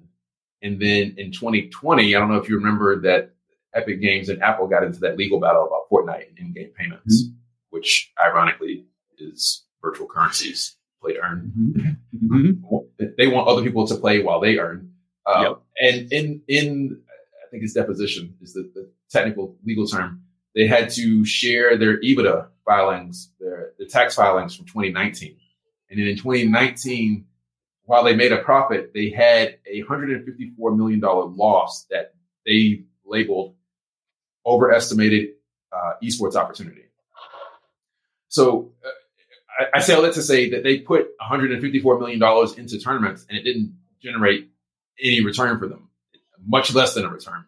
And 0.62 0.82
then 0.82 1.16
in 1.18 1.32
2020, 1.32 2.16
I 2.16 2.20
don't 2.20 2.30
know 2.30 2.38
if 2.38 2.50
you 2.50 2.56
remember 2.56 3.02
that 3.02 3.34
Epic 3.78 4.02
Games 4.02 4.30
and 4.30 4.42
Apple 4.42 4.68
got 4.68 4.84
into 4.84 5.00
that 5.02 5.18
legal 5.18 5.40
battle 5.40 5.68
about 5.68 5.90
Fortnite 5.92 6.30
and 6.30 6.38
in-game 6.38 6.72
payments, 6.78 7.24
mm-hmm. 7.24 7.36
which 7.70 8.12
ironically 8.24 8.86
is 9.20 9.64
virtual 9.82 10.08
currencies 10.08 10.76
play 11.02 11.14
to 11.14 11.20
earn. 11.20 11.54
Mm-hmm. 11.58 12.36
mm-hmm. 12.36 13.06
They 13.18 13.28
want 13.28 13.48
other 13.48 13.64
people 13.64 13.88
to 13.88 13.96
play 13.96 14.22
while 14.22 14.40
they 14.40 14.58
earn. 14.58 14.92
Uh, 15.26 15.44
yep. 15.44 15.62
And 15.80 16.12
in 16.12 16.42
in 16.48 17.02
I 17.46 17.50
think 17.50 17.64
it's 17.64 17.74
deposition 17.74 18.36
is 18.42 18.54
the, 18.54 18.70
the, 18.74 18.90
technical 19.10 19.56
legal 19.64 19.88
term. 19.88 20.22
They 20.54 20.68
had 20.68 20.90
to 20.92 21.24
share 21.24 21.78
their 21.78 22.02
EBITDA 22.02 22.48
filings, 22.66 23.32
their 23.40 23.72
the 23.80 23.86
tax 23.86 24.16
filings 24.16 24.54
from 24.56 24.66
2019, 24.66 25.38
and 25.90 26.00
then 26.00 26.08
in 26.08 26.18
2019, 26.18 27.26
while 27.84 28.04
they 28.04 28.16
made 28.16 28.34
a 28.34 28.40
profit, 28.40 28.92
they 28.94 29.10
had 29.10 29.60
a 29.72 29.82
154 29.84 30.76
million 30.76 31.00
dollar 31.00 31.26
loss 31.26 31.86
that 31.90 32.16
they 32.46 32.84
labeled 33.06 33.56
overestimated 34.48 35.30
uh, 35.72 35.94
esports 36.04 36.36
opportunity. 36.36 36.84
So 38.30 38.72
uh, 38.84 39.64
I, 39.64 39.78
I, 39.78 39.80
say 39.82 39.94
all 39.94 40.02
that 40.04 40.14
to 40.14 40.22
say 40.22 40.52
that 40.52 40.64
they 40.64 40.80
put 40.80 41.08
154 41.20 42.00
million 42.00 42.20
dollars 42.20 42.58
into 42.58 42.80
tournaments 42.80 43.26
and 43.30 43.38
it 43.38 43.44
didn't 43.44 43.78
generate 44.02 44.50
any 45.02 45.24
return 45.24 45.60
for 45.60 45.68
them, 45.68 45.90
much 46.46 46.74
less 46.74 46.94
than 46.94 47.06
a 47.06 47.10
return. 47.10 47.46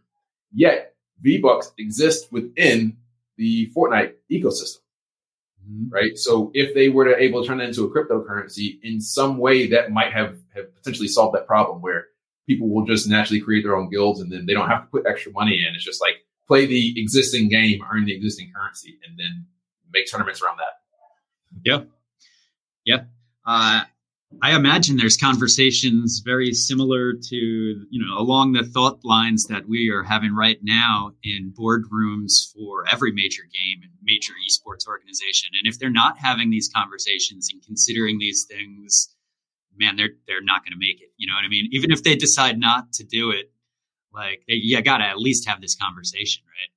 Yet 0.53 0.95
V 1.21 1.39
Bucks 1.39 1.71
exist 1.77 2.31
within 2.31 2.97
the 3.37 3.71
Fortnite 3.75 4.13
ecosystem. 4.31 4.79
Mm-hmm. 5.69 5.89
Right. 5.89 6.17
So 6.17 6.51
if 6.53 6.73
they 6.73 6.89
were 6.89 7.05
to 7.05 7.21
able 7.21 7.41
to 7.41 7.47
turn 7.47 7.59
that 7.59 7.67
into 7.67 7.85
a 7.85 7.89
cryptocurrency 7.89 8.79
in 8.83 9.01
some 9.01 9.37
way, 9.37 9.67
that 9.67 9.91
might 9.91 10.13
have, 10.13 10.37
have 10.55 10.73
potentially 10.75 11.07
solved 11.07 11.35
that 11.35 11.47
problem 11.47 11.81
where 11.81 12.07
people 12.47 12.69
will 12.69 12.85
just 12.85 13.07
naturally 13.07 13.41
create 13.41 13.63
their 13.63 13.75
own 13.75 13.89
guilds 13.89 14.19
and 14.21 14.31
then 14.31 14.45
they 14.45 14.53
don't 14.53 14.69
have 14.69 14.83
to 14.83 14.89
put 14.89 15.05
extra 15.05 15.31
money 15.31 15.63
in. 15.67 15.75
It's 15.75 15.83
just 15.83 16.01
like 16.01 16.15
play 16.49 16.65
the 16.65 16.99
existing 16.99 17.47
game, 17.47 17.79
earn 17.93 18.05
the 18.05 18.13
existing 18.15 18.51
currency, 18.55 18.97
and 19.07 19.17
then 19.17 19.45
make 19.93 20.11
tournaments 20.11 20.41
around 20.41 20.57
that. 20.57 20.73
Yeah. 21.63 21.83
Yeah. 22.85 23.03
Uh, 23.45 23.83
I 24.43 24.55
imagine 24.55 24.97
there's 24.97 25.17
conversations 25.17 26.21
very 26.23 26.53
similar 26.53 27.13
to, 27.13 27.35
you 27.35 28.05
know, 28.05 28.17
along 28.17 28.53
the 28.53 28.63
thought 28.63 28.99
lines 29.03 29.45
that 29.45 29.67
we 29.67 29.89
are 29.89 30.03
having 30.03 30.35
right 30.35 30.59
now 30.61 31.13
in 31.23 31.53
boardrooms 31.57 32.51
for 32.53 32.85
every 32.91 33.11
major 33.11 33.43
game 33.43 33.81
and 33.83 33.91
major 34.03 34.33
esports 34.33 34.87
organization. 34.87 35.49
And 35.57 35.67
if 35.71 35.79
they're 35.79 35.89
not 35.89 36.17
having 36.17 36.51
these 36.51 36.69
conversations 36.69 37.49
and 37.51 37.63
considering 37.63 38.19
these 38.19 38.45
things, 38.45 39.09
man, 39.77 39.95
they're 39.95 40.15
they're 40.27 40.43
not 40.43 40.63
going 40.63 40.73
to 40.73 40.79
make 40.79 41.01
it. 41.01 41.09
You 41.17 41.27
know 41.27 41.33
what 41.35 41.45
I 41.45 41.49
mean? 41.49 41.69
Even 41.71 41.91
if 41.91 42.03
they 42.03 42.15
decide 42.15 42.59
not 42.59 42.93
to 42.93 43.03
do 43.03 43.31
it, 43.31 43.51
like 44.13 44.43
they, 44.47 44.55
you 44.55 44.81
got 44.81 44.97
to 44.97 45.05
at 45.05 45.17
least 45.17 45.47
have 45.47 45.61
this 45.61 45.75
conversation, 45.75 46.43
right? 46.45 46.69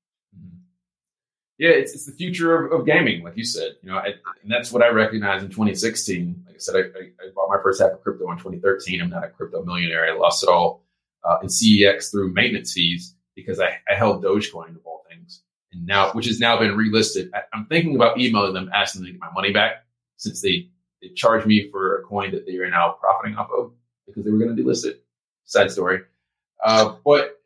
yeah, 1.62 1.70
it's, 1.70 1.94
it's 1.94 2.06
the 2.06 2.12
future 2.12 2.56
of, 2.56 2.80
of 2.80 2.86
gaming, 2.86 3.22
like 3.22 3.36
you 3.36 3.44
said. 3.44 3.76
You 3.82 3.90
know, 3.90 3.96
I, 3.98 4.14
and 4.42 4.50
that's 4.50 4.72
what 4.72 4.82
I 4.82 4.88
recognized 4.88 5.44
in 5.44 5.50
2016. 5.50 6.44
Like 6.44 6.56
I 6.56 6.58
said, 6.58 6.74
I, 6.74 6.78
I, 6.78 7.02
I, 7.20 7.30
bought 7.36 7.48
my 7.48 7.62
first 7.62 7.80
half 7.80 7.92
of 7.92 8.02
crypto 8.02 8.28
in 8.32 8.36
2013. 8.36 9.00
I'm 9.00 9.10
not 9.10 9.22
a 9.22 9.28
crypto 9.28 9.62
millionaire. 9.62 10.04
I 10.04 10.18
lost 10.18 10.42
it 10.42 10.48
all 10.48 10.82
uh, 11.22 11.38
in 11.40 11.46
CEX 11.46 12.10
through 12.10 12.32
maintenance 12.32 12.72
fees 12.72 13.14
because 13.36 13.60
I, 13.60 13.78
I 13.88 13.94
held 13.94 14.24
Dogecoin 14.24 14.70
of 14.70 14.84
all 14.84 15.04
things, 15.08 15.42
and 15.72 15.86
now 15.86 16.10
which 16.14 16.26
has 16.26 16.40
now 16.40 16.58
been 16.58 16.72
relisted. 16.76 17.30
I, 17.32 17.42
am 17.56 17.66
thinking 17.66 17.94
about 17.94 18.18
emailing 18.18 18.54
them, 18.54 18.68
asking 18.74 19.02
them 19.02 19.06
to 19.06 19.12
get 19.12 19.20
my 19.20 19.30
money 19.32 19.52
back 19.52 19.84
since 20.16 20.40
they 20.40 20.68
they 21.00 21.10
charged 21.10 21.46
me 21.46 21.70
for 21.70 21.98
a 21.98 22.02
coin 22.02 22.32
that 22.32 22.44
they 22.44 22.56
are 22.56 22.70
now 22.70 22.96
profiting 23.00 23.36
off 23.36 23.50
of 23.56 23.72
because 24.06 24.24
they 24.24 24.32
were 24.32 24.38
going 24.38 24.56
to 24.56 24.60
delist 24.60 24.84
it. 24.84 25.04
Side 25.44 25.70
story, 25.70 26.00
uh, 26.62 26.96
but 27.04 27.40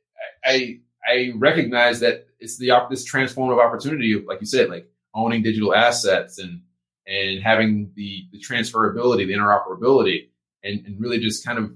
I 0.44 0.80
I 1.06 1.32
recognize 1.36 2.00
that 2.00 2.26
it's 2.38 2.58
the 2.58 2.70
this 2.90 3.10
transformative 3.10 3.64
opportunity 3.64 4.12
of, 4.12 4.24
like 4.24 4.40
you 4.40 4.46
said, 4.46 4.68
like 4.68 4.88
owning 5.14 5.42
digital 5.42 5.74
assets 5.74 6.38
and 6.38 6.62
and 7.06 7.42
having 7.42 7.92
the 7.94 8.26
the 8.32 8.38
transferability, 8.38 9.26
the 9.26 9.32
interoperability, 9.32 10.28
and, 10.62 10.84
and 10.86 11.00
really 11.00 11.18
just 11.18 11.44
kind 11.44 11.58
of 11.58 11.72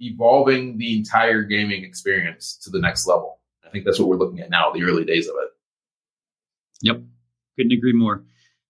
evolving 0.00 0.78
the 0.78 0.96
entire 0.96 1.42
gaming 1.42 1.84
experience 1.84 2.58
to 2.62 2.70
the 2.70 2.80
next 2.80 3.06
level. 3.06 3.40
I 3.64 3.70
think 3.70 3.84
that's 3.84 3.98
what 3.98 4.08
we're 4.08 4.16
looking 4.16 4.40
at 4.40 4.50
now, 4.50 4.70
the 4.72 4.82
early 4.82 5.04
days 5.04 5.28
of 5.28 5.34
it. 5.42 5.50
Yep, 6.82 7.00
couldn't 7.56 7.72
agree 7.72 7.92
more. 7.94 8.24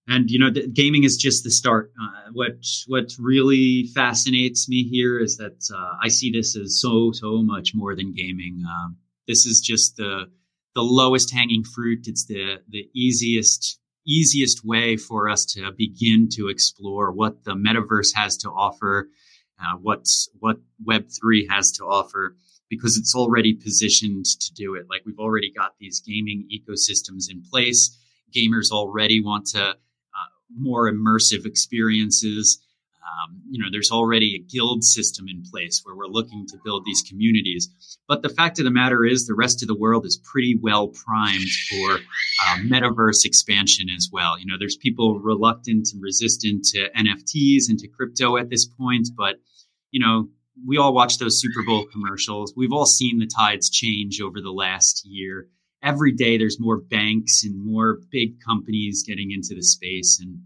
And 0.08 0.30
you 0.30 0.38
know, 0.38 0.50
gaming 0.72 1.04
is 1.04 1.16
just 1.16 1.42
the 1.42 1.50
start. 1.50 1.92
Uh, 2.00 2.30
what 2.32 2.64
what 2.86 3.12
really 3.18 3.88
fascinates 3.94 4.68
me 4.68 4.84
here 4.84 5.18
is 5.18 5.36
that 5.38 5.68
uh, 5.74 5.96
I 6.02 6.08
see 6.08 6.30
this 6.30 6.56
as 6.56 6.80
so 6.80 7.10
so 7.12 7.42
much 7.42 7.72
more 7.74 7.96
than 7.96 8.14
gaming. 8.14 8.62
Um, 8.68 8.98
this 9.26 9.46
is 9.46 9.60
just 9.60 9.96
the 9.96 10.30
the 10.74 10.82
lowest 10.82 11.32
hanging 11.32 11.64
fruit. 11.64 12.06
It's 12.06 12.26
the 12.26 12.58
the 12.68 12.88
easiest 12.94 13.80
easiest 14.06 14.64
way 14.64 14.96
for 14.96 15.28
us 15.28 15.44
to 15.44 15.72
begin 15.72 16.28
to 16.30 16.48
explore 16.48 17.10
what 17.10 17.42
the 17.42 17.54
metaverse 17.54 18.14
has 18.14 18.36
to 18.38 18.50
offer, 18.50 19.08
uh, 19.60 19.76
what 19.76 20.06
what 20.38 20.58
Web 20.84 21.06
three 21.20 21.48
has 21.50 21.72
to 21.72 21.84
offer, 21.84 22.36
because 22.70 22.96
it's 22.96 23.16
already 23.16 23.54
positioned 23.54 24.24
to 24.24 24.54
do 24.54 24.76
it. 24.76 24.86
Like 24.88 25.02
we've 25.04 25.18
already 25.18 25.50
got 25.50 25.72
these 25.80 26.00
gaming 26.00 26.48
ecosystems 26.52 27.28
in 27.28 27.42
place. 27.42 27.98
Gamers 28.32 28.70
already 28.70 29.20
want 29.20 29.46
to 29.46 29.76
more 30.54 30.90
immersive 30.90 31.44
experiences. 31.46 32.60
Um, 33.02 33.40
you 33.48 33.62
know, 33.62 33.68
there's 33.70 33.90
already 33.90 34.34
a 34.34 34.38
guild 34.38 34.82
system 34.82 35.26
in 35.28 35.42
place 35.50 35.82
where 35.84 35.94
we're 35.94 36.06
looking 36.06 36.46
to 36.48 36.58
build 36.64 36.84
these 36.84 37.02
communities. 37.08 37.68
But 38.08 38.22
the 38.22 38.28
fact 38.28 38.58
of 38.58 38.64
the 38.64 38.70
matter 38.70 39.04
is, 39.04 39.26
the 39.26 39.34
rest 39.34 39.62
of 39.62 39.68
the 39.68 39.76
world 39.76 40.04
is 40.04 40.16
pretty 40.16 40.58
well 40.60 40.88
primed 40.88 41.48
for 41.70 41.92
uh, 41.94 42.56
metaverse 42.64 43.24
expansion 43.24 43.88
as 43.96 44.10
well. 44.12 44.38
You 44.38 44.46
know, 44.46 44.56
there's 44.58 44.76
people 44.76 45.20
reluctant 45.20 45.88
and 45.92 46.02
resistant 46.02 46.64
to 46.72 46.90
NFTs 46.96 47.68
and 47.68 47.78
to 47.78 47.88
crypto 47.88 48.36
at 48.36 48.50
this 48.50 48.66
point, 48.66 49.08
but 49.16 49.36
you 49.92 50.00
know, 50.00 50.28
we 50.66 50.78
all 50.78 50.94
watch 50.94 51.18
those 51.18 51.40
Super 51.40 51.62
Bowl 51.64 51.86
commercials. 51.92 52.54
We've 52.56 52.72
all 52.72 52.86
seen 52.86 53.18
the 53.18 53.26
tides 53.26 53.70
change 53.70 54.20
over 54.20 54.40
the 54.40 54.50
last 54.50 55.06
year. 55.06 55.48
Every 55.82 56.12
day, 56.12 56.38
there's 56.38 56.58
more 56.58 56.78
banks 56.78 57.44
and 57.44 57.64
more 57.64 57.98
big 58.10 58.40
companies 58.40 59.04
getting 59.06 59.30
into 59.30 59.54
the 59.54 59.62
space, 59.62 60.18
and 60.20 60.40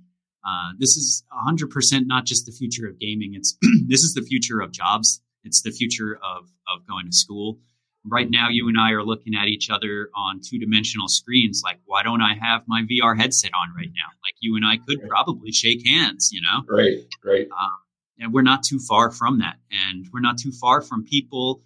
uh, 0.46 0.72
this 0.78 0.96
is 0.96 1.22
100% 1.46 2.06
not 2.06 2.24
just 2.24 2.46
the 2.46 2.52
future 2.52 2.86
of 2.86 2.98
gaming. 2.98 3.34
It's 3.34 3.56
this 3.86 4.02
is 4.02 4.14
the 4.14 4.22
future 4.22 4.60
of 4.60 4.72
jobs. 4.72 5.20
It's 5.44 5.62
the 5.62 5.70
future 5.70 6.18
of 6.22 6.50
of 6.68 6.86
going 6.86 7.06
to 7.06 7.12
school. 7.12 7.58
Right 8.06 8.30
now, 8.30 8.48
you 8.48 8.66
and 8.68 8.78
I 8.80 8.92
are 8.92 9.04
looking 9.04 9.34
at 9.34 9.48
each 9.48 9.68
other 9.68 10.08
on 10.14 10.40
two 10.42 10.58
dimensional 10.58 11.06
screens. 11.08 11.60
Like, 11.62 11.80
why 11.84 12.02
don't 12.02 12.22
I 12.22 12.34
have 12.34 12.62
my 12.66 12.82
VR 12.90 13.18
headset 13.18 13.50
on 13.54 13.74
right 13.76 13.90
now? 13.94 14.08
Like, 14.24 14.34
you 14.40 14.56
and 14.56 14.64
I 14.64 14.78
could 14.78 15.06
probably 15.06 15.52
shake 15.52 15.86
hands. 15.86 16.30
You 16.32 16.40
know, 16.40 16.64
right, 16.68 17.04
right. 17.24 17.46
Um, 17.50 17.70
and 18.18 18.32
we're 18.32 18.42
not 18.42 18.62
too 18.62 18.78
far 18.78 19.10
from 19.10 19.40
that, 19.40 19.56
and 19.70 20.06
we're 20.12 20.20
not 20.20 20.38
too 20.38 20.52
far 20.52 20.80
from 20.80 21.04
people 21.04 21.62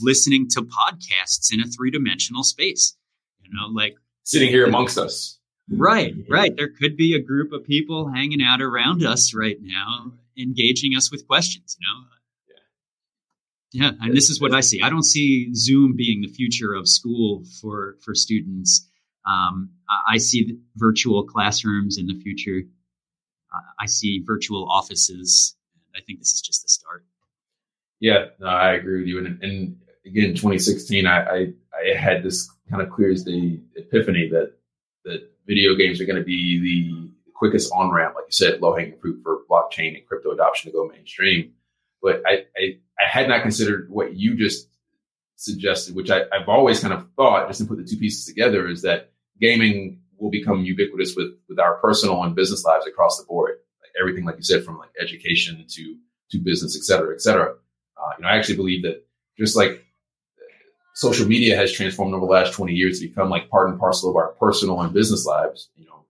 listening 0.00 0.48
to 0.50 0.62
podcasts 0.62 1.52
in 1.52 1.60
a 1.60 1.64
three 1.66 1.90
dimensional 1.90 2.44
space. 2.44 2.96
You 3.42 3.50
know, 3.52 3.68
like 3.68 3.96
sitting 4.24 4.48
here 4.48 4.66
amongst 4.66 4.98
us 4.98 5.36
Right, 5.68 6.14
right. 6.30 6.56
There 6.56 6.68
could 6.68 6.96
be 6.96 7.14
a 7.14 7.20
group 7.20 7.52
of 7.52 7.64
people 7.64 8.08
hanging 8.08 8.42
out 8.42 8.62
around 8.62 9.04
us 9.04 9.34
right 9.34 9.56
now, 9.60 10.12
engaging 10.38 10.96
us 10.96 11.10
with 11.10 11.26
questions, 11.26 11.76
you 11.80 11.86
know? 11.86 12.04
Yeah, 13.72 13.90
and 14.00 14.16
this 14.16 14.30
is 14.30 14.40
what 14.40 14.54
I 14.54 14.60
see. 14.60 14.80
I 14.80 14.88
don't 14.88 15.04
see 15.04 15.52
Zoom 15.54 15.96
being 15.96 16.22
the 16.22 16.32
future 16.32 16.72
of 16.72 16.88
school 16.88 17.42
for 17.60 17.96
for 18.02 18.14
students. 18.14 18.88
Um, 19.26 19.70
I 20.08 20.18
see 20.18 20.56
virtual 20.76 21.24
classrooms 21.24 21.98
in 21.98 22.06
the 22.06 22.14
future. 22.14 22.62
I 23.78 23.86
see 23.86 24.22
virtual 24.24 24.66
offices. 24.70 25.56
I 25.94 26.00
think 26.00 26.20
this 26.20 26.32
is 26.32 26.40
just 26.40 26.62
the 26.62 26.68
start. 26.68 27.04
Yeah, 28.00 28.26
no, 28.38 28.46
I 28.46 28.74
agree 28.74 28.98
with 28.98 29.08
you. 29.08 29.18
And, 29.18 29.42
and 29.42 29.76
again, 30.04 30.30
2016, 30.34 31.06
I, 31.06 31.20
I, 31.20 31.52
I 31.74 31.96
had 31.96 32.22
this 32.22 32.50
kind 32.70 32.82
of 32.82 32.90
clear 32.90 33.10
as 33.10 33.24
the 33.24 33.60
epiphany 33.76 34.28
that 34.30 34.52
that 35.04 35.30
video 35.46 35.74
games 35.74 36.00
are 36.00 36.04
going 36.04 36.18
to 36.18 36.24
be 36.24 36.60
the 36.60 37.32
quickest 37.34 37.72
on 37.72 37.92
ramp, 37.92 38.14
like 38.14 38.24
you 38.26 38.32
said, 38.32 38.60
low 38.60 38.74
hanging 38.74 38.98
fruit 38.98 39.20
for 39.22 39.40
blockchain 39.48 39.96
and 39.96 40.06
crypto 40.06 40.32
adoption 40.32 40.70
to 40.70 40.76
go 40.76 40.88
mainstream. 40.88 41.52
But 42.02 42.22
I, 42.26 42.44
I, 42.56 42.78
I 42.98 43.08
had 43.08 43.28
not 43.28 43.42
considered 43.42 43.88
what 43.90 44.14
you 44.14 44.36
just 44.36 44.68
suggested, 45.36 45.94
which 45.94 46.10
I, 46.10 46.20
have 46.32 46.48
always 46.48 46.80
kind 46.80 46.92
of 46.92 47.06
thought, 47.14 47.48
just 47.48 47.60
to 47.60 47.66
put 47.66 47.78
the 47.78 47.84
two 47.84 47.98
pieces 47.98 48.26
together, 48.26 48.68
is 48.68 48.82
that 48.82 49.12
gaming 49.40 50.00
will 50.18 50.30
become 50.30 50.64
ubiquitous 50.64 51.14
with 51.14 51.32
with 51.48 51.58
our 51.58 51.76
personal 51.76 52.22
and 52.22 52.34
business 52.34 52.64
lives 52.64 52.86
across 52.86 53.18
the 53.18 53.24
board. 53.26 53.56
Like 53.82 53.92
everything, 54.00 54.24
like 54.24 54.36
you 54.36 54.42
said, 54.42 54.64
from 54.64 54.78
like 54.78 54.90
education 55.00 55.64
to 55.68 55.96
to 56.32 56.38
business, 56.38 56.76
et 56.76 56.82
cetera, 56.82 57.14
et 57.14 57.20
cetera. 57.20 57.54
Uh, 57.96 58.10
you 58.18 58.22
know, 58.22 58.28
I 58.28 58.36
actually 58.36 58.56
believe 58.56 58.82
that 58.82 59.04
just 59.38 59.56
like 59.56 59.84
social 60.94 61.26
media 61.26 61.56
has 61.56 61.72
transformed 61.72 62.14
over 62.14 62.24
the 62.24 62.32
last 62.32 62.52
20 62.54 62.72
years 62.72 63.00
to 63.00 63.08
become 63.08 63.28
like 63.28 63.50
part 63.50 63.68
and 63.68 63.78
parcel 63.78 64.10
of 64.10 64.16
our 64.16 64.28
personal 64.40 64.80
and 64.80 64.92
business 64.92 65.26
lives. 65.26 65.68
You 65.76 65.86
know, 65.86 66.04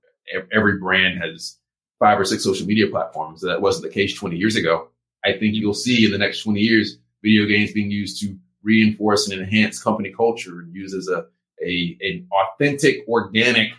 every 0.53 0.79
brand 0.79 1.21
has 1.21 1.59
five 1.99 2.21
or 2.21 2.25
six 2.25 2.45
social 2.45 2.67
media 2.67 2.87
platforms. 2.89 3.43
That 3.43 3.61
wasn't 3.61 3.85
the 3.85 3.95
case 3.95 4.15
20 4.17 4.37
years 4.37 4.57
ago. 4.57 4.89
I 5.25 5.33
think 5.33 5.55
you'll 5.55 5.75
see 5.75 6.05
in 6.05 6.13
the 6.13 6.19
next 6.19 6.43
20 6.43 6.61
years, 6.61 6.99
video 7.23 7.47
games 7.47 7.73
being 7.73 7.91
used 7.91 8.21
to 8.23 8.37
reinforce 8.63 9.29
and 9.29 9.41
enhance 9.41 9.83
company 9.83 10.13
culture 10.17 10.61
and 10.61 10.75
use 10.75 10.95
as 10.95 11.09
a, 11.09 11.27
a 11.65 11.97
an 12.01 12.29
authentic, 12.33 13.07
organic 13.09 13.73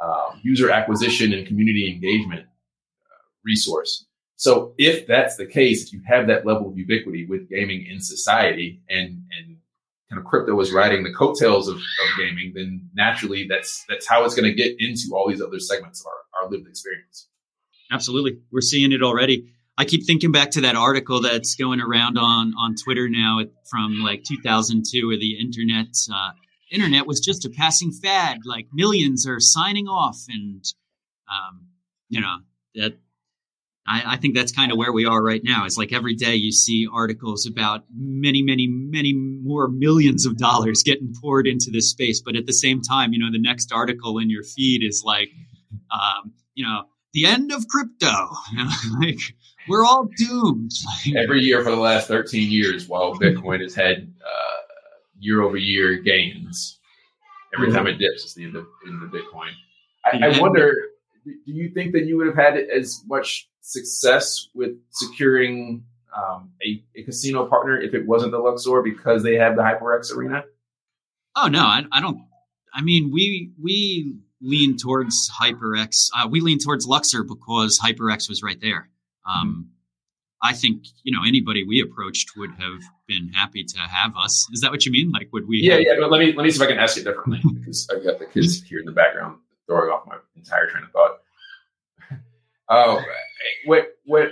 uh, 0.00 0.30
user 0.42 0.70
acquisition 0.70 1.32
and 1.32 1.46
community 1.46 1.92
engagement 1.92 2.42
uh, 2.42 3.22
resource. 3.44 4.06
So 4.44 4.74
if 4.76 5.06
that's 5.06 5.36
the 5.36 5.46
case, 5.46 5.84
if 5.84 5.94
you 5.94 6.02
have 6.06 6.26
that 6.26 6.44
level 6.44 6.68
of 6.68 6.76
ubiquity 6.76 7.24
with 7.24 7.48
gaming 7.48 7.86
in 7.86 7.98
society 7.98 8.82
and, 8.90 9.22
and 9.38 9.56
kind 10.10 10.20
of 10.20 10.26
crypto 10.26 10.60
is 10.60 10.70
riding 10.70 11.02
the 11.02 11.14
coattails 11.14 11.66
of, 11.66 11.76
of 11.76 12.08
gaming, 12.18 12.52
then 12.54 12.90
naturally 12.92 13.46
that's 13.48 13.86
that's 13.88 14.06
how 14.06 14.22
it's 14.22 14.34
going 14.34 14.44
to 14.44 14.52
get 14.52 14.76
into 14.78 15.14
all 15.14 15.30
these 15.30 15.40
other 15.40 15.58
segments 15.58 16.02
of 16.02 16.08
our, 16.08 16.42
our 16.42 16.50
lived 16.50 16.68
experience. 16.68 17.26
Absolutely, 17.90 18.36
we're 18.52 18.60
seeing 18.60 18.92
it 18.92 19.02
already. 19.02 19.50
I 19.78 19.86
keep 19.86 20.04
thinking 20.04 20.30
back 20.30 20.50
to 20.50 20.60
that 20.60 20.76
article 20.76 21.22
that's 21.22 21.54
going 21.54 21.80
around 21.80 22.18
on 22.18 22.52
on 22.58 22.74
Twitter 22.74 23.08
now 23.08 23.38
from 23.70 24.02
like 24.02 24.24
2002, 24.24 25.06
where 25.06 25.16
the 25.16 25.40
internet 25.40 25.96
uh, 26.14 26.32
internet 26.70 27.06
was 27.06 27.18
just 27.20 27.46
a 27.46 27.48
passing 27.48 27.92
fad. 27.92 28.40
Like 28.44 28.66
millions 28.74 29.26
are 29.26 29.40
signing 29.40 29.88
off, 29.88 30.18
and 30.28 30.62
um, 31.32 31.68
you 32.10 32.20
know 32.20 32.40
that 32.74 32.98
I, 33.86 34.14
I, 34.14 34.16
think 34.16 34.34
that's 34.34 34.52
kind 34.52 34.72
of 34.72 34.78
where 34.78 34.92
we 34.92 35.04
are 35.04 35.22
right 35.22 35.42
now. 35.44 35.66
It's 35.66 35.76
like 35.76 35.92
every 35.92 36.14
day 36.14 36.34
you 36.34 36.52
see 36.52 36.88
articles 36.92 37.46
about 37.46 37.84
many, 37.94 38.42
many, 38.42 38.66
many 38.66 39.12
more 39.12 39.68
millions 39.68 40.24
of 40.24 40.38
dollars 40.38 40.82
getting 40.82 41.12
poured 41.20 41.46
into 41.46 41.70
this 41.70 41.90
space, 41.90 42.22
but 42.24 42.34
at 42.34 42.46
the 42.46 42.52
same 42.52 42.80
time, 42.80 43.12
you 43.12 43.18
know, 43.18 43.30
the 43.30 43.40
next 43.40 43.72
article 43.72 44.18
in 44.18 44.30
your 44.30 44.42
feed 44.42 44.82
is 44.82 45.02
like, 45.04 45.30
um, 45.92 46.32
you 46.54 46.64
know, 46.64 46.84
the 47.12 47.26
end 47.26 47.52
of 47.52 47.66
crypto. 47.68 48.28
like 49.00 49.18
we're 49.68 49.84
all 49.84 50.08
doomed. 50.16 50.72
Every 51.16 51.40
year 51.40 51.62
for 51.62 51.70
the 51.70 51.76
last 51.76 52.08
13 52.08 52.50
years, 52.50 52.88
while 52.88 53.14
Bitcoin 53.14 53.60
has 53.60 53.74
had 53.74 54.12
uh, 54.24 54.56
year 55.18 55.42
over 55.42 55.56
year 55.56 55.96
gains, 55.96 56.78
every 57.54 57.72
time 57.72 57.86
it 57.86 57.98
dips, 57.98 58.24
it's 58.24 58.34
the 58.34 58.44
end 58.44 58.56
of, 58.56 58.66
end 58.86 59.02
of 59.02 59.10
Bitcoin. 59.10 59.50
I, 60.04 60.26
I 60.26 60.40
wonder, 60.40 60.74
do 61.24 61.34
you 61.46 61.70
think 61.70 61.92
that 61.92 62.04
you 62.04 62.16
would 62.16 62.26
have 62.26 62.36
had 62.36 62.56
as 62.56 63.02
much 63.06 63.48
success 63.64 64.48
with 64.54 64.72
securing 64.90 65.82
um, 66.14 66.50
a, 66.64 66.84
a, 66.96 67.02
casino 67.02 67.46
partner 67.46 67.80
if 67.80 67.94
it 67.94 68.06
wasn't 68.06 68.30
the 68.30 68.38
Luxor 68.38 68.82
because 68.82 69.22
they 69.22 69.34
have 69.36 69.56
the 69.56 69.62
HyperX 69.62 70.14
arena? 70.14 70.44
Oh 71.34 71.48
no, 71.48 71.60
I, 71.60 71.84
I 71.90 72.00
don't. 72.00 72.20
I 72.72 72.82
mean, 72.82 73.10
we 73.10 73.50
we 73.60 74.16
lean 74.40 74.76
towards 74.76 75.30
HyperX. 75.30 76.10
Uh, 76.16 76.28
we 76.30 76.40
lean 76.40 76.58
towards 76.58 76.86
Luxor 76.86 77.24
because 77.24 77.80
HyperX 77.80 78.28
was 78.28 78.42
right 78.42 78.60
there. 78.60 78.90
Um, 79.26 79.48
mm-hmm. 79.48 79.60
I 80.42 80.52
think 80.52 80.84
you 81.02 81.12
know 81.12 81.24
anybody 81.26 81.64
we 81.64 81.80
approached 81.80 82.36
would 82.36 82.50
have 82.50 82.80
been 83.08 83.30
happy 83.30 83.64
to 83.64 83.78
have 83.78 84.14
us. 84.16 84.46
Is 84.52 84.60
that 84.60 84.70
what 84.70 84.84
you 84.84 84.92
mean? 84.92 85.10
Like, 85.10 85.30
would 85.32 85.48
we? 85.48 85.60
Yeah, 85.62 85.74
have- 85.74 85.82
yeah. 85.82 85.94
But 85.98 86.10
let 86.10 86.20
me 86.20 86.32
let 86.34 86.44
me 86.44 86.50
see 86.50 86.62
if 86.62 86.62
I 86.62 86.70
can 86.70 86.78
ask 86.78 86.96
you 86.96 87.02
differently 87.02 87.40
because 87.54 87.88
I've 87.90 88.04
got 88.04 88.18
the 88.18 88.26
kids 88.26 88.62
here 88.62 88.78
in 88.78 88.84
the 88.84 88.92
background 88.92 89.38
throwing 89.66 89.90
off 89.90 90.06
my 90.06 90.16
entire 90.36 90.68
train 90.68 90.84
of 90.84 90.90
thought. 90.90 91.20
Oh, 92.70 92.98
what 93.66 93.96
what 94.04 94.28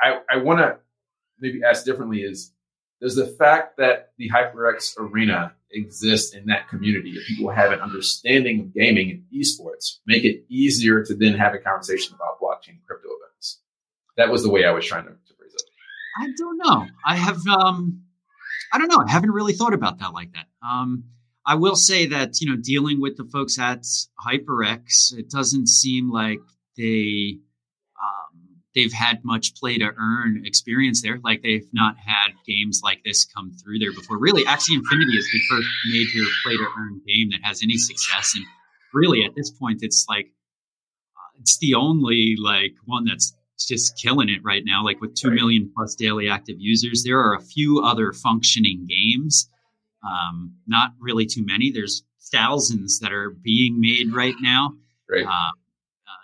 I 0.00 0.20
I 0.30 0.36
want 0.38 0.60
to 0.60 0.78
maybe 1.38 1.60
ask 1.68 1.84
differently 1.84 2.20
is 2.20 2.52
does 3.00 3.16
the 3.16 3.26
fact 3.26 3.78
that 3.78 4.12
the 4.16 4.30
HyperX 4.30 4.96
arena 4.98 5.52
exists 5.72 6.34
in 6.34 6.46
that 6.46 6.68
community, 6.68 7.10
if 7.10 7.26
people 7.26 7.50
have 7.50 7.72
an 7.72 7.80
understanding 7.80 8.60
of 8.60 8.74
gaming 8.74 9.10
and 9.10 9.24
esports, 9.34 9.98
make 10.06 10.24
it 10.24 10.44
easier 10.48 11.04
to 11.04 11.14
then 11.14 11.34
have 11.34 11.52
a 11.52 11.58
conversation 11.58 12.14
about 12.14 12.40
blockchain 12.40 12.78
crypto 12.86 13.08
events? 13.08 13.60
That 14.16 14.30
was 14.30 14.44
the 14.44 14.50
way 14.50 14.64
I 14.64 14.70
was 14.70 14.86
trying 14.86 15.04
to, 15.04 15.10
to 15.10 15.34
phrase 15.36 15.52
it. 15.52 15.62
I 16.22 16.28
don't 16.38 16.58
know. 16.58 16.86
I 17.04 17.16
have 17.16 17.40
um 17.48 18.02
I 18.72 18.78
don't 18.78 18.88
know. 18.88 19.04
I 19.06 19.10
haven't 19.10 19.32
really 19.32 19.52
thought 19.52 19.74
about 19.74 19.98
that 19.98 20.12
like 20.12 20.32
that. 20.34 20.46
Um 20.66 21.04
I 21.44 21.56
will 21.56 21.74
say 21.74 22.06
that, 22.06 22.40
you 22.40 22.48
know, 22.48 22.56
dealing 22.56 23.00
with 23.00 23.16
the 23.16 23.24
folks 23.24 23.58
at 23.58 23.82
HyperX, 24.24 25.12
it 25.12 25.28
doesn't 25.28 25.66
seem 25.66 26.10
like 26.10 26.38
they 26.76 27.38
they've 28.74 28.92
had 28.92 29.24
much 29.24 29.54
play 29.54 29.78
to 29.78 29.90
earn 29.98 30.42
experience 30.44 31.02
there. 31.02 31.18
Like 31.22 31.42
they've 31.42 31.68
not 31.72 31.96
had 31.98 32.32
games 32.46 32.80
like 32.82 33.02
this 33.04 33.24
come 33.24 33.52
through 33.52 33.78
there 33.78 33.92
before. 33.92 34.18
Really, 34.18 34.44
Axie 34.44 34.74
Infinity 34.74 35.16
is 35.16 35.28
the 35.30 35.40
first 35.50 35.68
major 35.90 36.24
play 36.44 36.56
to 36.56 36.66
earn 36.78 37.00
game 37.06 37.30
that 37.30 37.40
has 37.42 37.62
any 37.62 37.76
success. 37.76 38.34
And 38.36 38.44
really, 38.92 39.24
at 39.24 39.34
this 39.34 39.50
point, 39.50 39.80
it's 39.82 40.06
like 40.08 40.28
it's 41.40 41.58
the 41.58 41.74
only 41.74 42.36
like 42.38 42.74
one 42.84 43.04
that's 43.04 43.34
just 43.58 43.98
killing 44.00 44.28
it 44.28 44.42
right 44.42 44.62
now. 44.64 44.84
Like 44.84 45.00
with 45.00 45.14
two 45.14 45.28
right. 45.28 45.34
million 45.34 45.70
plus 45.74 45.94
daily 45.94 46.28
active 46.28 46.56
users, 46.58 47.02
there 47.04 47.18
are 47.18 47.34
a 47.34 47.42
few 47.42 47.80
other 47.80 48.12
functioning 48.12 48.88
games. 48.88 49.48
Um, 50.04 50.56
not 50.66 50.92
really 51.00 51.26
too 51.26 51.44
many. 51.44 51.70
There's 51.70 52.02
thousands 52.32 53.00
that 53.00 53.12
are 53.12 53.30
being 53.30 53.80
made 53.80 54.12
right 54.12 54.34
now. 54.40 54.74
Right. 55.08 55.26
Uh, 55.26 55.50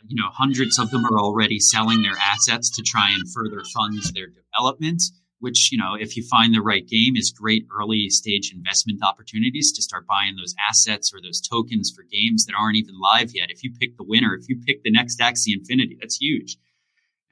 you 0.09 0.17
know, 0.17 0.29
hundreds 0.33 0.79
of 0.79 0.91
them 0.91 1.05
are 1.05 1.19
already 1.19 1.59
selling 1.61 2.03
their 2.03 2.17
assets 2.19 2.71
to 2.77 2.83
try 2.83 3.11
and 3.11 3.23
further 3.33 3.63
fund 3.75 3.99
their 4.15 4.27
development, 4.27 5.03
which, 5.41 5.71
you 5.71 5.79
know, 5.79 5.95
if 5.95 6.17
you 6.17 6.23
find 6.29 6.55
the 6.55 6.63
right 6.63 6.87
game 6.87 7.15
is 7.15 7.31
great 7.31 7.67
early 7.77 8.09
stage 8.09 8.53
investment 8.53 9.01
opportunities 9.05 9.71
to 9.73 9.83
start 9.83 10.07
buying 10.07 10.35
those 10.37 10.55
assets 10.69 11.13
or 11.15 11.21
those 11.21 11.41
tokens 11.41 11.93
for 11.95 12.05
games 12.11 12.47
that 12.47 12.55
aren't 12.59 12.77
even 12.77 12.99
live 12.99 13.33
yet. 13.35 13.51
If 13.51 13.63
you 13.63 13.71
pick 13.79 13.97
the 13.97 14.05
winner, 14.05 14.35
if 14.35 14.49
you 14.49 14.61
pick 14.67 14.83
the 14.83 14.91
next 14.91 15.21
Axie 15.21 15.53
Infinity, 15.53 15.99
that's 16.01 16.17
huge. 16.17 16.57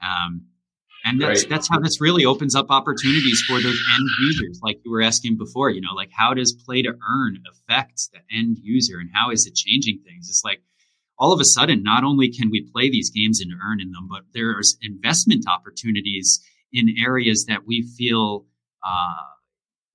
Um, 0.03 0.47
and 1.05 1.21
that's 1.21 1.43
right. 1.43 1.51
that's 1.51 1.69
how 1.69 1.79
this 1.79 2.01
really 2.01 2.25
opens 2.25 2.55
up 2.57 2.67
opportunities 2.69 3.43
for 3.47 3.61
those 3.61 3.79
end 3.95 4.09
users, 4.21 4.61
like 4.63 4.81
you 4.85 4.91
were 4.91 5.03
asking 5.03 5.39
before. 5.39 5.71
You 5.71 5.81
know, 5.81 5.95
like 5.95 6.11
how 6.13 6.35
does 6.35 6.53
play 6.53 6.83
to 6.83 6.89
earn 6.91 7.39
affect 7.49 8.11
the 8.13 8.37
end 8.37 8.59
user, 8.61 8.99
and 8.99 9.09
how 9.15 9.31
is 9.31 9.47
it 9.47 9.55
changing 9.55 10.01
things? 10.05 10.29
It's 10.29 10.43
like 10.45 10.63
all 11.19 11.33
of 11.33 11.41
a 11.41 11.45
sudden, 11.45 11.83
not 11.83 12.05
only 12.05 12.31
can 12.31 12.51
we 12.51 12.69
play 12.73 12.91
these 12.91 13.11
games 13.11 13.41
and 13.41 13.53
earn 13.65 13.81
in 13.81 13.93
them, 13.93 14.09
but 14.09 14.23
there's 14.35 14.77
investment 14.83 15.47
opportunities 15.49 16.41
in 16.73 16.95
areas 16.99 17.47
that 17.47 17.67
we 17.67 17.83
feel, 17.83 18.45
uh, 18.85 19.15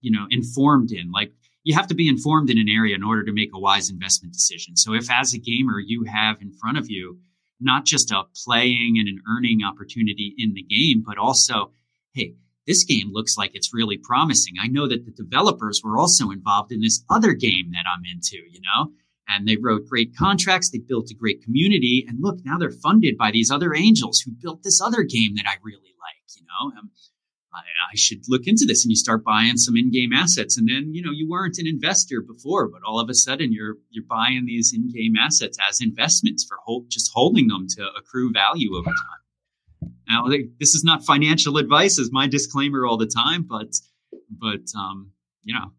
you 0.02 0.12
know, 0.12 0.26
informed 0.30 0.92
in. 0.92 1.12
Like 1.12 1.32
you 1.64 1.76
have 1.76 1.88
to 1.88 1.96
be 1.96 2.08
informed 2.08 2.50
in 2.50 2.58
an 2.58 2.70
area 2.70 2.96
in 2.96 3.04
order 3.04 3.24
to 3.24 3.34
make 3.34 3.52
a 3.54 3.60
wise 3.60 3.90
investment 3.90 4.34
decision. 4.34 4.76
So 4.76 4.94
if 4.94 5.12
as 5.12 5.34
a 5.34 5.40
gamer 5.40 5.80
you 5.80 6.06
have 6.06 6.42
in 6.42 6.54
front 6.54 6.78
of 6.78 6.90
you 6.90 7.20
not 7.62 7.86
just 7.86 8.12
a 8.12 8.24
playing 8.44 8.98
and 8.98 9.08
an 9.08 9.22
earning 9.30 9.60
opportunity 9.64 10.34
in 10.38 10.54
the 10.54 10.64
game, 10.64 11.04
but 11.06 11.18
also, 11.18 11.72
hey, 12.14 12.34
this 12.66 12.84
game 12.84 13.12
looks 13.12 13.38
like 13.38 13.52
it's 13.54 13.74
really 13.74 13.98
promising. 13.98 14.56
I 14.62 14.68
know 14.68 14.88
that 14.88 15.06
the 15.06 15.12
developers 15.12 15.82
were 15.84 15.98
also 15.98 16.32
involved 16.32 16.72
in 16.72 16.82
this 16.82 17.04
other 17.10 17.34
game 17.34 17.72
that 17.74 17.86
I'm 17.86 18.04
into, 18.12 18.38
you 18.38 18.62
know? 18.62 18.92
And 19.32 19.48
they 19.48 19.58
wrote 19.58 19.88
great 19.88 20.16
contracts. 20.16 20.70
They 20.70 20.80
built 20.80 21.10
a 21.12 21.16
great 21.16 21.44
community. 21.44 22.06
And 22.08 22.18
look, 22.22 22.40
now 22.44 22.58
they're 22.58 22.72
funded 22.72 23.18
by 23.18 23.32
these 23.32 23.52
other 23.52 23.74
angels 23.74 24.20
who 24.20 24.32
built 24.32 24.64
this 24.64 24.82
other 24.82 25.04
game 25.04 25.36
that 25.36 25.46
I 25.48 25.56
really 25.64 25.96
like. 26.00 26.36
You 26.36 26.44
know, 26.44 26.80
um, 26.80 26.92
I, 27.54 27.60
I, 27.60 27.96
should 27.96 28.24
look 28.28 28.44
into 28.46 28.66
this. 28.66 28.86
And 28.86 28.92
you 28.92 28.96
start 28.96 29.24
buying 29.24 29.58
some 29.58 29.76
in-game 29.76 30.14
assets, 30.14 30.58
and 30.58 30.68
then 30.68 30.94
you 30.94 31.02
know 31.02 31.12
you 31.12 31.28
weren't 31.30 31.58
an 31.58 31.68
investor 31.68 32.22
before, 32.22 32.68
but 32.68 32.82
all 32.86 33.00
of 33.00 33.10
a 33.10 33.14
sudden 33.14 33.52
you're 33.52 33.76
you're 33.90 34.06
buying 34.08 34.46
these 34.46 34.74
in-game 34.74 35.16
assets 35.18 35.58
as 35.68 35.82
investments 35.82 36.46
for 36.48 36.58
hold, 36.64 36.90
just 36.90 37.12
holding 37.14 37.48
them 37.48 37.68
to 37.78 37.88
accrue 37.98 38.32
value 38.32 38.76
over 38.76 38.90
time. 38.90 39.92
Now, 40.08 40.28
this 40.60 40.76
is 40.76 40.84
not 40.84 41.06
financial 41.06 41.58
advice, 41.58 41.98
is 41.98 42.12
my 42.12 42.28
disclaimer 42.28 42.86
all 42.86 42.98
the 42.98 43.08
time, 43.08 43.44
but 43.44 43.76
but 44.30 44.64
um, 44.78 45.12
you 45.44 45.54
know 45.54 45.74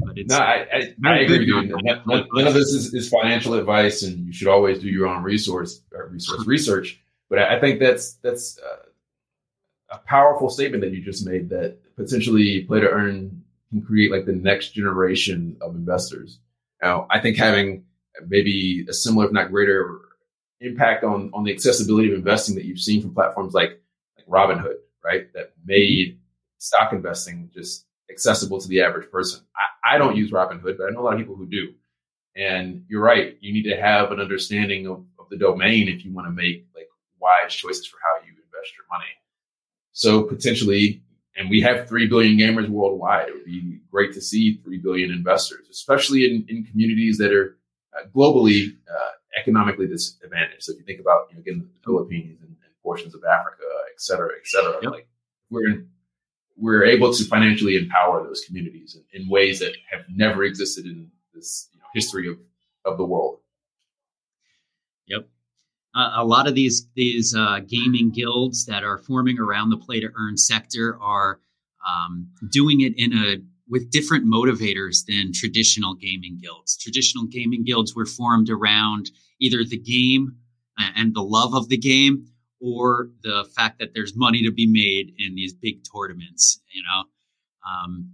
but 0.00 0.18
it's, 0.18 0.30
no, 0.30 0.38
I, 0.38 0.66
I, 0.72 0.94
I 1.04 1.18
agree 1.20 1.38
with 1.38 1.48
you. 1.48 1.76
None, 1.82 2.26
none, 2.32 2.46
of 2.46 2.54
this 2.54 2.68
is, 2.68 2.94
is, 2.94 3.08
financial 3.08 3.54
advice, 3.54 4.02
and 4.02 4.26
you 4.26 4.32
should 4.32 4.48
always 4.48 4.78
do 4.78 4.88
your 4.88 5.06
own 5.06 5.22
resource 5.22 5.82
uh, 5.94 6.04
resource 6.08 6.46
research. 6.46 7.00
But 7.28 7.40
I 7.40 7.60
think 7.60 7.80
that's 7.80 8.14
that's 8.14 8.58
uh, 8.58 8.86
a 9.90 9.98
powerful 9.98 10.50
statement 10.50 10.82
that 10.82 10.92
you 10.92 11.02
just 11.02 11.26
made. 11.26 11.50
That 11.50 11.78
potentially 11.96 12.64
play 12.64 12.80
to 12.80 12.88
earn 12.88 13.42
can 13.70 13.82
create 13.82 14.10
like 14.10 14.26
the 14.26 14.32
next 14.32 14.70
generation 14.70 15.56
of 15.60 15.74
investors. 15.74 16.38
Now, 16.82 17.06
I 17.10 17.20
think 17.20 17.36
having 17.36 17.84
maybe 18.26 18.86
a 18.88 18.92
similar, 18.92 19.26
if 19.26 19.32
not 19.32 19.50
greater, 19.50 20.00
impact 20.60 21.04
on 21.04 21.30
on 21.34 21.44
the 21.44 21.52
accessibility 21.52 22.10
of 22.10 22.18
investing 22.18 22.54
that 22.56 22.64
you've 22.64 22.80
seen 22.80 23.02
from 23.02 23.14
platforms 23.14 23.54
like 23.54 23.80
like 24.16 24.26
Robinhood, 24.26 24.76
right? 25.04 25.32
That 25.34 25.52
made 25.64 26.18
stock 26.58 26.92
investing 26.92 27.50
just 27.54 27.86
accessible 28.10 28.60
to 28.60 28.68
the 28.68 28.80
average 28.82 29.10
person. 29.10 29.40
I, 29.56 29.94
I 29.94 29.98
don't 29.98 30.16
use 30.16 30.30
Robinhood, 30.30 30.78
but 30.78 30.86
I 30.86 30.90
know 30.90 31.00
a 31.00 31.02
lot 31.02 31.14
of 31.14 31.18
people 31.18 31.36
who 31.36 31.46
do. 31.46 31.74
And 32.36 32.84
you're 32.88 33.02
right. 33.02 33.36
You 33.40 33.52
need 33.52 33.64
to 33.64 33.80
have 33.80 34.12
an 34.12 34.20
understanding 34.20 34.86
of, 34.86 35.04
of 35.18 35.28
the 35.30 35.36
domain 35.36 35.88
if 35.88 36.04
you 36.04 36.12
want 36.12 36.26
to 36.26 36.32
make 36.32 36.66
like 36.74 36.88
wise 37.20 37.54
choices 37.54 37.86
for 37.86 37.98
how 38.02 38.24
you 38.24 38.32
invest 38.32 38.72
your 38.76 38.86
money. 38.90 39.10
So 39.92 40.22
potentially, 40.22 41.02
and 41.36 41.50
we 41.50 41.60
have 41.62 41.88
3 41.88 42.06
billion 42.08 42.38
gamers 42.38 42.68
worldwide. 42.68 43.28
It 43.28 43.34
would 43.34 43.44
be 43.44 43.80
great 43.90 44.12
to 44.14 44.20
see 44.20 44.60
3 44.64 44.78
billion 44.78 45.10
investors, 45.10 45.66
especially 45.70 46.24
in, 46.24 46.46
in 46.48 46.64
communities 46.64 47.18
that 47.18 47.32
are 47.32 47.58
uh, 47.96 48.06
globally 48.14 48.76
uh, 48.88 49.10
economically 49.38 49.86
disadvantaged. 49.86 50.62
So 50.62 50.72
if 50.72 50.78
you 50.78 50.84
think 50.84 51.00
about, 51.00 51.28
you 51.30 51.36
know, 51.36 51.40
again, 51.40 51.58
the 51.60 51.84
Philippines 51.84 52.38
and, 52.40 52.50
and, 52.50 52.56
portions 52.82 53.14
of 53.14 53.22
Africa, 53.24 53.64
et 53.92 54.00
cetera, 54.00 54.30
et 54.40 54.46
cetera, 54.46 54.78
yep. 54.82 54.92
like 54.92 55.06
we're 55.50 55.68
in 55.68 55.88
we're 56.60 56.84
able 56.84 57.12
to 57.12 57.24
financially 57.24 57.76
empower 57.76 58.22
those 58.22 58.42
communities 58.46 58.96
in, 59.12 59.22
in 59.22 59.28
ways 59.28 59.58
that 59.60 59.72
have 59.90 60.02
never 60.14 60.44
existed 60.44 60.84
in 60.86 61.10
this 61.34 61.68
you 61.72 61.80
know, 61.80 61.86
history 61.94 62.28
of, 62.28 62.36
of 62.84 62.98
the 62.98 63.04
world. 63.04 63.38
Yep. 65.06 65.28
Uh, 65.94 66.10
a 66.16 66.24
lot 66.24 66.46
of 66.46 66.54
these 66.54 66.86
these 66.94 67.34
uh, 67.34 67.60
gaming 67.66 68.10
guilds 68.10 68.66
that 68.66 68.84
are 68.84 68.98
forming 68.98 69.38
around 69.38 69.70
the 69.70 69.76
play 69.76 70.00
to 70.00 70.10
earn 70.16 70.36
sector 70.36 70.96
are 71.00 71.40
um, 71.86 72.28
doing 72.52 72.82
it 72.82 72.92
in 72.96 73.12
a 73.12 73.38
with 73.68 73.90
different 73.90 74.24
motivators 74.26 75.04
than 75.06 75.32
traditional 75.32 75.94
gaming 75.94 76.38
guilds. 76.40 76.76
Traditional 76.76 77.24
gaming 77.26 77.64
guilds 77.64 77.94
were 77.94 78.06
formed 78.06 78.50
around 78.50 79.10
either 79.40 79.64
the 79.64 79.78
game 79.78 80.36
and 80.96 81.14
the 81.14 81.22
love 81.22 81.54
of 81.54 81.68
the 81.68 81.76
game, 81.76 82.26
or 82.60 83.10
the 83.22 83.48
fact 83.56 83.78
that 83.78 83.94
there's 83.94 84.14
money 84.16 84.42
to 84.44 84.52
be 84.52 84.66
made 84.66 85.14
in 85.18 85.34
these 85.34 85.54
big 85.54 85.82
tournaments. 85.92 86.60
You 86.72 86.82
know, 86.82 87.04
um, 87.68 88.12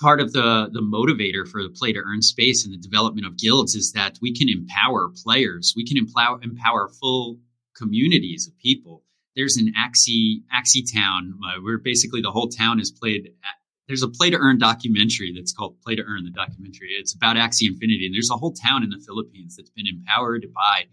part 0.00 0.20
of 0.20 0.32
the 0.32 0.70
the 0.72 0.80
motivator 0.80 1.46
for 1.48 1.62
the 1.62 1.68
play 1.68 1.92
to 1.92 2.00
earn 2.00 2.22
space 2.22 2.64
and 2.64 2.72
the 2.72 2.78
development 2.78 3.26
of 3.26 3.36
guilds 3.36 3.74
is 3.74 3.92
that 3.92 4.18
we 4.22 4.34
can 4.34 4.48
empower 4.48 5.10
players. 5.24 5.74
We 5.76 5.86
can 5.86 5.98
empower 5.98 6.40
empower 6.42 6.88
full 6.88 7.38
communities 7.76 8.46
of 8.46 8.58
people. 8.58 9.04
There's 9.36 9.56
an 9.56 9.72
Axie 9.78 10.42
Axie 10.52 10.84
town 10.92 11.34
uh, 11.44 11.60
where 11.60 11.78
basically 11.78 12.20
the 12.20 12.30
whole 12.30 12.48
town 12.48 12.80
is 12.80 12.90
played. 12.90 13.26
At, 13.44 13.54
there's 13.86 14.02
a 14.04 14.08
play 14.08 14.30
to 14.30 14.36
earn 14.36 14.58
documentary 14.58 15.32
that's 15.34 15.52
called 15.52 15.82
Play 15.82 15.96
to 15.96 16.02
Earn 16.04 16.22
the 16.22 16.30
documentary. 16.30 16.90
It's 16.90 17.12
about 17.12 17.34
Axie 17.34 17.66
Infinity, 17.66 18.06
and 18.06 18.14
there's 18.14 18.30
a 18.30 18.36
whole 18.36 18.52
town 18.52 18.84
in 18.84 18.90
the 18.90 19.02
Philippines 19.04 19.56
that's 19.56 19.70
been 19.70 19.88
empowered 19.88 20.46
by 20.54 20.84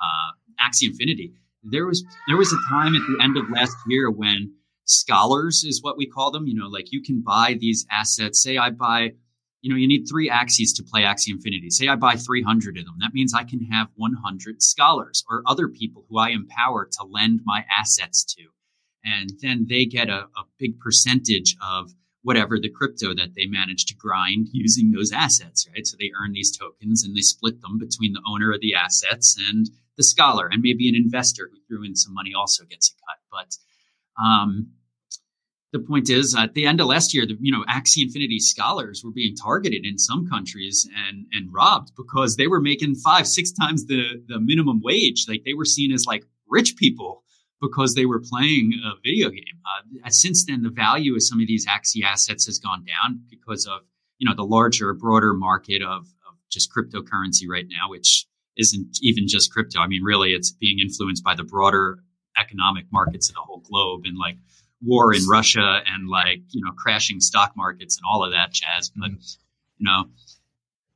uh, 0.00 0.30
Axie 0.64 0.86
Infinity. 0.86 1.34
There 1.62 1.86
was 1.86 2.04
there 2.28 2.36
was 2.36 2.52
a 2.52 2.68
time 2.68 2.94
at 2.94 3.02
the 3.08 3.22
end 3.22 3.36
of 3.36 3.50
last 3.50 3.76
year 3.88 4.10
when 4.10 4.54
scholars 4.84 5.64
is 5.64 5.82
what 5.82 5.96
we 5.96 6.06
call 6.06 6.30
them. 6.30 6.46
You 6.46 6.54
know, 6.54 6.68
like 6.68 6.92
you 6.92 7.02
can 7.02 7.22
buy 7.22 7.56
these 7.58 7.86
assets. 7.90 8.42
Say 8.42 8.56
I 8.56 8.70
buy, 8.70 9.12
you 9.60 9.70
know, 9.70 9.76
you 9.76 9.88
need 9.88 10.06
three 10.08 10.30
Axies 10.30 10.74
to 10.76 10.84
play 10.84 11.02
Axie 11.02 11.30
Infinity. 11.30 11.70
Say 11.70 11.88
I 11.88 11.96
buy 11.96 12.16
300 12.16 12.78
of 12.78 12.84
them. 12.84 12.96
That 13.00 13.14
means 13.14 13.34
I 13.34 13.44
can 13.44 13.60
have 13.64 13.88
100 13.96 14.62
scholars 14.62 15.24
or 15.28 15.42
other 15.46 15.68
people 15.68 16.04
who 16.08 16.18
I 16.18 16.30
empower 16.30 16.88
to 16.92 17.04
lend 17.04 17.40
my 17.44 17.64
assets 17.76 18.24
to. 18.36 18.44
And 19.04 19.30
then 19.40 19.66
they 19.68 19.84
get 19.84 20.08
a, 20.08 20.26
a 20.36 20.44
big 20.58 20.80
percentage 20.80 21.56
of 21.62 21.92
whatever 22.22 22.58
the 22.58 22.68
crypto 22.68 23.14
that 23.14 23.34
they 23.36 23.46
manage 23.46 23.84
to 23.86 23.94
grind 23.94 24.48
using 24.52 24.90
those 24.90 25.12
assets, 25.12 25.68
right? 25.72 25.86
So 25.86 25.96
they 25.98 26.10
earn 26.20 26.32
these 26.32 26.56
tokens 26.56 27.04
and 27.04 27.16
they 27.16 27.20
split 27.20 27.60
them 27.60 27.78
between 27.78 28.12
the 28.12 28.22
owner 28.26 28.52
of 28.52 28.60
the 28.60 28.74
assets 28.74 29.36
and 29.48 29.70
the 29.96 30.04
scholar, 30.04 30.48
and 30.50 30.62
maybe 30.62 30.88
an 30.88 30.94
investor 30.94 31.50
who 31.50 31.58
threw 31.66 31.84
in 31.84 31.96
some 31.96 32.14
money 32.14 32.32
also 32.34 32.64
gets 32.64 32.90
a 32.90 32.92
cut. 32.92 33.18
But 33.30 34.22
um, 34.22 34.72
the 35.72 35.78
point 35.80 36.08
is, 36.08 36.34
at 36.34 36.54
the 36.54 36.66
end 36.66 36.80
of 36.80 36.86
last 36.86 37.14
year, 37.14 37.26
the 37.26 37.36
you 37.40 37.52
know 37.52 37.64
Axie 37.68 38.02
Infinity 38.02 38.38
scholars 38.38 39.02
were 39.04 39.10
being 39.10 39.34
targeted 39.36 39.84
in 39.84 39.98
some 39.98 40.28
countries 40.28 40.88
and 41.08 41.26
and 41.32 41.52
robbed 41.52 41.92
because 41.96 42.36
they 42.36 42.46
were 42.46 42.60
making 42.60 42.94
five, 42.96 43.26
six 43.26 43.52
times 43.52 43.86
the 43.86 44.22
the 44.26 44.40
minimum 44.40 44.80
wage. 44.82 45.26
Like 45.28 45.44
they 45.44 45.54
were 45.54 45.64
seen 45.64 45.92
as 45.92 46.06
like 46.06 46.24
rich 46.48 46.76
people 46.76 47.22
because 47.60 47.94
they 47.94 48.06
were 48.06 48.20
playing 48.20 48.72
a 48.84 49.00
video 49.02 49.30
game. 49.30 49.44
Uh, 50.04 50.10
since 50.10 50.44
then, 50.44 50.62
the 50.62 50.70
value 50.70 51.14
of 51.14 51.22
some 51.22 51.40
of 51.40 51.46
these 51.46 51.66
Axie 51.66 52.04
assets 52.04 52.46
has 52.46 52.58
gone 52.58 52.84
down 52.84 53.22
because 53.30 53.66
of 53.66 53.80
you 54.18 54.28
know 54.28 54.34
the 54.34 54.44
larger, 54.44 54.94
broader 54.94 55.34
market 55.34 55.82
of, 55.82 56.02
of 56.28 56.34
just 56.50 56.70
cryptocurrency 56.72 57.44
right 57.48 57.66
now, 57.68 57.90
which 57.90 58.26
isn't 58.56 58.98
even 59.02 59.28
just 59.28 59.52
crypto. 59.52 59.80
I 59.80 59.86
mean, 59.86 60.02
really, 60.02 60.32
it's 60.32 60.52
being 60.52 60.78
influenced 60.78 61.22
by 61.22 61.34
the 61.34 61.44
broader 61.44 61.98
economic 62.38 62.86
markets 62.92 63.28
of 63.28 63.34
the 63.34 63.40
whole 63.40 63.60
globe 63.60 64.02
and 64.04 64.18
like 64.18 64.36
war 64.82 65.14
in 65.14 65.26
Russia 65.26 65.80
and 65.86 66.08
like 66.08 66.40
you 66.50 66.64
know 66.64 66.72
crashing 66.72 67.20
stock 67.20 67.52
markets 67.56 67.96
and 67.96 68.04
all 68.10 68.24
of 68.24 68.32
that 68.32 68.52
jazz. 68.52 68.90
But 68.94 69.10
you 69.10 69.84
know, 69.84 70.04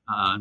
uh, 0.08 0.38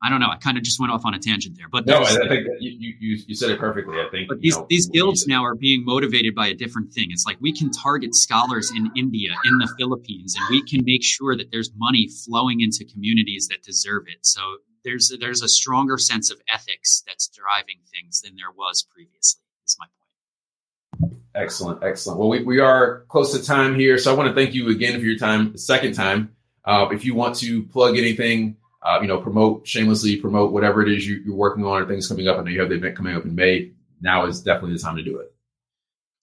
I 0.00 0.10
don't 0.10 0.20
know. 0.20 0.28
I 0.30 0.36
kind 0.36 0.56
of 0.56 0.62
just 0.62 0.78
went 0.78 0.92
off 0.92 1.04
on 1.04 1.14
a 1.14 1.18
tangent 1.18 1.56
there. 1.56 1.68
But 1.70 1.86
no, 1.86 2.02
I 2.02 2.28
think 2.28 2.46
you, 2.60 2.94
you 3.00 3.18
you 3.26 3.34
said 3.34 3.50
it 3.50 3.58
perfectly. 3.58 3.98
I 3.98 4.08
think. 4.10 4.28
But 4.28 4.40
these 4.40 4.56
know, 4.56 4.66
these 4.68 4.88
guilds 4.88 5.26
now 5.26 5.44
are 5.44 5.56
being 5.56 5.84
motivated 5.84 6.34
by 6.34 6.46
a 6.46 6.54
different 6.54 6.92
thing. 6.92 7.08
It's 7.10 7.26
like 7.26 7.38
we 7.40 7.52
can 7.52 7.70
target 7.70 8.14
scholars 8.14 8.70
in 8.70 8.90
India, 8.96 9.30
in 9.44 9.58
the 9.58 9.72
Philippines, 9.76 10.36
and 10.38 10.44
we 10.50 10.62
can 10.62 10.84
make 10.84 11.02
sure 11.02 11.36
that 11.36 11.50
there's 11.50 11.72
money 11.76 12.08
flowing 12.24 12.60
into 12.60 12.84
communities 12.84 13.48
that 13.48 13.62
deserve 13.62 14.04
it. 14.06 14.18
So 14.22 14.58
there's 14.84 15.12
a, 15.12 15.16
there's 15.16 15.42
a 15.42 15.48
stronger 15.48 15.98
sense 15.98 16.30
of 16.30 16.40
ethics 16.52 17.02
that's 17.06 17.28
driving 17.28 17.78
things 17.90 18.20
than 18.22 18.36
there 18.36 18.52
was 18.56 18.82
previously. 18.82 19.42
Is 19.66 19.76
my 19.78 19.86
point. 19.86 19.98
Excellent, 21.34 21.82
excellent. 21.82 22.18
Well, 22.18 22.28
we, 22.28 22.42
we 22.42 22.58
are 22.58 23.04
close 23.08 23.38
to 23.38 23.44
time 23.44 23.74
here, 23.74 23.98
so 23.98 24.12
I 24.12 24.16
want 24.16 24.28
to 24.28 24.34
thank 24.34 24.54
you 24.54 24.70
again 24.70 24.98
for 24.98 25.04
your 25.04 25.18
time, 25.18 25.52
the 25.52 25.58
second 25.58 25.92
time. 25.94 26.34
Uh, 26.64 26.88
if 26.90 27.04
you 27.04 27.14
want 27.14 27.36
to 27.36 27.62
plug 27.64 27.96
anything, 27.96 28.56
uh, 28.82 28.98
you 29.00 29.08
know, 29.08 29.18
promote 29.18 29.66
shamelessly, 29.66 30.16
promote 30.16 30.52
whatever 30.52 30.82
it 30.82 30.90
is 30.90 31.06
you, 31.06 31.32
are 31.32 31.36
working 31.36 31.64
on 31.64 31.82
or 31.82 31.86
things 31.86 32.08
coming 32.08 32.28
up. 32.28 32.38
I 32.38 32.42
know 32.42 32.50
you 32.50 32.60
have 32.60 32.70
the 32.70 32.76
event 32.76 32.96
coming 32.96 33.14
up 33.14 33.24
in 33.24 33.34
May. 33.34 33.72
Now 34.00 34.26
is 34.26 34.40
definitely 34.40 34.74
the 34.74 34.82
time 34.82 34.96
to 34.96 35.02
do 35.02 35.18
it. 35.18 35.34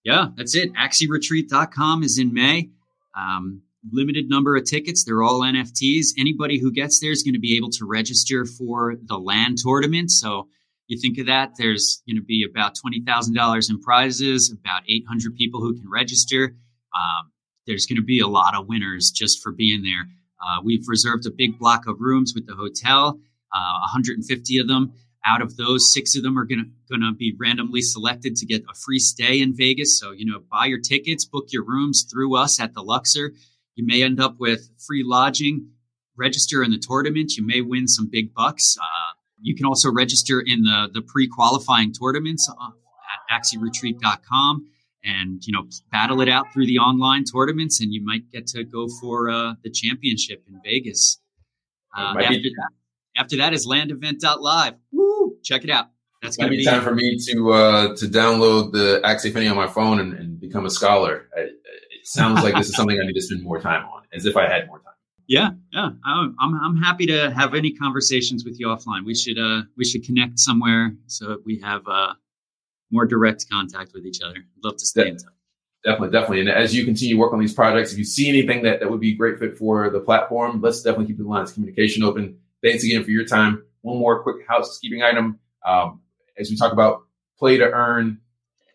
Yeah, 0.03 0.28
that's 0.36 0.56
it. 0.56 0.72
AxieRetreat.com 0.74 2.03
is 2.03 2.20
in 2.20 2.34
May. 2.34 2.70
Um, 3.16 3.64
limited 3.92 4.30
number 4.30 4.56
of 4.56 4.66
tickets. 4.66 5.04
They're 5.04 5.24
all 5.24 5.42
NFTs. 5.42 6.08
Anybody 6.18 6.60
who 6.60 6.72
gets 6.72 7.00
there 7.00 7.12
is 7.12 7.24
going 7.24 7.34
to 7.34 7.40
be 7.40 7.58
able 7.58 7.70
to 7.72 7.86
register 7.86 8.46
for 8.46 8.96
the 9.04 9.18
LAN 9.18 9.56
tournament. 9.58 10.12
So 10.12 10.48
you 10.88 11.00
think 11.00 11.18
of 11.18 11.28
that, 11.28 11.54
there's 11.58 12.04
going 12.08 12.18
to 12.18 12.24
be 12.24 12.46
about 12.50 12.74
$20,000 12.76 13.70
in 13.70 13.82
prizes, 13.82 14.52
about 14.52 14.84
800 14.88 15.36
people 15.36 15.62
who 15.62 15.74
can 15.74 15.90
register. 15.90 16.56
Um, 16.96 17.32
there's 17.66 17.86
going 17.86 17.98
to 17.98 18.06
be 18.06 18.20
a 18.20 18.28
lot 18.28 18.56
of 18.56 18.68
winners 18.68 19.12
just 19.12 19.42
for 19.42 19.52
being 19.52 19.82
there. 19.82 20.08
Uh, 20.40 20.62
we've 20.64 20.88
reserved 20.88 21.26
a 21.26 21.32
big 21.32 21.58
block 21.58 21.88
of 21.88 21.98
rooms 22.00 22.34
with 22.36 22.46
the 22.46 22.54
hotel, 22.54 23.20
uh, 23.54 23.80
150 23.94 24.58
of 24.60 24.68
them. 24.68 24.94
Out 25.28 25.42
of 25.42 25.58
those, 25.58 25.92
six 25.92 26.16
of 26.16 26.22
them 26.22 26.38
are 26.38 26.46
going 26.46 26.72
to 26.92 27.14
be 27.14 27.36
randomly 27.40 27.82
selected 27.82 28.36
to 28.36 28.46
get 28.46 28.62
a 28.70 28.76
free 28.76 29.00
stay 29.00 29.42
in 29.42 29.56
Vegas. 29.56 30.00
So, 30.00 30.12
you 30.12 30.24
know, 30.24 30.44
buy 30.52 30.68
your 30.68 30.80
tickets, 30.80 31.26
book 31.26 31.48
your 31.50 31.64
rooms 31.66 32.06
through 32.12 32.38
us 32.38 32.60
at 32.60 32.76
the 32.76 32.84
Luxor. 32.84 33.34
You 33.76 33.86
may 33.86 34.03
end 34.03 34.19
up 34.19 34.36
with 34.39 34.69
free 34.86 35.03
lodging. 35.05 35.69
Register 36.17 36.63
in 36.63 36.71
the 36.71 36.78
tournament. 36.78 37.34
You 37.36 37.45
may 37.45 37.61
win 37.61 37.88
some 37.88 38.09
big 38.09 38.34
bucks. 38.34 38.78
Uh, 38.82 39.13
you 39.41 39.55
can 39.55 39.65
also 39.65 39.91
register 39.91 40.39
in 40.39 40.63
the, 40.63 40.89
the 40.93 41.01
pre 41.01 41.28
qualifying 41.28 41.91
tournaments 41.91 42.49
uh, 42.49 42.69
at 42.69 43.41
axieretreat.com 43.41 44.65
and 45.03 45.45
you 45.45 45.53
know 45.53 45.67
battle 45.91 46.21
it 46.21 46.30
out 46.30 46.51
through 46.51 46.65
the 46.65 46.80
online 46.80 47.23
tournaments, 47.23 47.80
and 47.80 47.93
you 47.93 48.03
might 48.03 48.32
get 48.32 48.47
to 48.47 48.63
go 48.63 48.88
for 49.01 49.30
uh, 49.30 49.53
the 49.63 49.69
championship 49.69 50.43
in 50.47 50.59
Vegas. 50.63 51.21
Uh, 51.95 52.15
after, 52.19 52.34
that, 52.34 52.69
after 53.17 53.38
that 53.38 53.53
is 53.53 53.67
landevent.live. 53.67 54.73
Woo! 54.91 55.38
Check 55.43 55.63
it 55.63 55.69
out. 55.69 55.89
That's 56.21 56.38
going 56.38 56.51
to 56.51 56.57
be 56.57 56.65
time 56.65 56.82
for 56.82 56.93
me 56.93 57.17
to 57.17 57.51
uh, 57.51 57.95
to 57.97 58.05
download 58.05 58.71
the 58.71 59.01
Axie 59.03 59.26
Infinity 59.26 59.49
on 59.49 59.55
my 59.55 59.67
phone 59.67 59.99
and, 59.99 60.13
and 60.13 60.39
become 60.39 60.65
a 60.65 60.69
scholar. 60.69 61.28
I, 61.38 61.49
sounds 62.06 62.43
like 62.43 62.56
this 62.56 62.70
is 62.70 62.76
something 62.76 62.97
I 62.99 63.06
need 63.06 63.14
to 63.14 63.22
spend 63.22 63.43
more 63.43 63.60
time 63.60 63.86
on, 63.86 64.03
as 64.14 64.26
if 64.26 64.38
I 64.38 64.47
had 64.47 64.68
more 64.68 64.80
time. 64.80 64.93
Yeah, 65.28 65.49
yeah, 65.72 65.89
I'm 66.03 66.36
I'm 66.39 66.78
happy 66.78 67.08
to 67.08 67.32
have 67.32 67.56
any 67.56 67.72
conversations 67.72 68.45
with 68.45 68.60
you 68.60 68.68
offline. 68.68 69.06
We 69.06 69.16
should 69.16 69.39
uh 69.39 69.64
we 69.76 69.84
should 69.84 70.03
connect 70.03 70.39
somewhere 70.39 70.93
so 71.08 71.39
we 71.45 71.60
have 71.62 71.82
uh 71.88 72.14
more 72.91 73.06
direct 73.06 73.49
contact 73.49 73.93
with 73.93 74.06
each 74.06 74.22
other. 74.22 74.36
I'd 74.38 74.64
love 74.64 74.78
to 74.78 74.86
stay 74.86 75.10
in 75.10 75.18
touch. 75.18 75.34
Definitely, 75.84 76.12
definitely. 76.12 76.39
And 76.41 76.49
as 76.49 76.76
you 76.76 76.84
continue 76.84 77.18
work 77.18 77.34
on 77.34 77.39
these 77.39 77.53
projects, 77.53 77.91
if 77.91 77.99
you 77.99 78.06
see 78.06 78.28
anything 78.28 78.64
that, 78.64 78.80
that 78.80 78.89
would 78.89 78.99
be 78.99 79.14
a 79.14 79.16
great 79.16 79.38
fit 79.38 79.56
for 79.56 79.89
the 79.91 79.99
platform, 79.99 80.60
let's 80.62 80.82
definitely 80.82 81.08
keep 81.08 81.18
the 81.18 81.24
lines 81.24 81.51
of 81.51 81.56
communication 81.56 82.03
open. 82.03 82.39
Thanks 82.64 82.84
again 82.84 83.03
for 83.03 83.12
your 83.12 83.26
time. 83.26 83.64
One 83.82 83.99
more 83.99 84.24
quick 84.24 84.47
housekeeping 84.47 85.03
item. 85.03 85.39
Um, 85.64 86.01
as 86.39 86.49
we 86.49 86.56
talk 86.56 86.74
about 86.74 87.03
play 87.38 87.58
to 87.58 87.66
earn, 87.66 88.20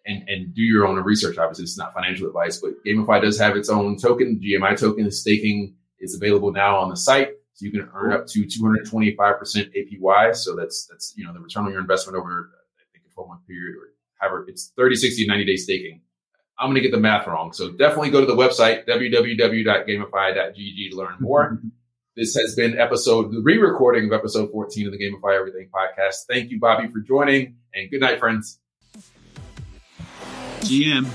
and, 0.07 0.29
and 0.29 0.55
do 0.55 0.63
your 0.63 0.87
own 0.87 0.97
research. 0.97 1.39
Obviously, 1.39 1.65
it's 1.65 1.79
not 1.79 1.95
financial 1.95 2.27
advice, 2.27 2.59
but 2.59 2.73
Gamify 2.85 3.23
does 3.23 3.39
have 3.39 3.57
its 3.57 3.69
own 3.69 3.97
token. 3.97 4.41
GMI 4.43 4.77
token 4.79 5.11
staking 5.11 5.75
is 5.99 6.15
available 6.15 6.53
now 6.53 6.79
on 6.79 6.91
the 6.91 6.97
site. 6.97 7.31
So 7.55 7.67
you 7.67 7.73
can 7.73 7.89
earn 7.95 8.13
up 8.13 8.27
to 8.29 8.45
225% 8.45 9.15
APY. 9.15 10.35
So 10.35 10.57
that's, 10.57 10.87
that's, 10.87 11.13
you 11.17 11.27
know, 11.27 11.33
the 11.33 11.41
return 11.41 11.67
on 11.67 11.73
your 11.73 11.81
investment 11.81 12.19
over, 12.19 12.51
I 12.79 12.85
think 12.93 13.05
a 13.11 13.13
12 13.13 13.29
month 13.29 13.47
period 13.47 13.77
or 13.77 13.93
however, 14.15 14.47
it's 14.49 14.73
30, 14.77 14.97
60, 14.97 15.27
90 15.27 15.45
day 15.45 15.57
staking. 15.57 16.01
I'm 16.59 16.69
going 16.69 16.77
to 16.77 16.83
get 16.83 16.93
the 16.93 17.01
math 17.01 17.27
wrong. 17.27 17.53
So 17.53 17.71
definitely 17.71 18.11
go 18.11 18.21
to 18.21 18.27
the 18.27 18.37
website, 18.37 18.87
www.gamify.gg 18.87 20.91
to 20.91 20.97
learn 20.97 21.17
more. 21.21 21.61
this 22.17 22.35
has 22.35 22.55
been 22.55 22.79
episode, 22.79 23.33
the 23.33 23.41
re-recording 23.41 24.07
of 24.07 24.13
episode 24.13 24.51
14 24.53 24.87
of 24.87 24.93
the 24.93 24.99
Gamify 24.99 25.39
Everything 25.39 25.69
podcast. 25.75 26.27
Thank 26.29 26.51
you, 26.51 26.61
Bobby, 26.61 26.89
for 26.89 27.01
joining 27.01 27.57
and 27.75 27.91
good 27.91 28.01
night, 28.01 28.21
friends. 28.21 28.61
GM. 30.63 31.07